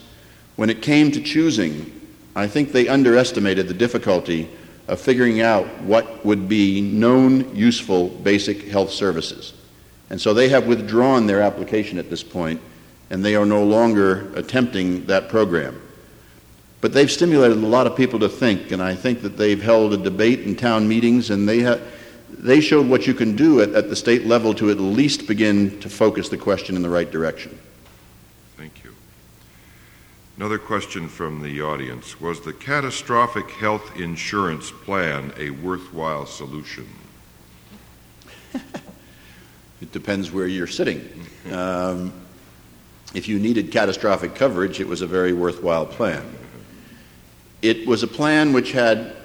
When 0.57 0.71
it 0.71 0.81
came 0.81 1.11
to 1.13 1.21
choosing, 1.21 2.01
I 2.35 2.47
think 2.47 2.73
they 2.73 2.89
underestimated 2.89 3.69
the 3.69 3.75
difficulty 3.75 4.49
of 4.89 5.01
figuring 5.01 5.41
out 5.41 5.67
what 5.83 6.25
would 6.25 6.49
be 6.49 6.81
known 6.81 7.55
useful 7.55 8.09
basic 8.09 8.69
health 8.69 8.91
services. 8.91 9.53
And 10.09 10.21
so 10.21 10.35
they 10.35 10.49
have 10.49 10.67
withdrawn 10.67 11.27
their 11.27 11.43
application 11.43 11.99
at 11.99 12.11
this 12.11 12.23
point, 12.23 12.61
and 13.11 13.25
they 13.25 13.37
are 13.37 13.47
no 13.47 13.63
longer 13.65 14.33
attempting 14.35 15.07
that 15.07 15.29
program. 15.29 15.81
But 16.81 16.95
they've 16.95 17.11
stimulated 17.11 17.59
a 17.59 17.67
lot 17.67 17.87
of 17.87 17.97
people 17.97 18.19
to 18.21 18.29
think, 18.29 18.73
and 18.73 18.83
I 18.83 18.95
think 18.95 19.23
that 19.23 19.37
they've 19.37 19.63
held 19.63 19.93
a 19.93 19.99
debate 19.99 20.41
in 20.41 20.57
town 20.57 20.89
meetings, 20.89 21.31
and 21.31 21.47
they, 21.49 21.63
ha- 21.63 21.79
they 22.31 22.61
showed 22.61 22.89
what 22.89 23.07
you 23.07 23.13
can 23.13 23.37
do 23.37 23.61
at, 23.61 23.71
at 23.71 23.91
the 23.91 23.97
state 23.97 24.27
level 24.27 24.55
to 24.55 24.71
at 24.71 24.79
least 24.81 25.27
begin 25.27 25.79
to 25.81 25.91
focus 25.91 26.31
the 26.31 26.39
question 26.39 26.77
in 26.77 26.83
the 26.83 26.89
right 26.89 27.11
direction. 27.11 27.59
Thank 28.57 28.83
you. 28.83 28.95
Another 30.39 30.59
question 30.59 31.07
from 31.07 31.43
the 31.43 31.61
audience 31.61 32.19
Was 32.19 32.41
the 32.41 32.55
catastrophic 32.55 33.51
health 33.51 33.99
insurance 34.01 34.71
plan 34.71 35.35
a 35.37 35.51
worthwhile 35.51 36.25
solution? 36.25 36.89
it 38.55 39.93
depends 39.93 40.33
where 40.33 40.47
you're 40.47 40.67
sitting. 40.67 41.07
Um, 41.53 42.15
if 43.13 43.29
you 43.29 43.39
needed 43.39 43.71
catastrophic 43.71 44.35
coverage, 44.35 44.81
it 44.81 44.89
was 44.89 45.03
a 45.03 45.07
very 45.07 45.35
worthwhile 45.35 45.85
plan. 45.85 46.25
It 47.63 47.87
was 47.87 48.03
a 48.03 48.09
plan 48.09 48.53
which 48.53 48.73
had 48.73 49.17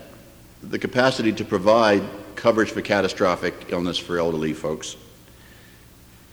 the 0.62 0.80
capacity 0.80 1.32
to 1.34 1.46
provide 1.46 2.04
coverage 2.36 2.72
for 2.72 2.82
catastrophic 2.82 3.54
illness 3.70 3.98
for 3.98 4.18
elderly 4.18 4.54
folks. 4.54 4.98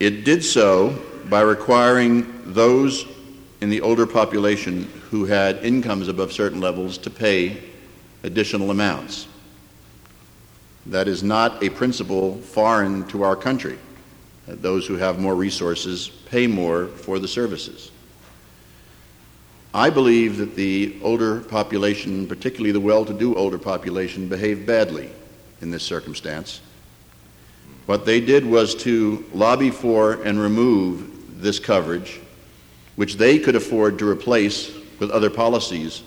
It 0.01 0.25
did 0.25 0.45
so 0.45 1.01
by 1.31 1.43
requiring 1.43 2.53
those 2.53 3.07
in 3.61 3.71
the 3.71 3.83
older 3.83 4.05
population 4.07 4.91
who 5.11 5.27
had 5.27 5.65
incomes 5.65 6.09
above 6.09 6.33
certain 6.33 6.61
levels 6.61 6.99
to 6.99 7.11
pay 7.11 7.63
additional 8.25 8.73
amounts. 8.73 9.29
That 10.87 11.07
is 11.07 11.23
not 11.23 11.63
a 11.63 11.69
principle 11.69 12.39
foreign 12.39 13.07
to 13.09 13.23
our 13.23 13.37
country. 13.37 13.79
Those 14.49 14.89
who 14.89 14.97
have 14.97 15.21
more 15.21 15.37
resources 15.37 16.09
pay 16.09 16.49
more 16.49 16.89
for 16.89 17.21
the 17.21 17.29
services. 17.29 17.92
I 19.75 19.89
believe 19.89 20.37
that 20.37 20.55
the 20.55 20.97
older 21.03 21.41
population, 21.41 22.27
particularly 22.27 22.73
the 22.73 22.81
well 22.81 23.07
to 23.07 23.15
do 23.15 23.35
older 23.35 23.59
population, 23.59 24.29
behaved 24.29 24.67
badly 24.67 25.11
in 25.63 25.71
this 25.71 25.83
circumstance. 25.83 26.61
What 27.87 28.05
they 28.05 28.21
did 28.21 28.45
was 28.45 28.75
to 28.77 29.25
lobby 29.33 29.71
for 29.71 30.23
and 30.23 30.39
remove 30.39 31.41
this 31.43 31.59
coverage, 31.59 32.21
which 32.97 33.17
they 33.17 33.39
could 33.39 33.57
afford 33.57 33.99
to 33.99 34.09
replace 34.09 34.71
with 34.99 35.11
other 35.11 35.31
policies, 35.31 36.03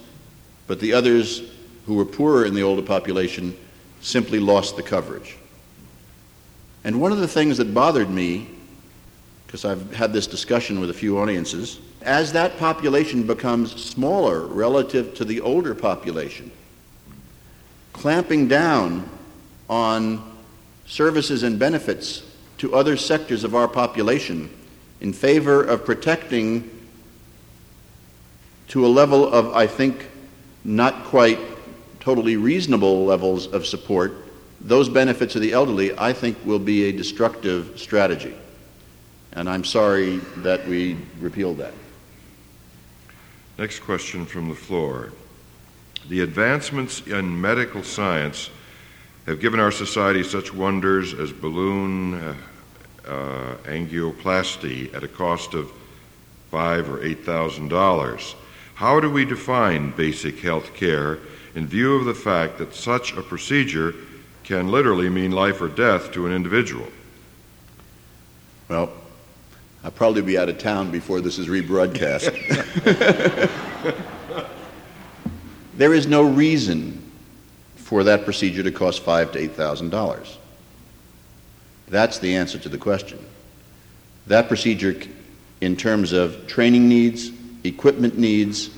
but 0.67 0.79
the 0.79 0.93
others 0.93 1.41
who 1.87 1.95
were 1.95 2.05
poorer 2.05 2.45
in 2.45 2.53
the 2.53 2.63
older 2.63 2.81
population 2.81 3.57
simply 4.01 4.39
lost 4.39 4.75
the 4.75 4.83
coverage. 4.83 5.37
And 6.83 7.01
one 7.01 7.11
of 7.11 7.17
the 7.17 7.27
things 7.27 7.57
that 7.57 7.73
bothered 7.73 8.11
me, 8.11 8.47
because 9.47 9.65
I've 9.65 9.93
had 9.95 10.13
this 10.13 10.27
discussion 10.27 10.79
with 10.79 10.91
a 10.91 10.93
few 10.93 11.17
audiences, 11.17 11.79
as 12.05 12.31
that 12.33 12.57
population 12.57 13.23
becomes 13.23 13.83
smaller 13.83 14.45
relative 14.45 15.15
to 15.15 15.25
the 15.25 15.41
older 15.41 15.73
population, 15.73 16.51
clamping 17.93 18.47
down 18.47 19.09
on 19.69 20.37
services 20.85 21.43
and 21.43 21.57
benefits 21.57 22.23
to 22.59 22.75
other 22.75 22.95
sectors 22.95 23.43
of 23.43 23.55
our 23.55 23.67
population 23.67 24.49
in 25.01 25.11
favor 25.11 25.63
of 25.63 25.83
protecting 25.83 26.69
to 28.67 28.85
a 28.85 28.87
level 28.87 29.27
of, 29.27 29.53
I 29.53 29.67
think, 29.67 30.07
not 30.63 31.05
quite 31.05 31.39
totally 31.99 32.37
reasonable 32.37 33.05
levels 33.05 33.47
of 33.47 33.65
support, 33.65 34.13
those 34.61 34.89
benefits 34.89 35.35
of 35.35 35.41
the 35.41 35.53
elderly, 35.53 35.97
I 35.97 36.13
think, 36.13 36.37
will 36.45 36.59
be 36.59 36.85
a 36.85 36.91
destructive 36.91 37.79
strategy. 37.79 38.35
And 39.33 39.49
I'm 39.49 39.63
sorry 39.63 40.17
that 40.37 40.67
we 40.67 40.97
repealed 41.19 41.57
that. 41.57 41.73
Next 43.57 43.79
question 43.79 44.25
from 44.25 44.49
the 44.49 44.55
floor. 44.55 45.13
The 46.09 46.21
advancements 46.21 47.01
in 47.07 47.39
medical 47.39 47.83
science 47.83 48.49
have 49.25 49.39
given 49.39 49.59
our 49.59 49.71
society 49.71 50.23
such 50.23 50.53
wonders 50.53 51.13
as 51.13 51.31
balloon 51.31 52.15
uh, 52.15 52.35
uh, 53.07 53.55
angioplasty 53.63 54.93
at 54.93 55.03
a 55.03 55.07
cost 55.07 55.53
of 55.53 55.71
five 56.51 56.89
or 56.89 57.03
eight 57.03 57.25
thousand 57.25 57.69
dollars. 57.69 58.35
How 58.75 58.99
do 58.99 59.09
we 59.09 59.23
define 59.23 59.91
basic 59.91 60.39
health 60.39 60.73
care 60.73 61.19
in 61.55 61.65
view 61.65 61.95
of 61.95 62.05
the 62.05 62.13
fact 62.13 62.57
that 62.57 62.75
such 62.75 63.13
a 63.13 63.21
procedure 63.21 63.95
can 64.43 64.69
literally 64.69 65.09
mean 65.09 65.31
life 65.31 65.61
or 65.61 65.69
death 65.69 66.11
to 66.11 66.27
an 66.27 66.33
individual? 66.33 66.87
Well, 68.67 68.91
I'll 69.85 69.91
probably 69.91 70.23
be 70.23 70.35
out 70.35 70.49
of 70.49 70.57
town 70.57 70.89
before 70.89 71.21
this 71.21 71.37
is 71.37 71.47
rebroadcast. 71.47 72.33
there 75.77 75.93
is 75.93 76.07
no 76.07 76.23
reason 76.23 77.03
for 77.75 78.03
that 78.05 78.25
procedure 78.25 78.63
to 78.63 78.71
cost 78.71 79.03
five 79.03 79.31
to 79.33 79.39
eight 79.39 79.51
thousand 79.51 79.91
dollars. 79.91 80.39
That's 81.87 82.17
the 82.17 82.35
answer 82.35 82.57
to 82.57 82.67
the 82.67 82.79
question. 82.79 83.23
That 84.25 84.47
procedure, 84.47 84.99
in 85.61 85.75
terms 85.75 86.13
of 86.13 86.47
training 86.47 86.89
needs, 86.89 87.29
equipment 87.63 88.17
needs, 88.17 88.71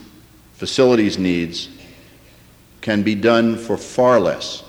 facilities 0.55 1.17
needs, 1.17 1.69
can 2.81 3.01
be 3.01 3.15
done 3.15 3.55
for 3.57 3.77
far 3.77 4.19
less. 4.19 4.61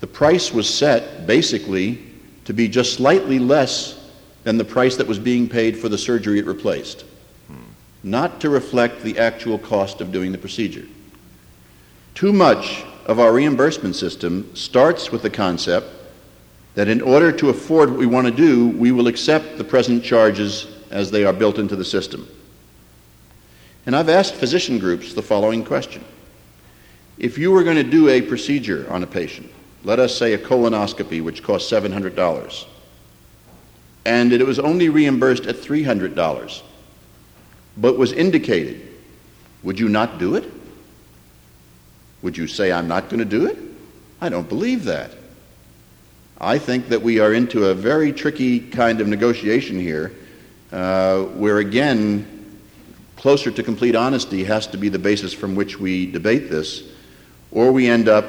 The 0.00 0.08
price 0.08 0.52
was 0.52 0.68
set 0.68 1.26
basically 1.26 2.02
to 2.44 2.52
be 2.52 2.68
just 2.68 2.92
slightly 2.92 3.38
less 3.38 4.01
than 4.44 4.58
the 4.58 4.64
price 4.64 4.96
that 4.96 5.06
was 5.06 5.18
being 5.18 5.48
paid 5.48 5.78
for 5.78 5.88
the 5.88 5.98
surgery 5.98 6.38
it 6.38 6.46
replaced, 6.46 7.04
not 8.02 8.40
to 8.40 8.50
reflect 8.50 9.02
the 9.02 9.18
actual 9.18 9.58
cost 9.58 10.00
of 10.00 10.12
doing 10.12 10.32
the 10.32 10.38
procedure. 10.38 10.86
Too 12.14 12.32
much 12.32 12.84
of 13.06 13.18
our 13.18 13.32
reimbursement 13.32 13.96
system 13.96 14.54
starts 14.54 15.10
with 15.10 15.22
the 15.22 15.30
concept 15.30 15.86
that 16.74 16.88
in 16.88 17.00
order 17.00 17.30
to 17.32 17.50
afford 17.50 17.90
what 17.90 17.98
we 17.98 18.06
want 18.06 18.26
to 18.26 18.32
do, 18.32 18.68
we 18.68 18.92
will 18.92 19.06
accept 19.06 19.58
the 19.58 19.64
present 19.64 20.02
charges 20.02 20.66
as 20.90 21.10
they 21.10 21.24
are 21.24 21.32
built 21.32 21.58
into 21.58 21.76
the 21.76 21.84
system. 21.84 22.28
And 23.86 23.96
I've 23.96 24.08
asked 24.08 24.34
physician 24.34 24.78
groups 24.78 25.14
the 25.14 25.22
following 25.22 25.64
question 25.64 26.04
If 27.18 27.38
you 27.38 27.50
were 27.50 27.64
going 27.64 27.76
to 27.76 27.82
do 27.82 28.08
a 28.08 28.22
procedure 28.22 28.86
on 28.90 29.02
a 29.02 29.06
patient, 29.06 29.50
let 29.84 29.98
us 29.98 30.16
say 30.16 30.32
a 30.32 30.38
colonoscopy, 30.38 31.22
which 31.22 31.42
costs 31.42 31.70
$700, 31.70 32.66
and 34.04 34.32
it 34.32 34.44
was 34.44 34.58
only 34.58 34.88
reimbursed 34.88 35.46
at 35.46 35.56
$300, 35.56 36.62
but 37.76 37.96
was 37.96 38.12
indicated, 38.12 38.88
would 39.62 39.78
you 39.78 39.88
not 39.88 40.18
do 40.18 40.34
it? 40.34 40.50
Would 42.22 42.36
you 42.36 42.46
say, 42.46 42.72
I'm 42.72 42.88
not 42.88 43.08
going 43.08 43.18
to 43.18 43.24
do 43.24 43.46
it? 43.46 43.58
I 44.20 44.28
don't 44.28 44.48
believe 44.48 44.84
that. 44.84 45.12
I 46.40 46.58
think 46.58 46.88
that 46.88 47.00
we 47.00 47.20
are 47.20 47.32
into 47.32 47.66
a 47.66 47.74
very 47.74 48.12
tricky 48.12 48.58
kind 48.58 49.00
of 49.00 49.06
negotiation 49.06 49.78
here, 49.78 50.12
uh, 50.72 51.22
where 51.22 51.58
again, 51.58 52.58
closer 53.16 53.52
to 53.52 53.62
complete 53.62 53.94
honesty 53.94 54.42
has 54.42 54.66
to 54.68 54.76
be 54.76 54.88
the 54.88 54.98
basis 54.98 55.32
from 55.32 55.54
which 55.54 55.78
we 55.78 56.10
debate 56.10 56.50
this, 56.50 56.82
or 57.52 57.70
we 57.70 57.86
end 57.86 58.08
up 58.08 58.26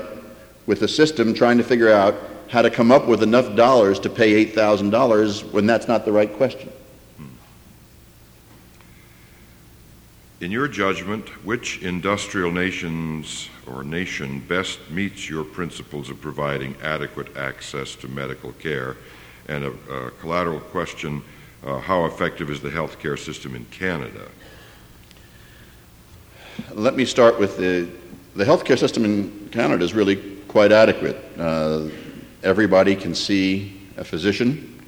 with 0.67 0.83
a 0.83 0.87
system 0.87 1.33
trying 1.33 1.57
to 1.57 1.63
figure 1.63 1.91
out 1.91 2.15
how 2.49 2.61
to 2.61 2.69
come 2.69 2.91
up 2.91 3.07
with 3.07 3.23
enough 3.23 3.55
dollars 3.55 3.99
to 3.99 4.09
pay 4.09 4.45
$8,000 4.45 5.51
when 5.51 5.65
that's 5.65 5.87
not 5.87 6.05
the 6.05 6.11
right 6.11 6.31
question. 6.33 6.71
In 10.41 10.51
your 10.51 10.67
judgment, 10.67 11.29
which 11.45 11.81
industrial 11.81 12.51
nations 12.51 13.49
or 13.65 13.83
nation 13.83 14.41
best 14.41 14.77
meets 14.91 15.29
your 15.29 15.45
principles 15.45 16.09
of 16.09 16.19
providing 16.19 16.75
adequate 16.83 17.37
access 17.37 17.95
to 17.95 18.09
medical 18.09 18.51
care? 18.53 18.97
And 19.47 19.63
a, 19.63 19.71
a 19.93 20.11
collateral 20.11 20.59
question 20.59 21.23
uh, 21.65 21.79
how 21.79 22.05
effective 22.05 22.49
is 22.49 22.59
the 22.59 22.69
health 22.69 22.99
care 22.99 23.15
system 23.15 23.55
in 23.55 23.63
Canada? 23.65 24.27
Let 26.73 26.95
me 26.95 27.05
start 27.05 27.39
with 27.39 27.57
the, 27.57 27.89
the 28.35 28.43
healthcare 28.43 28.77
system 28.77 29.05
in 29.05 29.49
Canada 29.51 29.83
is 29.83 29.93
really 29.93 30.17
quite 30.47 30.71
adequate. 30.71 31.17
Uh, 31.37 31.87
everybody 32.43 32.95
can 32.95 33.15
see 33.15 33.81
a 33.97 34.03
physician. 34.03 34.81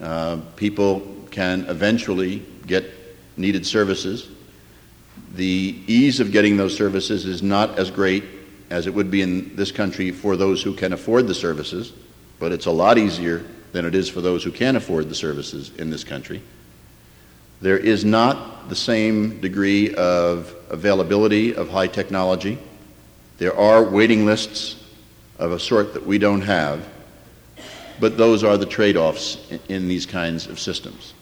Uh, 0.00 0.38
people 0.56 1.00
can 1.30 1.66
eventually 1.66 2.42
get 2.66 2.84
needed 3.36 3.66
services. 3.66 4.28
The 5.34 5.78
ease 5.86 6.20
of 6.20 6.32
getting 6.32 6.56
those 6.56 6.76
services 6.76 7.26
is 7.26 7.42
not 7.42 7.78
as 7.78 7.90
great 7.90 8.24
as 8.70 8.86
it 8.86 8.94
would 8.94 9.10
be 9.10 9.22
in 9.22 9.54
this 9.54 9.70
country 9.70 10.10
for 10.10 10.36
those 10.36 10.62
who 10.62 10.74
can 10.74 10.92
afford 10.92 11.26
the 11.26 11.34
services, 11.34 11.92
but 12.38 12.52
it's 12.52 12.66
a 12.66 12.70
lot 12.70 12.98
easier 12.98 13.44
than 13.72 13.84
it 13.84 13.94
is 13.94 14.08
for 14.08 14.20
those 14.20 14.42
who 14.42 14.50
can't 14.50 14.76
afford 14.76 15.08
the 15.08 15.14
services 15.14 15.70
in 15.76 15.90
this 15.90 16.04
country. 16.04 16.42
There 17.60 17.78
is 17.78 18.04
not 18.04 18.68
the 18.68 18.76
same 18.76 19.40
degree 19.40 19.94
of 19.94 20.54
availability 20.70 21.54
of 21.54 21.68
high 21.68 21.86
technology. 21.86 22.58
There 23.38 23.56
are 23.56 23.82
waiting 23.82 24.26
lists 24.26 24.76
of 25.38 25.52
a 25.52 25.58
sort 25.58 25.94
that 25.94 26.06
we 26.06 26.18
don't 26.18 26.40
have, 26.40 26.86
but 28.00 28.16
those 28.16 28.44
are 28.44 28.56
the 28.56 28.66
trade 28.66 28.96
offs 28.96 29.38
in 29.68 29.88
these 29.88 30.06
kinds 30.06 30.46
of 30.46 30.58
systems. 30.58 31.14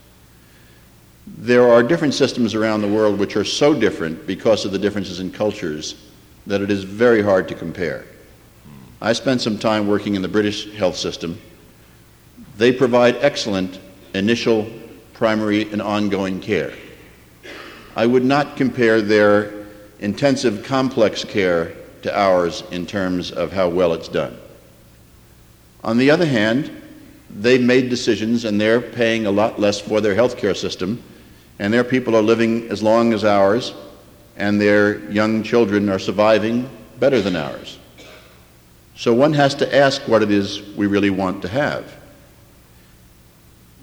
There 1.26 1.70
are 1.70 1.82
different 1.82 2.14
systems 2.14 2.54
around 2.54 2.82
the 2.82 2.88
world 2.88 3.18
which 3.18 3.36
are 3.36 3.44
so 3.44 3.78
different 3.78 4.26
because 4.26 4.64
of 4.64 4.72
the 4.72 4.78
differences 4.78 5.20
in 5.20 5.30
cultures 5.30 5.96
that 6.46 6.60
it 6.60 6.70
is 6.70 6.84
very 6.84 7.22
hard 7.22 7.48
to 7.48 7.54
compare. 7.54 8.04
I 9.00 9.12
spent 9.12 9.40
some 9.40 9.58
time 9.58 9.88
working 9.88 10.14
in 10.14 10.22
the 10.22 10.28
British 10.28 10.72
health 10.74 10.96
system. 10.96 11.40
They 12.56 12.72
provide 12.72 13.16
excellent 13.16 13.80
initial, 14.14 14.70
primary, 15.14 15.70
and 15.72 15.80
ongoing 15.80 16.40
care. 16.40 16.72
I 17.96 18.06
would 18.06 18.24
not 18.24 18.56
compare 18.56 19.00
their 19.00 19.66
intensive, 20.00 20.64
complex 20.64 21.24
care 21.24 21.74
to 22.04 22.18
ours 22.18 22.62
in 22.70 22.86
terms 22.86 23.32
of 23.32 23.50
how 23.50 23.66
well 23.66 23.94
it's 23.94 24.08
done. 24.08 24.36
On 25.82 25.96
the 25.96 26.10
other 26.10 26.26
hand, 26.26 26.70
they've 27.30 27.62
made 27.62 27.88
decisions 27.88 28.44
and 28.44 28.60
they're 28.60 28.80
paying 28.80 29.24
a 29.24 29.30
lot 29.30 29.58
less 29.58 29.80
for 29.80 30.02
their 30.02 30.14
health 30.14 30.36
care 30.36 30.54
system, 30.54 31.02
and 31.58 31.72
their 31.72 31.82
people 31.82 32.14
are 32.14 32.22
living 32.22 32.68
as 32.68 32.82
long 32.82 33.14
as 33.14 33.24
ours, 33.24 33.72
and 34.36 34.60
their 34.60 35.10
young 35.10 35.42
children 35.42 35.88
are 35.88 35.98
surviving 35.98 36.68
better 37.00 37.22
than 37.22 37.36
ours. 37.36 37.78
So 38.96 39.14
one 39.14 39.32
has 39.32 39.54
to 39.56 39.74
ask 39.74 40.02
what 40.02 40.22
it 40.22 40.30
is 40.30 40.62
we 40.76 40.86
really 40.86 41.10
want 41.10 41.40
to 41.40 41.48
have. 41.48 41.90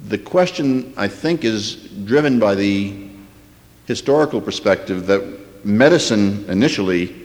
The 0.09 0.19
question, 0.19 0.93
I 0.95 1.07
think, 1.07 1.43
is 1.43 1.75
driven 2.05 2.37
by 2.37 2.53
the 2.53 3.09
historical 3.87 4.41
perspective 4.41 5.07
that 5.07 5.65
medicine 5.65 6.45
initially 6.47 7.20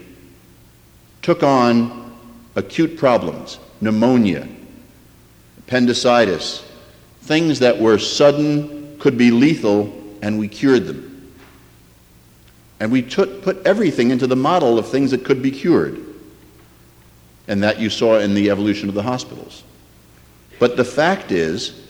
took 1.27 1.43
on 1.43 2.17
acute 2.55 2.95
problems, 2.97 3.59
pneumonia, 3.81 4.47
appendicitis, 5.57 6.65
things 7.23 7.59
that 7.59 7.77
were 7.77 7.99
sudden, 7.99 8.97
could 8.97 9.17
be 9.17 9.29
lethal, 9.29 9.93
and 10.21 10.39
we 10.39 10.47
cured 10.47 10.85
them. 10.85 11.33
And 12.79 12.93
we 12.93 13.01
took, 13.01 13.41
put 13.41 13.57
everything 13.67 14.09
into 14.11 14.25
the 14.25 14.37
model 14.37 14.79
of 14.79 14.87
things 14.87 15.11
that 15.11 15.25
could 15.25 15.41
be 15.41 15.51
cured. 15.51 16.01
And 17.49 17.61
that 17.61 17.77
you 17.77 17.89
saw 17.89 18.19
in 18.19 18.33
the 18.33 18.49
evolution 18.49 18.87
of 18.87 18.95
the 18.95 19.03
hospitals. 19.03 19.63
But 20.59 20.77
the 20.77 20.85
fact 20.85 21.33
is 21.33 21.89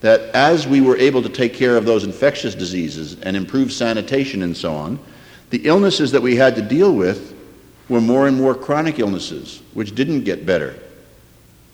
that 0.00 0.22
as 0.34 0.66
we 0.66 0.80
were 0.80 0.96
able 0.96 1.22
to 1.22 1.28
take 1.28 1.54
care 1.54 1.76
of 1.76 1.84
those 1.84 2.02
infectious 2.02 2.56
diseases 2.56 3.16
and 3.20 3.36
improve 3.36 3.72
sanitation 3.72 4.42
and 4.42 4.56
so 4.56 4.74
on, 4.74 4.98
the 5.50 5.68
illnesses 5.68 6.10
that 6.10 6.20
we 6.20 6.34
had 6.34 6.56
to 6.56 6.62
deal 6.62 6.92
with 6.92 7.32
were 7.88 8.00
more 8.00 8.28
and 8.28 8.36
more 8.36 8.54
chronic 8.54 8.98
illnesses, 8.98 9.62
which 9.74 9.94
didn't 9.94 10.24
get 10.24 10.46
better, 10.46 10.78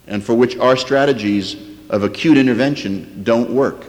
and 0.07 0.23
for 0.23 0.35
which 0.35 0.57
our 0.59 0.77
strategies 0.77 1.57
of 1.91 2.03
acute 2.03 2.37
intervention 2.37 3.23
don't 3.25 3.51
work. 3.51 3.87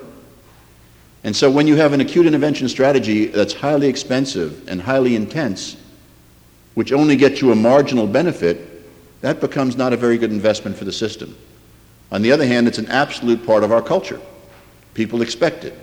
And 1.23 1.35
so 1.35 1.51
when 1.51 1.67
you 1.67 1.75
have 1.75 1.93
an 1.93 2.01
acute 2.01 2.25
intervention 2.25 2.69
strategy 2.69 3.25
that's 3.25 3.53
highly 3.53 3.87
expensive 3.87 4.67
and 4.69 4.81
highly 4.81 5.15
intense, 5.15 5.75
which 6.75 6.93
only 6.93 7.17
gets 7.17 7.41
you 7.41 7.51
a 7.51 7.55
marginal 7.55 8.07
benefit, 8.07 8.65
that 9.21 9.41
becomes 9.41 9.75
not 9.75 9.91
a 9.91 9.97
very 9.97 10.17
good 10.17 10.31
investment 10.31 10.77
for 10.77 10.85
the 10.85 10.93
system. 10.93 11.35
On 12.11 12.21
the 12.21 12.31
other 12.31 12.45
hand, 12.45 12.67
it's 12.67 12.77
an 12.77 12.87
absolute 12.87 13.45
part 13.45 13.63
of 13.63 13.71
our 13.71 13.81
culture. 13.81 14.19
People 14.93 15.21
expect 15.21 15.65
it. 15.65 15.77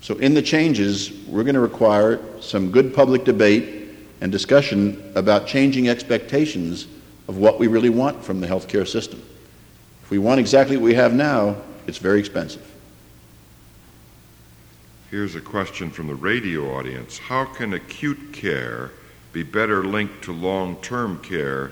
So 0.00 0.16
in 0.18 0.34
the 0.34 0.42
changes, 0.42 1.10
we're 1.26 1.42
going 1.42 1.54
to 1.54 1.60
require 1.60 2.20
some 2.40 2.70
good 2.70 2.94
public 2.94 3.24
debate 3.24 3.87
and 4.20 4.32
discussion 4.32 5.12
about 5.14 5.46
changing 5.46 5.88
expectations 5.88 6.86
of 7.28 7.36
what 7.36 7.58
we 7.58 7.66
really 7.66 7.90
want 7.90 8.24
from 8.24 8.40
the 8.40 8.46
healthcare 8.46 8.86
system. 8.86 9.22
If 10.02 10.10
we 10.10 10.18
want 10.18 10.40
exactly 10.40 10.76
what 10.76 10.84
we 10.84 10.94
have 10.94 11.12
now, 11.12 11.56
it's 11.86 11.98
very 11.98 12.18
expensive. 12.18 12.64
Here's 15.10 15.34
a 15.34 15.40
question 15.40 15.90
from 15.90 16.06
the 16.06 16.14
radio 16.14 16.74
audience 16.76 17.18
How 17.18 17.44
can 17.44 17.72
acute 17.72 18.32
care 18.32 18.90
be 19.32 19.42
better 19.42 19.84
linked 19.84 20.24
to 20.24 20.32
long 20.32 20.76
term 20.76 21.20
care 21.20 21.70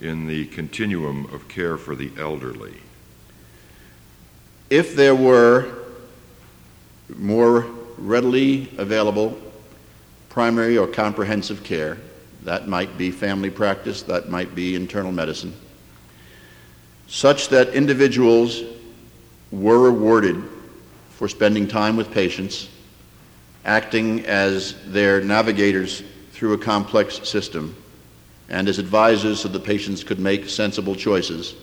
in 0.00 0.26
the 0.26 0.46
continuum 0.46 1.26
of 1.32 1.48
care 1.48 1.76
for 1.76 1.94
the 1.94 2.10
elderly? 2.18 2.74
If 4.70 4.94
there 4.94 5.14
were 5.14 5.74
more 7.16 7.66
readily 7.96 8.70
available 8.76 9.36
primary 10.38 10.78
or 10.78 10.86
comprehensive 10.86 11.64
care, 11.64 11.98
that 12.44 12.68
might 12.68 12.96
be 12.96 13.10
family 13.10 13.50
practice, 13.50 14.02
that 14.02 14.28
might 14.28 14.54
be 14.54 14.76
internal 14.76 15.10
medicine, 15.10 15.52
such 17.08 17.48
that 17.48 17.70
individuals 17.70 18.62
were 19.50 19.80
rewarded 19.80 20.40
for 21.10 21.26
spending 21.26 21.66
time 21.66 21.96
with 21.96 22.08
patients 22.12 22.68
acting 23.64 24.24
as 24.26 24.76
their 24.92 25.20
navigators 25.20 26.04
through 26.30 26.52
a 26.52 26.58
complex 26.58 27.28
system 27.28 27.74
and 28.48 28.68
as 28.68 28.78
advisors 28.78 29.40
so 29.40 29.48
the 29.48 29.58
patients 29.58 30.04
could 30.04 30.20
make 30.20 30.48
sensible 30.48 30.94
choices, 30.94 31.56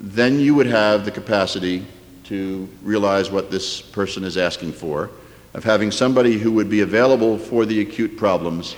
then 0.00 0.38
you 0.38 0.54
would 0.54 0.66
have 0.66 1.06
the 1.06 1.10
capacity 1.10 1.82
to 2.24 2.68
realize 2.82 3.30
what 3.30 3.50
this 3.50 3.80
person 3.80 4.22
is 4.22 4.36
asking 4.36 4.70
for, 4.70 5.08
of 5.54 5.64
having 5.64 5.90
somebody 5.90 6.38
who 6.38 6.52
would 6.52 6.68
be 6.68 6.80
available 6.80 7.38
for 7.38 7.64
the 7.64 7.80
acute 7.80 8.16
problems, 8.16 8.76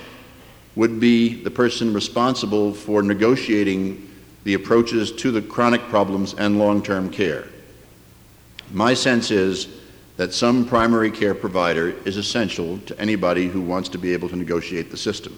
would 0.75 1.01
be 1.01 1.43
the 1.43 1.51
person 1.51 1.93
responsible 1.93 2.73
for 2.73 3.03
negotiating 3.03 4.09
the 4.45 4.55
approaches 4.55 5.11
to 5.11 5.31
the 5.31 5.43
chronic 5.43 5.81
problems 5.89 6.35
and 6.35 6.59
long 6.59 6.83
term 6.83 7.11
care. 7.11 7.49
My 8.73 8.95
sense 8.95 9.31
is 9.31 9.69
that 10.17 10.33
some 10.33 10.67
primary 10.67 11.11
care 11.11 11.35
provider 11.35 11.91
is 12.05 12.17
essential 12.17 12.79
to 12.81 12.99
anybody 13.01 13.49
who 13.49 13.61
wants 13.61 13.89
to 13.91 13.99
be 13.99 14.13
able 14.13 14.29
to 14.29 14.37
negotiate 14.37 14.91
the 14.91 14.97
system. 14.97 15.37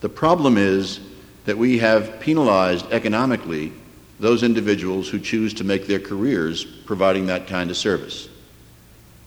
The 0.00 0.08
problem 0.08 0.58
is 0.58 1.00
that 1.44 1.56
we 1.56 1.78
have 1.78 2.20
penalized 2.20 2.90
economically 2.90 3.72
those 4.20 4.42
individuals 4.42 5.08
who 5.08 5.18
choose 5.18 5.52
to 5.54 5.64
make 5.64 5.86
their 5.86 5.98
careers 5.98 6.64
providing 6.64 7.26
that 7.26 7.46
kind 7.46 7.70
of 7.70 7.76
service. 7.76 8.28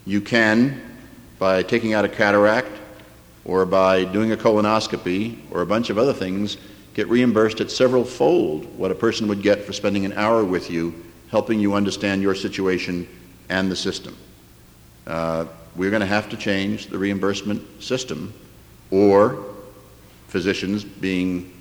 You 0.06 0.22
can, 0.22 0.87
by 1.40 1.64
taking 1.64 1.94
out 1.94 2.06
a 2.06 2.10
cataract 2.10 2.72
or 3.46 3.66
by 3.66 4.04
doing 4.04 4.32
a 4.32 4.38
colonoscopy 4.38 5.38
or 5.52 5.62
a 5.62 5.66
bunch 5.66 5.90
of 5.90 5.98
other 5.98 6.14
things, 6.14 6.58
get 6.94 7.08
reimbursed 7.08 7.62
at 7.62 7.72
several 7.72 8.04
fold 8.04 8.66
what 8.78 8.92
a 8.92 8.96
person 8.96 9.28
would 9.28 9.42
get 9.42 9.64
for 9.64 9.74
spending 9.74 10.06
an 10.06 10.14
hour 10.14 10.44
with 10.44 10.70
you 10.70 10.94
helping 11.30 11.60
you 11.60 11.74
understand 11.74 12.22
your 12.22 12.36
situation 12.36 13.08
and 13.50 13.72
the 13.72 13.76
system. 13.76 14.16
Uh, 15.06 15.46
we're 15.76 15.90
going 15.90 16.02
to 16.02 16.08
have 16.08 16.30
to 16.30 16.38
change 16.38 16.88
the 16.88 16.98
reimbursement 16.98 17.84
system, 17.84 18.34
or 18.92 19.46
physicians, 20.28 20.84
being 20.84 21.54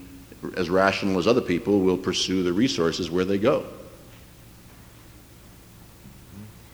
as 0.57 0.71
rational 0.71 1.19
as 1.19 1.27
other 1.27 1.41
people, 1.41 1.81
will 1.81 1.99
pursue 1.99 2.43
the 2.43 2.53
resources 2.53 3.11
where 3.11 3.25
they 3.25 3.39
go. 3.39 3.65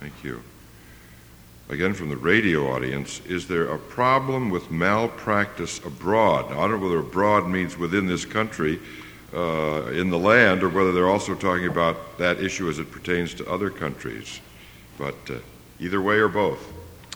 Thank 0.00 0.24
you. 0.24 0.42
Again, 1.72 1.94
from 1.94 2.10
the 2.10 2.18
radio 2.18 2.70
audience, 2.70 3.22
is 3.26 3.48
there 3.48 3.68
a 3.72 3.78
problem 3.78 4.50
with 4.50 4.70
malpractice 4.70 5.78
abroad? 5.78 6.52
I 6.52 6.54
don't 6.54 6.72
know 6.72 6.78
whether 6.78 6.98
abroad 6.98 7.48
means 7.48 7.78
within 7.78 8.06
this 8.06 8.26
country, 8.26 8.78
uh, 9.34 9.86
in 9.86 10.10
the 10.10 10.18
land, 10.18 10.62
or 10.62 10.68
whether 10.68 10.92
they're 10.92 11.08
also 11.08 11.34
talking 11.34 11.68
about 11.68 12.18
that 12.18 12.40
issue 12.40 12.68
as 12.68 12.78
it 12.78 12.90
pertains 12.92 13.32
to 13.34 13.50
other 13.50 13.70
countries. 13.70 14.40
But 14.98 15.16
uh, 15.30 15.36
Either 15.82 16.00
way 16.00 16.18
or 16.18 16.28
both? 16.28 16.72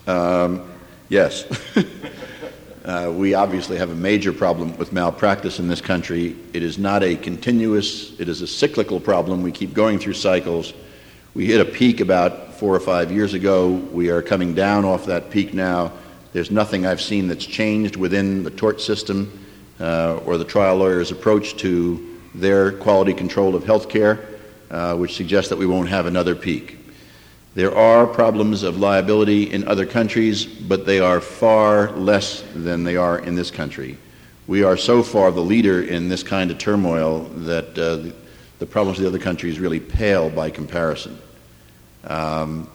Um, 0.08 0.72
yes. 1.08 1.44
uh, 2.84 3.12
we 3.14 3.34
obviously 3.34 3.76
have 3.76 3.90
a 3.90 3.94
major 3.94 4.32
problem 4.32 4.76
with 4.76 4.92
malpractice 4.92 5.60
in 5.60 5.68
this 5.68 5.80
country. 5.80 6.34
It 6.52 6.64
is 6.64 6.76
not 6.76 7.04
a 7.04 7.14
continuous, 7.14 8.18
it 8.18 8.28
is 8.28 8.40
a 8.42 8.46
cyclical 8.46 8.98
problem. 8.98 9.42
We 9.42 9.52
keep 9.52 9.72
going 9.72 10.00
through 10.00 10.14
cycles. 10.14 10.72
We 11.34 11.46
hit 11.46 11.60
a 11.60 11.64
peak 11.64 12.00
about 12.00 12.45
four 12.56 12.74
or 12.74 12.80
five 12.80 13.12
years 13.12 13.34
ago. 13.34 13.70
We 13.70 14.10
are 14.10 14.22
coming 14.22 14.54
down 14.54 14.84
off 14.84 15.06
that 15.06 15.30
peak 15.30 15.54
now. 15.54 15.92
There's 16.32 16.50
nothing 16.50 16.86
I've 16.86 17.00
seen 17.00 17.28
that's 17.28 17.46
changed 17.46 17.96
within 17.96 18.42
the 18.42 18.50
tort 18.50 18.80
system 18.80 19.46
uh, 19.80 20.16
or 20.24 20.38
the 20.38 20.44
trial 20.44 20.76
lawyer's 20.76 21.10
approach 21.10 21.56
to 21.58 22.18
their 22.34 22.72
quality 22.72 23.14
control 23.14 23.54
of 23.54 23.64
health 23.64 23.88
care, 23.88 24.26
uh, 24.70 24.96
which 24.96 25.14
suggests 25.16 25.50
that 25.50 25.56
we 25.56 25.66
won't 25.66 25.88
have 25.88 26.06
another 26.06 26.34
peak. 26.34 26.78
There 27.54 27.74
are 27.74 28.06
problems 28.06 28.62
of 28.62 28.78
liability 28.78 29.50
in 29.50 29.66
other 29.66 29.86
countries, 29.86 30.44
but 30.44 30.84
they 30.84 31.00
are 31.00 31.20
far 31.20 31.90
less 31.92 32.44
than 32.54 32.84
they 32.84 32.96
are 32.96 33.18
in 33.18 33.34
this 33.34 33.50
country. 33.50 33.96
We 34.46 34.62
are 34.62 34.76
so 34.76 35.02
far 35.02 35.32
the 35.32 35.40
leader 35.40 35.82
in 35.82 36.08
this 36.08 36.22
kind 36.22 36.50
of 36.50 36.58
turmoil 36.58 37.20
that 37.20 37.70
uh, 37.70 37.96
the, 37.96 38.14
the, 38.58 38.66
problems 38.66 38.98
of 38.98 39.04
the 39.04 39.08
other 39.08 39.18
countries 39.18 39.58
really 39.58 39.80
pale 39.80 40.28
by 40.28 40.50
comparison. 40.50 41.18
Um, 42.06 42.70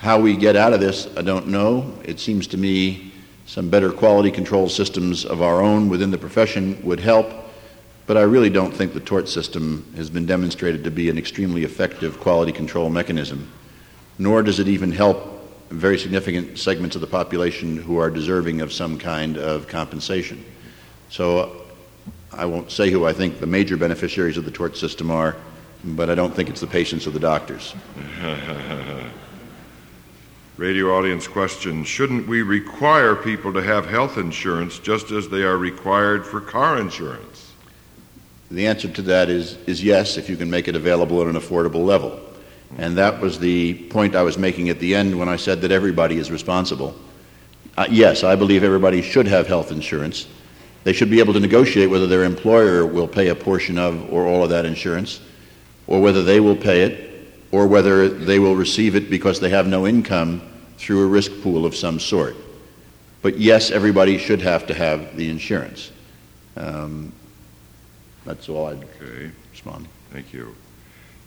how 0.00 0.20
we 0.20 0.36
get 0.36 0.56
out 0.56 0.72
of 0.72 0.80
this, 0.80 1.08
I 1.16 1.22
don't 1.22 1.48
know. 1.48 1.92
It 2.04 2.18
seems 2.18 2.46
to 2.48 2.56
me 2.56 3.12
some 3.46 3.70
better 3.70 3.92
quality 3.92 4.30
control 4.30 4.68
systems 4.68 5.24
of 5.24 5.42
our 5.42 5.60
own 5.60 5.88
within 5.88 6.10
the 6.10 6.18
profession 6.18 6.80
would 6.84 7.00
help, 7.00 7.30
but 8.06 8.16
I 8.16 8.22
really 8.22 8.50
don't 8.50 8.72
think 8.72 8.94
the 8.94 9.00
tort 9.00 9.28
system 9.28 9.92
has 9.96 10.10
been 10.10 10.26
demonstrated 10.26 10.84
to 10.84 10.90
be 10.90 11.08
an 11.08 11.18
extremely 11.18 11.64
effective 11.64 12.18
quality 12.18 12.52
control 12.52 12.90
mechanism 12.90 13.48
nor 14.18 14.42
does 14.42 14.60
it 14.60 14.68
even 14.68 14.92
help 14.92 15.28
very 15.70 15.98
significant 15.98 16.58
segments 16.58 16.94
of 16.94 17.00
the 17.00 17.06
population 17.06 17.76
who 17.76 17.96
are 17.96 18.10
deserving 18.10 18.60
of 18.60 18.72
some 18.72 18.98
kind 18.98 19.38
of 19.38 19.66
compensation. 19.66 20.44
So 21.08 21.62
I 22.30 22.44
won't 22.44 22.70
say 22.70 22.90
who 22.90 23.06
I 23.06 23.12
think 23.12 23.40
the 23.40 23.46
major 23.46 23.76
beneficiaries 23.76 24.36
of 24.36 24.44
the 24.44 24.50
tort 24.50 24.76
system 24.76 25.10
are, 25.10 25.36
but 25.84 26.08
I 26.10 26.14
don't 26.14 26.34
think 26.34 26.48
it's 26.48 26.60
the 26.60 26.66
patients 26.66 27.06
or 27.06 27.10
the 27.10 27.20
doctors. 27.20 27.74
Radio 30.58 30.96
audience 30.96 31.26
question 31.26 31.82
Shouldn't 31.82 32.28
we 32.28 32.42
require 32.42 33.16
people 33.16 33.52
to 33.54 33.62
have 33.62 33.86
health 33.86 34.18
insurance 34.18 34.78
just 34.78 35.10
as 35.10 35.28
they 35.28 35.42
are 35.42 35.56
required 35.56 36.26
for 36.26 36.40
car 36.40 36.78
insurance? 36.78 37.52
The 38.50 38.66
answer 38.66 38.88
to 38.88 39.02
that 39.02 39.30
is, 39.30 39.56
is 39.66 39.82
yes, 39.82 40.18
if 40.18 40.28
you 40.28 40.36
can 40.36 40.50
make 40.50 40.68
it 40.68 40.76
available 40.76 41.22
at 41.22 41.26
an 41.26 41.40
affordable 41.40 41.84
level. 41.86 42.20
And 42.76 42.96
that 42.98 43.20
was 43.20 43.38
the 43.38 43.74
point 43.88 44.14
I 44.14 44.22
was 44.22 44.36
making 44.36 44.68
at 44.68 44.78
the 44.78 44.94
end 44.94 45.18
when 45.18 45.28
I 45.28 45.36
said 45.36 45.62
that 45.62 45.72
everybody 45.72 46.18
is 46.18 46.30
responsible. 46.30 46.94
Uh, 47.76 47.86
yes, 47.90 48.22
I 48.22 48.36
believe 48.36 48.62
everybody 48.62 49.00
should 49.00 49.26
have 49.26 49.46
health 49.46 49.72
insurance. 49.72 50.26
They 50.84 50.92
should 50.92 51.10
be 51.10 51.20
able 51.20 51.32
to 51.32 51.40
negotiate 51.40 51.88
whether 51.88 52.06
their 52.06 52.24
employer 52.24 52.84
will 52.84 53.08
pay 53.08 53.28
a 53.28 53.34
portion 53.34 53.78
of 53.78 54.12
or 54.12 54.26
all 54.26 54.44
of 54.44 54.50
that 54.50 54.66
insurance, 54.66 55.20
or 55.86 56.00
whether 56.00 56.22
they 56.22 56.40
will 56.40 56.56
pay 56.56 56.82
it, 56.82 57.12
or 57.50 57.66
whether 57.66 58.08
they 58.08 58.38
will 58.38 58.56
receive 58.56 58.96
it 58.96 59.10
because 59.10 59.40
they 59.40 59.50
have 59.50 59.66
no 59.66 59.86
income 59.86 60.42
through 60.78 61.04
a 61.04 61.06
risk 61.06 61.30
pool 61.42 61.66
of 61.66 61.76
some 61.76 62.00
sort. 62.00 62.34
But 63.20 63.38
yes, 63.38 63.70
everybody 63.70 64.18
should 64.18 64.40
have 64.40 64.66
to 64.66 64.74
have 64.74 65.16
the 65.16 65.28
insurance. 65.28 65.92
Um, 66.56 67.12
that's 68.24 68.48
all 68.48 68.66
I'd 68.66 68.84
okay. 68.84 69.30
respond. 69.50 69.86
Thank 70.10 70.32
you. 70.32 70.54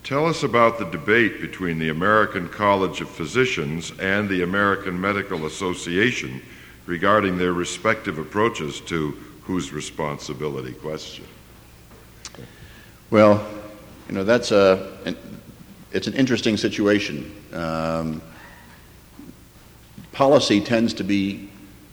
Tell 0.03 0.27
us 0.27 0.43
about 0.43 0.77
the 0.77 0.85
debate 0.85 1.41
between 1.41 1.79
the 1.79 1.89
American 1.89 2.47
College 2.49 3.01
of 3.01 3.09
Physicians 3.09 3.91
and 3.99 4.29
the 4.29 4.43
American 4.43 4.99
Medical 4.99 5.47
Association 5.47 6.41
regarding 6.85 7.37
their 7.37 7.53
respective 7.53 8.19
approaches 8.19 8.81
to 8.81 9.11
whose 9.41 9.73
responsibility 9.73 10.73
question. 10.73 11.25
Well, 13.09 13.47
you 14.07 14.15
know, 14.15 14.23
that's 14.23 14.51
a, 14.51 15.15
it's 15.91 16.07
an 16.07 16.13
interesting 16.13 16.57
situation. 16.57 17.33
Um, 17.53 18.21
policy 20.11 20.61
tends 20.61 20.93
to 20.95 21.03
be 21.03 21.49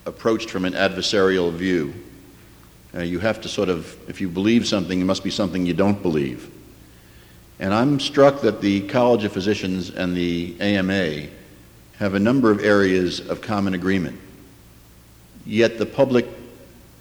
approached 0.06 0.50
from 0.50 0.64
an 0.64 0.74
adversarial 0.74 1.52
view. 1.52 1.94
Uh, 2.94 3.00
you 3.00 3.18
have 3.18 3.40
to 3.40 3.48
sort 3.48 3.68
of, 3.68 3.96
if 4.08 4.20
you 4.20 4.28
believe 4.28 4.66
something, 4.66 5.00
it 5.00 5.04
must 5.04 5.24
be 5.24 5.30
something 5.30 5.64
you 5.64 5.72
don't 5.72 6.02
believe. 6.02 6.50
And 7.58 7.72
I'm 7.72 8.00
struck 8.00 8.42
that 8.42 8.60
the 8.60 8.86
College 8.88 9.24
of 9.24 9.32
Physicians 9.32 9.90
and 9.90 10.16
the 10.16 10.56
AMA 10.60 11.28
have 11.96 12.14
a 12.14 12.18
number 12.18 12.50
of 12.50 12.60
areas 12.60 13.20
of 13.20 13.40
common 13.40 13.74
agreement. 13.74 14.20
Yet 15.46 15.78
the 15.78 15.86
public 15.86 16.26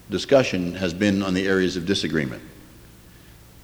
discussion 0.10 0.76
has 0.76 0.94
been 0.94 1.24
on 1.24 1.34
the 1.34 1.48
areas 1.48 1.76
of 1.76 1.86
disagreement. 1.86 2.44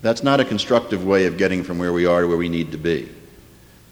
That's 0.01 0.23
not 0.23 0.39
a 0.39 0.45
constructive 0.45 1.05
way 1.05 1.25
of 1.25 1.37
getting 1.37 1.63
from 1.63 1.79
where 1.79 1.93
we 1.93 2.05
are 2.05 2.21
to 2.21 2.27
where 2.27 2.37
we 2.37 2.49
need 2.49 2.71
to 2.71 2.77
be. 2.77 3.09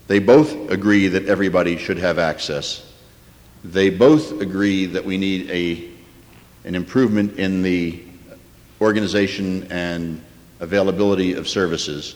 They 0.07 0.19
both 0.19 0.69
agree 0.69 1.07
that 1.07 1.25
everybody 1.25 1.77
should 1.77 1.97
have 1.97 2.19
access. 2.19 2.93
They 3.63 3.89
both 3.89 4.39
agree 4.39 4.85
that 4.85 5.03
we 5.03 5.17
need 5.17 5.49
a, 5.49 5.89
an 6.67 6.75
improvement 6.75 7.39
in 7.39 7.63
the 7.63 8.03
organization 8.79 9.71
and 9.71 10.21
availability 10.59 11.33
of 11.33 11.47
services. 11.47 12.15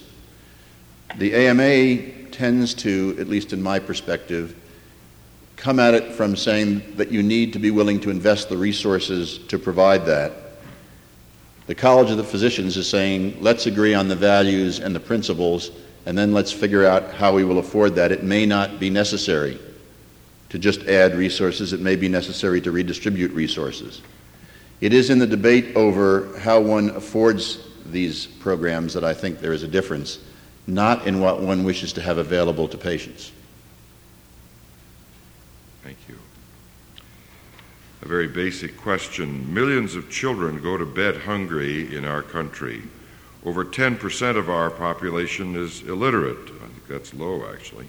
The 1.17 1.33
AMA 1.33 2.29
tends 2.31 2.75
to, 2.75 3.17
at 3.19 3.27
least 3.27 3.53
in 3.53 3.61
my 3.61 3.79
perspective, 3.79 4.55
come 5.55 5.79
at 5.79 5.95
it 5.95 6.13
from 6.13 6.35
saying 6.35 6.95
that 6.97 7.11
you 7.11 7.23
need 7.23 7.53
to 7.53 7.59
be 7.59 7.71
willing 7.71 7.99
to 8.01 8.11
invest 8.11 8.49
the 8.49 8.57
resources 8.57 9.39
to 9.47 9.57
provide 9.57 10.05
that. 10.05 10.31
The 11.69 11.75
College 11.75 12.09
of 12.09 12.17
the 12.17 12.23
Physicians 12.23 12.77
is 12.77 12.89
saying, 12.89 13.37
let's 13.41 13.67
agree 13.67 13.93
on 13.93 14.07
the 14.07 14.15
values 14.15 14.79
and 14.79 14.95
the 14.95 14.99
principles, 14.99 15.69
and 16.07 16.17
then 16.17 16.33
let's 16.33 16.51
figure 16.51 16.83
out 16.83 17.13
how 17.13 17.35
we 17.35 17.43
will 17.43 17.59
afford 17.59 17.93
that. 17.93 18.11
It 18.11 18.23
may 18.23 18.47
not 18.47 18.79
be 18.79 18.89
necessary 18.89 19.59
to 20.49 20.57
just 20.57 20.81
add 20.87 21.13
resources, 21.13 21.71
it 21.71 21.79
may 21.79 21.95
be 21.95 22.09
necessary 22.09 22.59
to 22.61 22.71
redistribute 22.71 23.31
resources. 23.33 24.01
It 24.81 24.93
is 24.93 25.11
in 25.11 25.19
the 25.19 25.27
debate 25.27 25.75
over 25.75 26.39
how 26.39 26.59
one 26.59 26.89
affords 26.89 27.59
these 27.85 28.25
programs 28.25 28.95
that 28.95 29.03
I 29.03 29.13
think 29.13 29.39
there 29.39 29.53
is 29.53 29.61
a 29.61 29.67
difference, 29.67 30.17
not 30.65 31.05
in 31.05 31.19
what 31.19 31.39
one 31.39 31.63
wishes 31.63 31.93
to 31.93 32.01
have 32.01 32.17
available 32.17 32.67
to 32.67 32.79
patients. 32.79 33.31
Thank 35.83 35.97
you. 36.07 36.15
A 38.01 38.07
very 38.07 38.27
basic 38.27 38.77
question. 38.77 39.53
Millions 39.53 39.95
of 39.95 40.09
children 40.09 40.61
go 40.61 40.77
to 40.77 40.85
bed 40.85 41.17
hungry 41.17 41.95
in 41.95 42.05
our 42.05 42.21
country. 42.21 42.83
Over 43.45 43.65
10% 43.65 44.37
of 44.37 44.49
our 44.49 44.69
population 44.69 45.55
is 45.55 45.81
illiterate. 45.81 46.37
I 46.37 46.67
think 46.67 46.87
that's 46.87 47.13
low, 47.13 47.45
actually. 47.51 47.87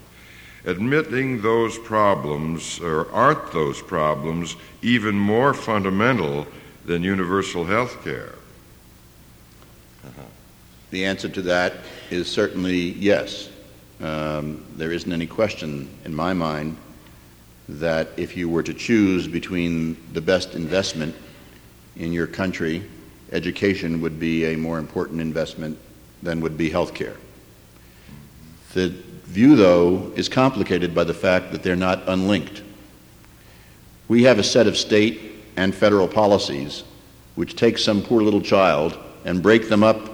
Admitting 0.64 1.42
those 1.42 1.78
problems, 1.78 2.80
or 2.80 3.10
aren't 3.12 3.52
those 3.52 3.80
problems, 3.80 4.56
even 4.82 5.16
more 5.16 5.54
fundamental 5.54 6.46
than 6.84 7.02
universal 7.04 7.64
health 7.64 8.02
care? 8.02 8.34
Uh-huh. 10.04 10.22
The 10.90 11.04
answer 11.04 11.28
to 11.28 11.42
that 11.42 11.74
is 12.10 12.28
certainly 12.28 12.90
yes. 12.92 13.48
Um, 14.00 14.64
there 14.76 14.92
isn't 14.92 15.12
any 15.12 15.26
question 15.26 15.88
in 16.04 16.14
my 16.14 16.34
mind 16.34 16.76
that 17.78 18.08
if 18.16 18.36
you 18.36 18.48
were 18.48 18.62
to 18.62 18.74
choose 18.74 19.28
between 19.28 19.96
the 20.12 20.20
best 20.20 20.54
investment 20.54 21.14
in 21.96 22.12
your 22.12 22.26
country, 22.26 22.82
education 23.32 24.00
would 24.00 24.18
be 24.18 24.52
a 24.52 24.56
more 24.56 24.78
important 24.78 25.20
investment 25.20 25.78
than 26.22 26.40
would 26.40 26.56
be 26.56 26.68
health 26.68 26.94
care. 26.94 27.16
The 28.74 28.88
view, 28.88 29.56
though, 29.56 30.12
is 30.16 30.28
complicated 30.28 30.94
by 30.94 31.04
the 31.04 31.14
fact 31.14 31.52
that 31.52 31.62
they're 31.62 31.76
not 31.76 32.08
unlinked. 32.08 32.62
We 34.08 34.24
have 34.24 34.38
a 34.38 34.44
set 34.44 34.66
of 34.66 34.76
state 34.76 35.32
and 35.56 35.74
federal 35.74 36.08
policies 36.08 36.84
which 37.36 37.56
take 37.56 37.78
some 37.78 38.02
poor 38.02 38.22
little 38.22 38.40
child 38.40 38.98
and 39.24 39.42
break 39.42 39.68
them 39.68 39.84
up 39.84 40.10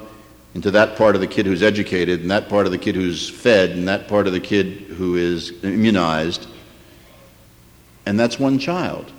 into 0.55 0.71
that 0.71 0.97
part 0.97 1.15
of 1.15 1.21
the 1.21 1.27
kid 1.27 1.47
who's 1.47 1.63
educated 1.63 2.21
and 2.21 2.31
that 2.31 2.49
part 2.49 2.67
of 2.67 2.73
the 2.73 2.79
kid 2.79 2.95
who's 2.95 3.29
fed 3.29 3.71
and 3.71 3.89
that 3.89 4.09
part 4.09 4.27
of 4.27 4.33
the 4.33 4.41
kid 4.41 4.67
who 4.67 5.17
is 5.17 5.53
immunized 5.63 6.47
and 8.07 8.19
that's 8.19 8.39
one 8.39 8.59
child. 8.59 9.13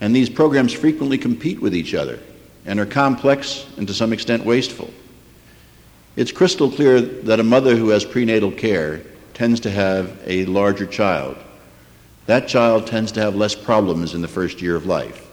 And 0.00 0.14
these 0.14 0.30
programs 0.30 0.72
frequently 0.72 1.18
compete 1.18 1.60
with 1.60 1.74
each 1.74 1.94
other 1.94 2.20
and 2.66 2.78
are 2.78 2.86
complex 2.86 3.66
and 3.76 3.88
to 3.88 3.94
some 3.94 4.12
extent 4.12 4.44
wasteful. 4.44 4.90
It's 6.14 6.30
crystal 6.30 6.70
clear 6.70 7.00
that 7.00 7.40
a 7.40 7.44
mother 7.44 7.76
who 7.76 7.88
has 7.88 8.04
prenatal 8.04 8.52
care 8.52 9.02
tends 9.34 9.60
to 9.60 9.70
have 9.70 10.20
a 10.26 10.44
larger 10.44 10.86
child. 10.86 11.36
That 12.26 12.46
child 12.48 12.86
tends 12.86 13.12
to 13.12 13.20
have 13.20 13.34
less 13.34 13.54
problems 13.54 14.14
in 14.14 14.20
the 14.20 14.28
first 14.28 14.60
year 14.60 14.76
of 14.76 14.86
life. 14.86 15.26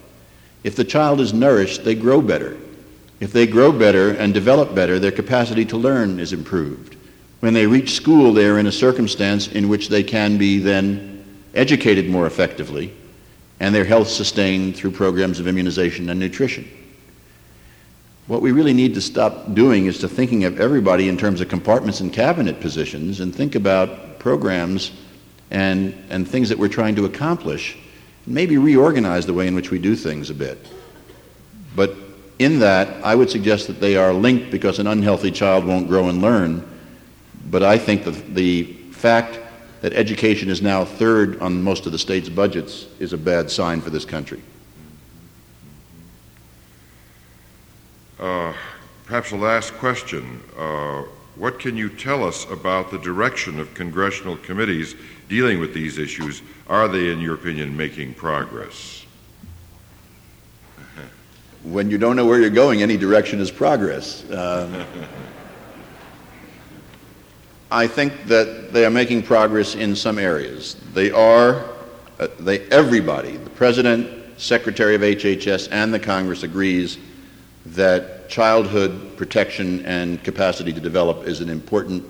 If 0.63 0.75
the 0.75 0.83
child 0.83 1.19
is 1.19 1.33
nourished, 1.33 1.83
they 1.83 1.93
grow 1.93 2.21
better. 2.21 2.57
If 3.19 3.33
they 3.33 3.47
grow 3.47 3.71
better 3.71 4.11
and 4.11 4.33
develop 4.33 4.73
better, 4.73 4.97
their 4.97 5.11
capacity 5.11 5.65
to 5.65 5.77
learn 5.77 6.19
is 6.19 6.33
improved. 6.33 6.95
When 7.39 7.53
they 7.53 7.67
reach 7.67 7.91
school, 7.91 8.33
they 8.33 8.45
are 8.45 8.59
in 8.59 8.67
a 8.67 8.71
circumstance 8.71 9.47
in 9.47 9.69
which 9.69 9.89
they 9.89 10.03
can 10.03 10.37
be 10.37 10.59
then 10.59 11.14
educated 11.55 12.09
more 12.09 12.27
effectively, 12.27 12.93
and 13.59 13.73
their 13.73 13.85
health 13.85 14.09
sustained 14.09 14.75
through 14.75 14.91
programs 14.91 15.39
of 15.39 15.47
immunization 15.47 16.09
and 16.09 16.19
nutrition. 16.19 16.69
What 18.27 18.41
we 18.41 18.51
really 18.51 18.73
need 18.73 18.95
to 18.95 19.01
stop 19.01 19.53
doing 19.53 19.85
is 19.85 19.99
to 19.99 20.09
thinking 20.09 20.45
of 20.45 20.59
everybody 20.59 21.09
in 21.09 21.17
terms 21.17 21.41
of 21.41 21.47
compartments 21.47 21.99
and 21.99 22.11
cabinet 22.11 22.59
positions 22.59 23.19
and 23.19 23.33
think 23.33 23.55
about 23.55 24.19
programs 24.19 24.91
and, 25.51 25.93
and 26.09 26.27
things 26.27 26.49
that 26.49 26.57
we're 26.57 26.67
trying 26.67 26.95
to 26.95 27.05
accomplish, 27.05 27.77
and 28.25 28.33
maybe 28.33 28.57
reorganize 28.57 29.25
the 29.25 29.33
way 29.33 29.47
in 29.47 29.53
which 29.53 29.69
we 29.69 29.77
do 29.77 29.95
things 29.95 30.29
a 30.29 30.33
bit. 30.33 30.57
But 31.75 31.95
in 32.39 32.59
that, 32.59 33.03
I 33.03 33.15
would 33.15 33.29
suggest 33.29 33.67
that 33.67 33.79
they 33.79 33.95
are 33.95 34.11
linked 34.11 34.51
because 34.51 34.79
an 34.79 34.87
unhealthy 34.87 35.31
child 35.31 35.65
won't 35.65 35.87
grow 35.87 36.09
and 36.09 36.21
learn. 36.21 36.67
But 37.49 37.63
I 37.63 37.77
think 37.77 38.03
that 38.05 38.33
the 38.33 38.63
fact 38.91 39.39
that 39.85 39.93
education 39.93 40.49
is 40.49 40.63
now 40.63 40.83
third 40.83 41.39
on 41.41 41.61
most 41.61 41.85
of 41.85 41.91
the 41.91 41.99
state's 41.99 42.27
budgets 42.27 42.87
is 42.97 43.13
a 43.13 43.17
bad 43.19 43.51
sign 43.51 43.79
for 43.79 43.91
this 43.91 44.03
country. 44.03 44.41
Uh, 48.19 48.51
perhaps 49.05 49.31
a 49.31 49.35
last 49.35 49.75
question. 49.75 50.41
Uh, 50.57 51.03
what 51.35 51.59
can 51.59 51.77
you 51.77 51.87
tell 51.87 52.23
us 52.23 52.49
about 52.49 52.89
the 52.89 52.97
direction 52.97 53.59
of 53.59 53.71
congressional 53.75 54.37
committees 54.37 54.95
dealing 55.29 55.59
with 55.59 55.75
these 55.75 55.99
issues? 55.99 56.41
Are 56.67 56.87
they, 56.87 57.11
in 57.11 57.19
your 57.19 57.35
opinion, 57.35 57.77
making 57.77 58.15
progress? 58.15 59.05
When 61.61 61.91
you 61.91 61.99
don't 61.99 62.15
know 62.15 62.25
where 62.25 62.39
you're 62.39 62.49
going, 62.49 62.81
any 62.81 62.97
direction 62.97 63.39
is 63.39 63.51
progress. 63.51 64.25
Um, 64.31 64.83
I 67.71 67.87
think 67.87 68.25
that 68.25 68.73
they 68.73 68.85
are 68.85 68.91
making 68.91 69.23
progress 69.23 69.75
in 69.75 69.95
some 69.95 70.19
areas. 70.19 70.75
They 70.93 71.11
are, 71.11 71.65
uh, 72.19 72.27
they, 72.39 72.59
everybody, 72.69 73.37
the 73.37 73.49
President, 73.51 74.39
Secretary 74.39 74.95
of 74.95 75.01
HHS, 75.01 75.69
and 75.71 75.93
the 75.93 75.99
Congress 75.99 76.43
agrees 76.43 76.97
that 77.67 78.29
childhood 78.29 79.17
protection 79.17 79.85
and 79.85 80.23
capacity 80.23 80.73
to 80.73 80.79
develop 80.79 81.25
is 81.27 81.41
an 81.41 81.49
important 81.49 82.03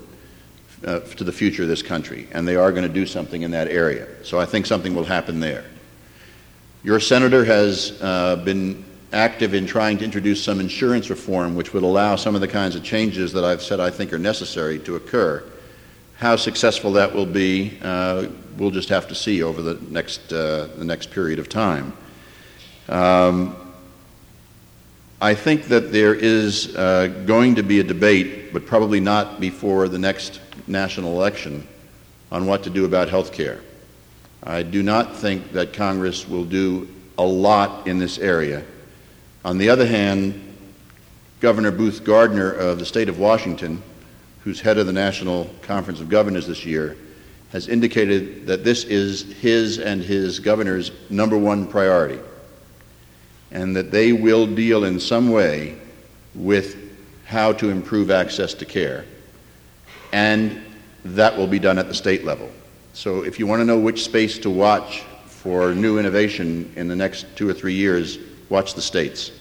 uh, 0.86 1.00
to 1.00 1.24
the 1.24 1.32
future 1.32 1.64
of 1.64 1.70
this 1.70 1.82
country, 1.82 2.28
and 2.32 2.48
they 2.48 2.56
are 2.56 2.72
going 2.72 2.88
to 2.88 2.94
do 2.94 3.06
something 3.06 3.44
in 3.44 3.52
that 3.52 3.68
area. 3.68 4.08
So 4.24 4.40
I 4.40 4.46
think 4.46 4.66
something 4.66 4.94
will 4.94 5.06
happen 5.06 5.40
there. 5.40 5.66
Your 6.84 7.00
senator 7.00 7.46
has 7.46 7.98
uh, 8.02 8.36
been 8.38 8.84
active 9.16 9.54
in 9.54 9.66
trying 9.66 9.98
to 9.98 10.06
introduce 10.06 10.44
some 10.44 10.60
insurance 10.60 11.10
reform 11.10 11.56
which 11.56 11.74
would 11.74 11.84
allow 11.84 12.16
some 12.16 12.36
of 12.36 12.42
the 12.42 12.48
kinds 12.48 12.76
of 12.76 12.84
changes 12.84 13.32
that 13.34 13.44
I've 13.44 13.62
said 13.62 13.80
I 13.80 13.90
think 13.90 14.14
are 14.14 14.20
necessary 14.20 14.78
to 14.80 14.96
occur. 14.96 15.44
How 16.18 16.36
successful 16.36 16.92
that 16.94 17.14
will 17.14 17.26
be, 17.26 17.78
uh, 17.82 18.28
we'll 18.58 18.72
just 18.72 18.90
have 18.90 19.08
to 19.08 19.16
see 19.16 19.42
over 19.42 19.62
the 19.62 19.76
next, 19.90 20.32
uh, 20.32 20.68
the 20.78 20.86
next 20.86 21.12
period 21.12 21.40
of 21.40 21.50
time. 21.50 21.94
Um, 22.90 23.56
I 25.22 25.34
think 25.34 25.66
that 25.66 25.92
there 25.92 26.14
is 26.14 26.76
uh, 26.76 27.08
going 27.26 27.56
to 27.56 27.64
be 27.64 27.80
a 27.80 27.84
debate, 27.84 28.54
but 28.54 28.66
probably 28.66 29.00
not 29.00 29.40
before 29.40 29.88
the 29.88 29.98
next 29.98 30.42
national 30.68 31.14
election, 31.14 31.68
on 32.32 32.46
what 32.46 32.64
to 32.64 32.70
do 32.70 32.86
about 32.86 33.10
health 33.10 33.32
care. 33.32 33.62
I 34.44 34.62
do 34.64 34.84
not 34.84 35.16
think 35.16 35.54
that 35.54 35.74
Congress 35.74 36.28
will 36.28 36.46
do 36.46 36.88
a 37.18 37.24
lot 37.24 37.88
in 37.88 37.98
this 37.98 38.18
area. 38.20 38.64
On 39.46 39.58
the 39.58 39.70
other 39.70 39.86
hand, 39.86 40.42
Governor 41.40 41.72
Booth 41.72 42.04
Gardner 42.04 42.52
of 42.52 42.80
the 42.80 42.86
state 42.86 43.08
of 43.08 43.18
Washington 43.18 43.82
who's 44.46 44.62
head 44.62 44.78
of 44.78 44.86
the 44.86 44.94
National 44.94 45.50
Conference 45.64 46.00
of 46.00 46.08
Governors 46.08 46.46
this 46.46 46.64
year, 46.66 46.96
has 47.52 47.68
indicated 47.68 48.46
that 48.46 48.64
this 48.64 48.84
is 48.84 49.24
his 49.42 49.80
and 49.80 50.04
his 50.04 50.40
governor's 50.40 50.92
number 51.10 51.36
one 51.36 51.66
priority, 51.66 52.20
and 53.50 53.76
that 53.76 53.90
they 53.90 54.14
will 54.14 54.46
deal 54.46 54.84
in 54.84 55.00
some 55.00 55.32
way 55.32 55.76
with 56.36 56.78
how 57.26 57.54
to 57.54 57.72
improve 57.72 58.12
access 58.12 58.54
to 58.54 58.66
care. 58.66 59.04
And 60.14 60.62
that 61.04 61.36
will 61.36 61.48
be 61.48 61.58
done 61.58 61.80
at 61.80 61.88
the 61.88 61.96
state 61.96 62.24
level. 62.24 62.52
So 62.94 63.24
if 63.24 63.40
you 63.40 63.48
want 63.48 63.62
to 63.62 63.66
know 63.66 63.80
which 63.80 64.04
space 64.06 64.38
to 64.40 64.50
watch 64.52 65.02
for 65.26 65.74
new 65.74 65.98
innovation 65.98 66.72
in 66.76 66.88
the 66.88 66.96
next 66.96 67.26
two 67.36 67.50
or 67.50 67.54
three 67.54 67.74
years, 67.74 68.20
watch 68.50 68.74
the 68.74 68.82
states. 68.82 69.32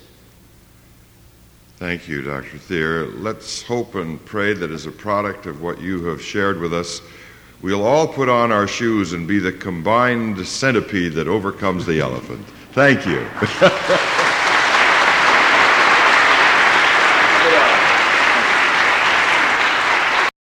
Thank 1.77 2.09
you, 2.09 2.23
Dr. 2.23 2.57
Thier. 2.57 3.07
Let's 3.19 3.63
hope 3.63 3.95
and 3.97 4.25
pray 4.25 4.55
that 4.55 4.71
as 4.71 4.87
a 4.87 4.93
product 4.93 5.47
of 5.47 5.61
what 5.61 5.81
you 5.81 6.05
have 6.07 6.23
shared 6.23 6.61
with 6.61 6.73
us, 6.73 7.01
we'll 7.63 7.85
all 7.85 8.07
put 8.07 8.29
on 8.29 8.53
our 8.53 8.69
shoes 8.69 9.13
and 9.13 9.27
be 9.27 9.39
the 9.39 9.53
combined 9.53 10.47
centipede 10.47 11.13
that 11.15 11.29
overcomes 11.29 11.85
the 11.85 12.01
elephant. 12.09 12.47
Thank 12.73 13.07
you. 13.07 13.27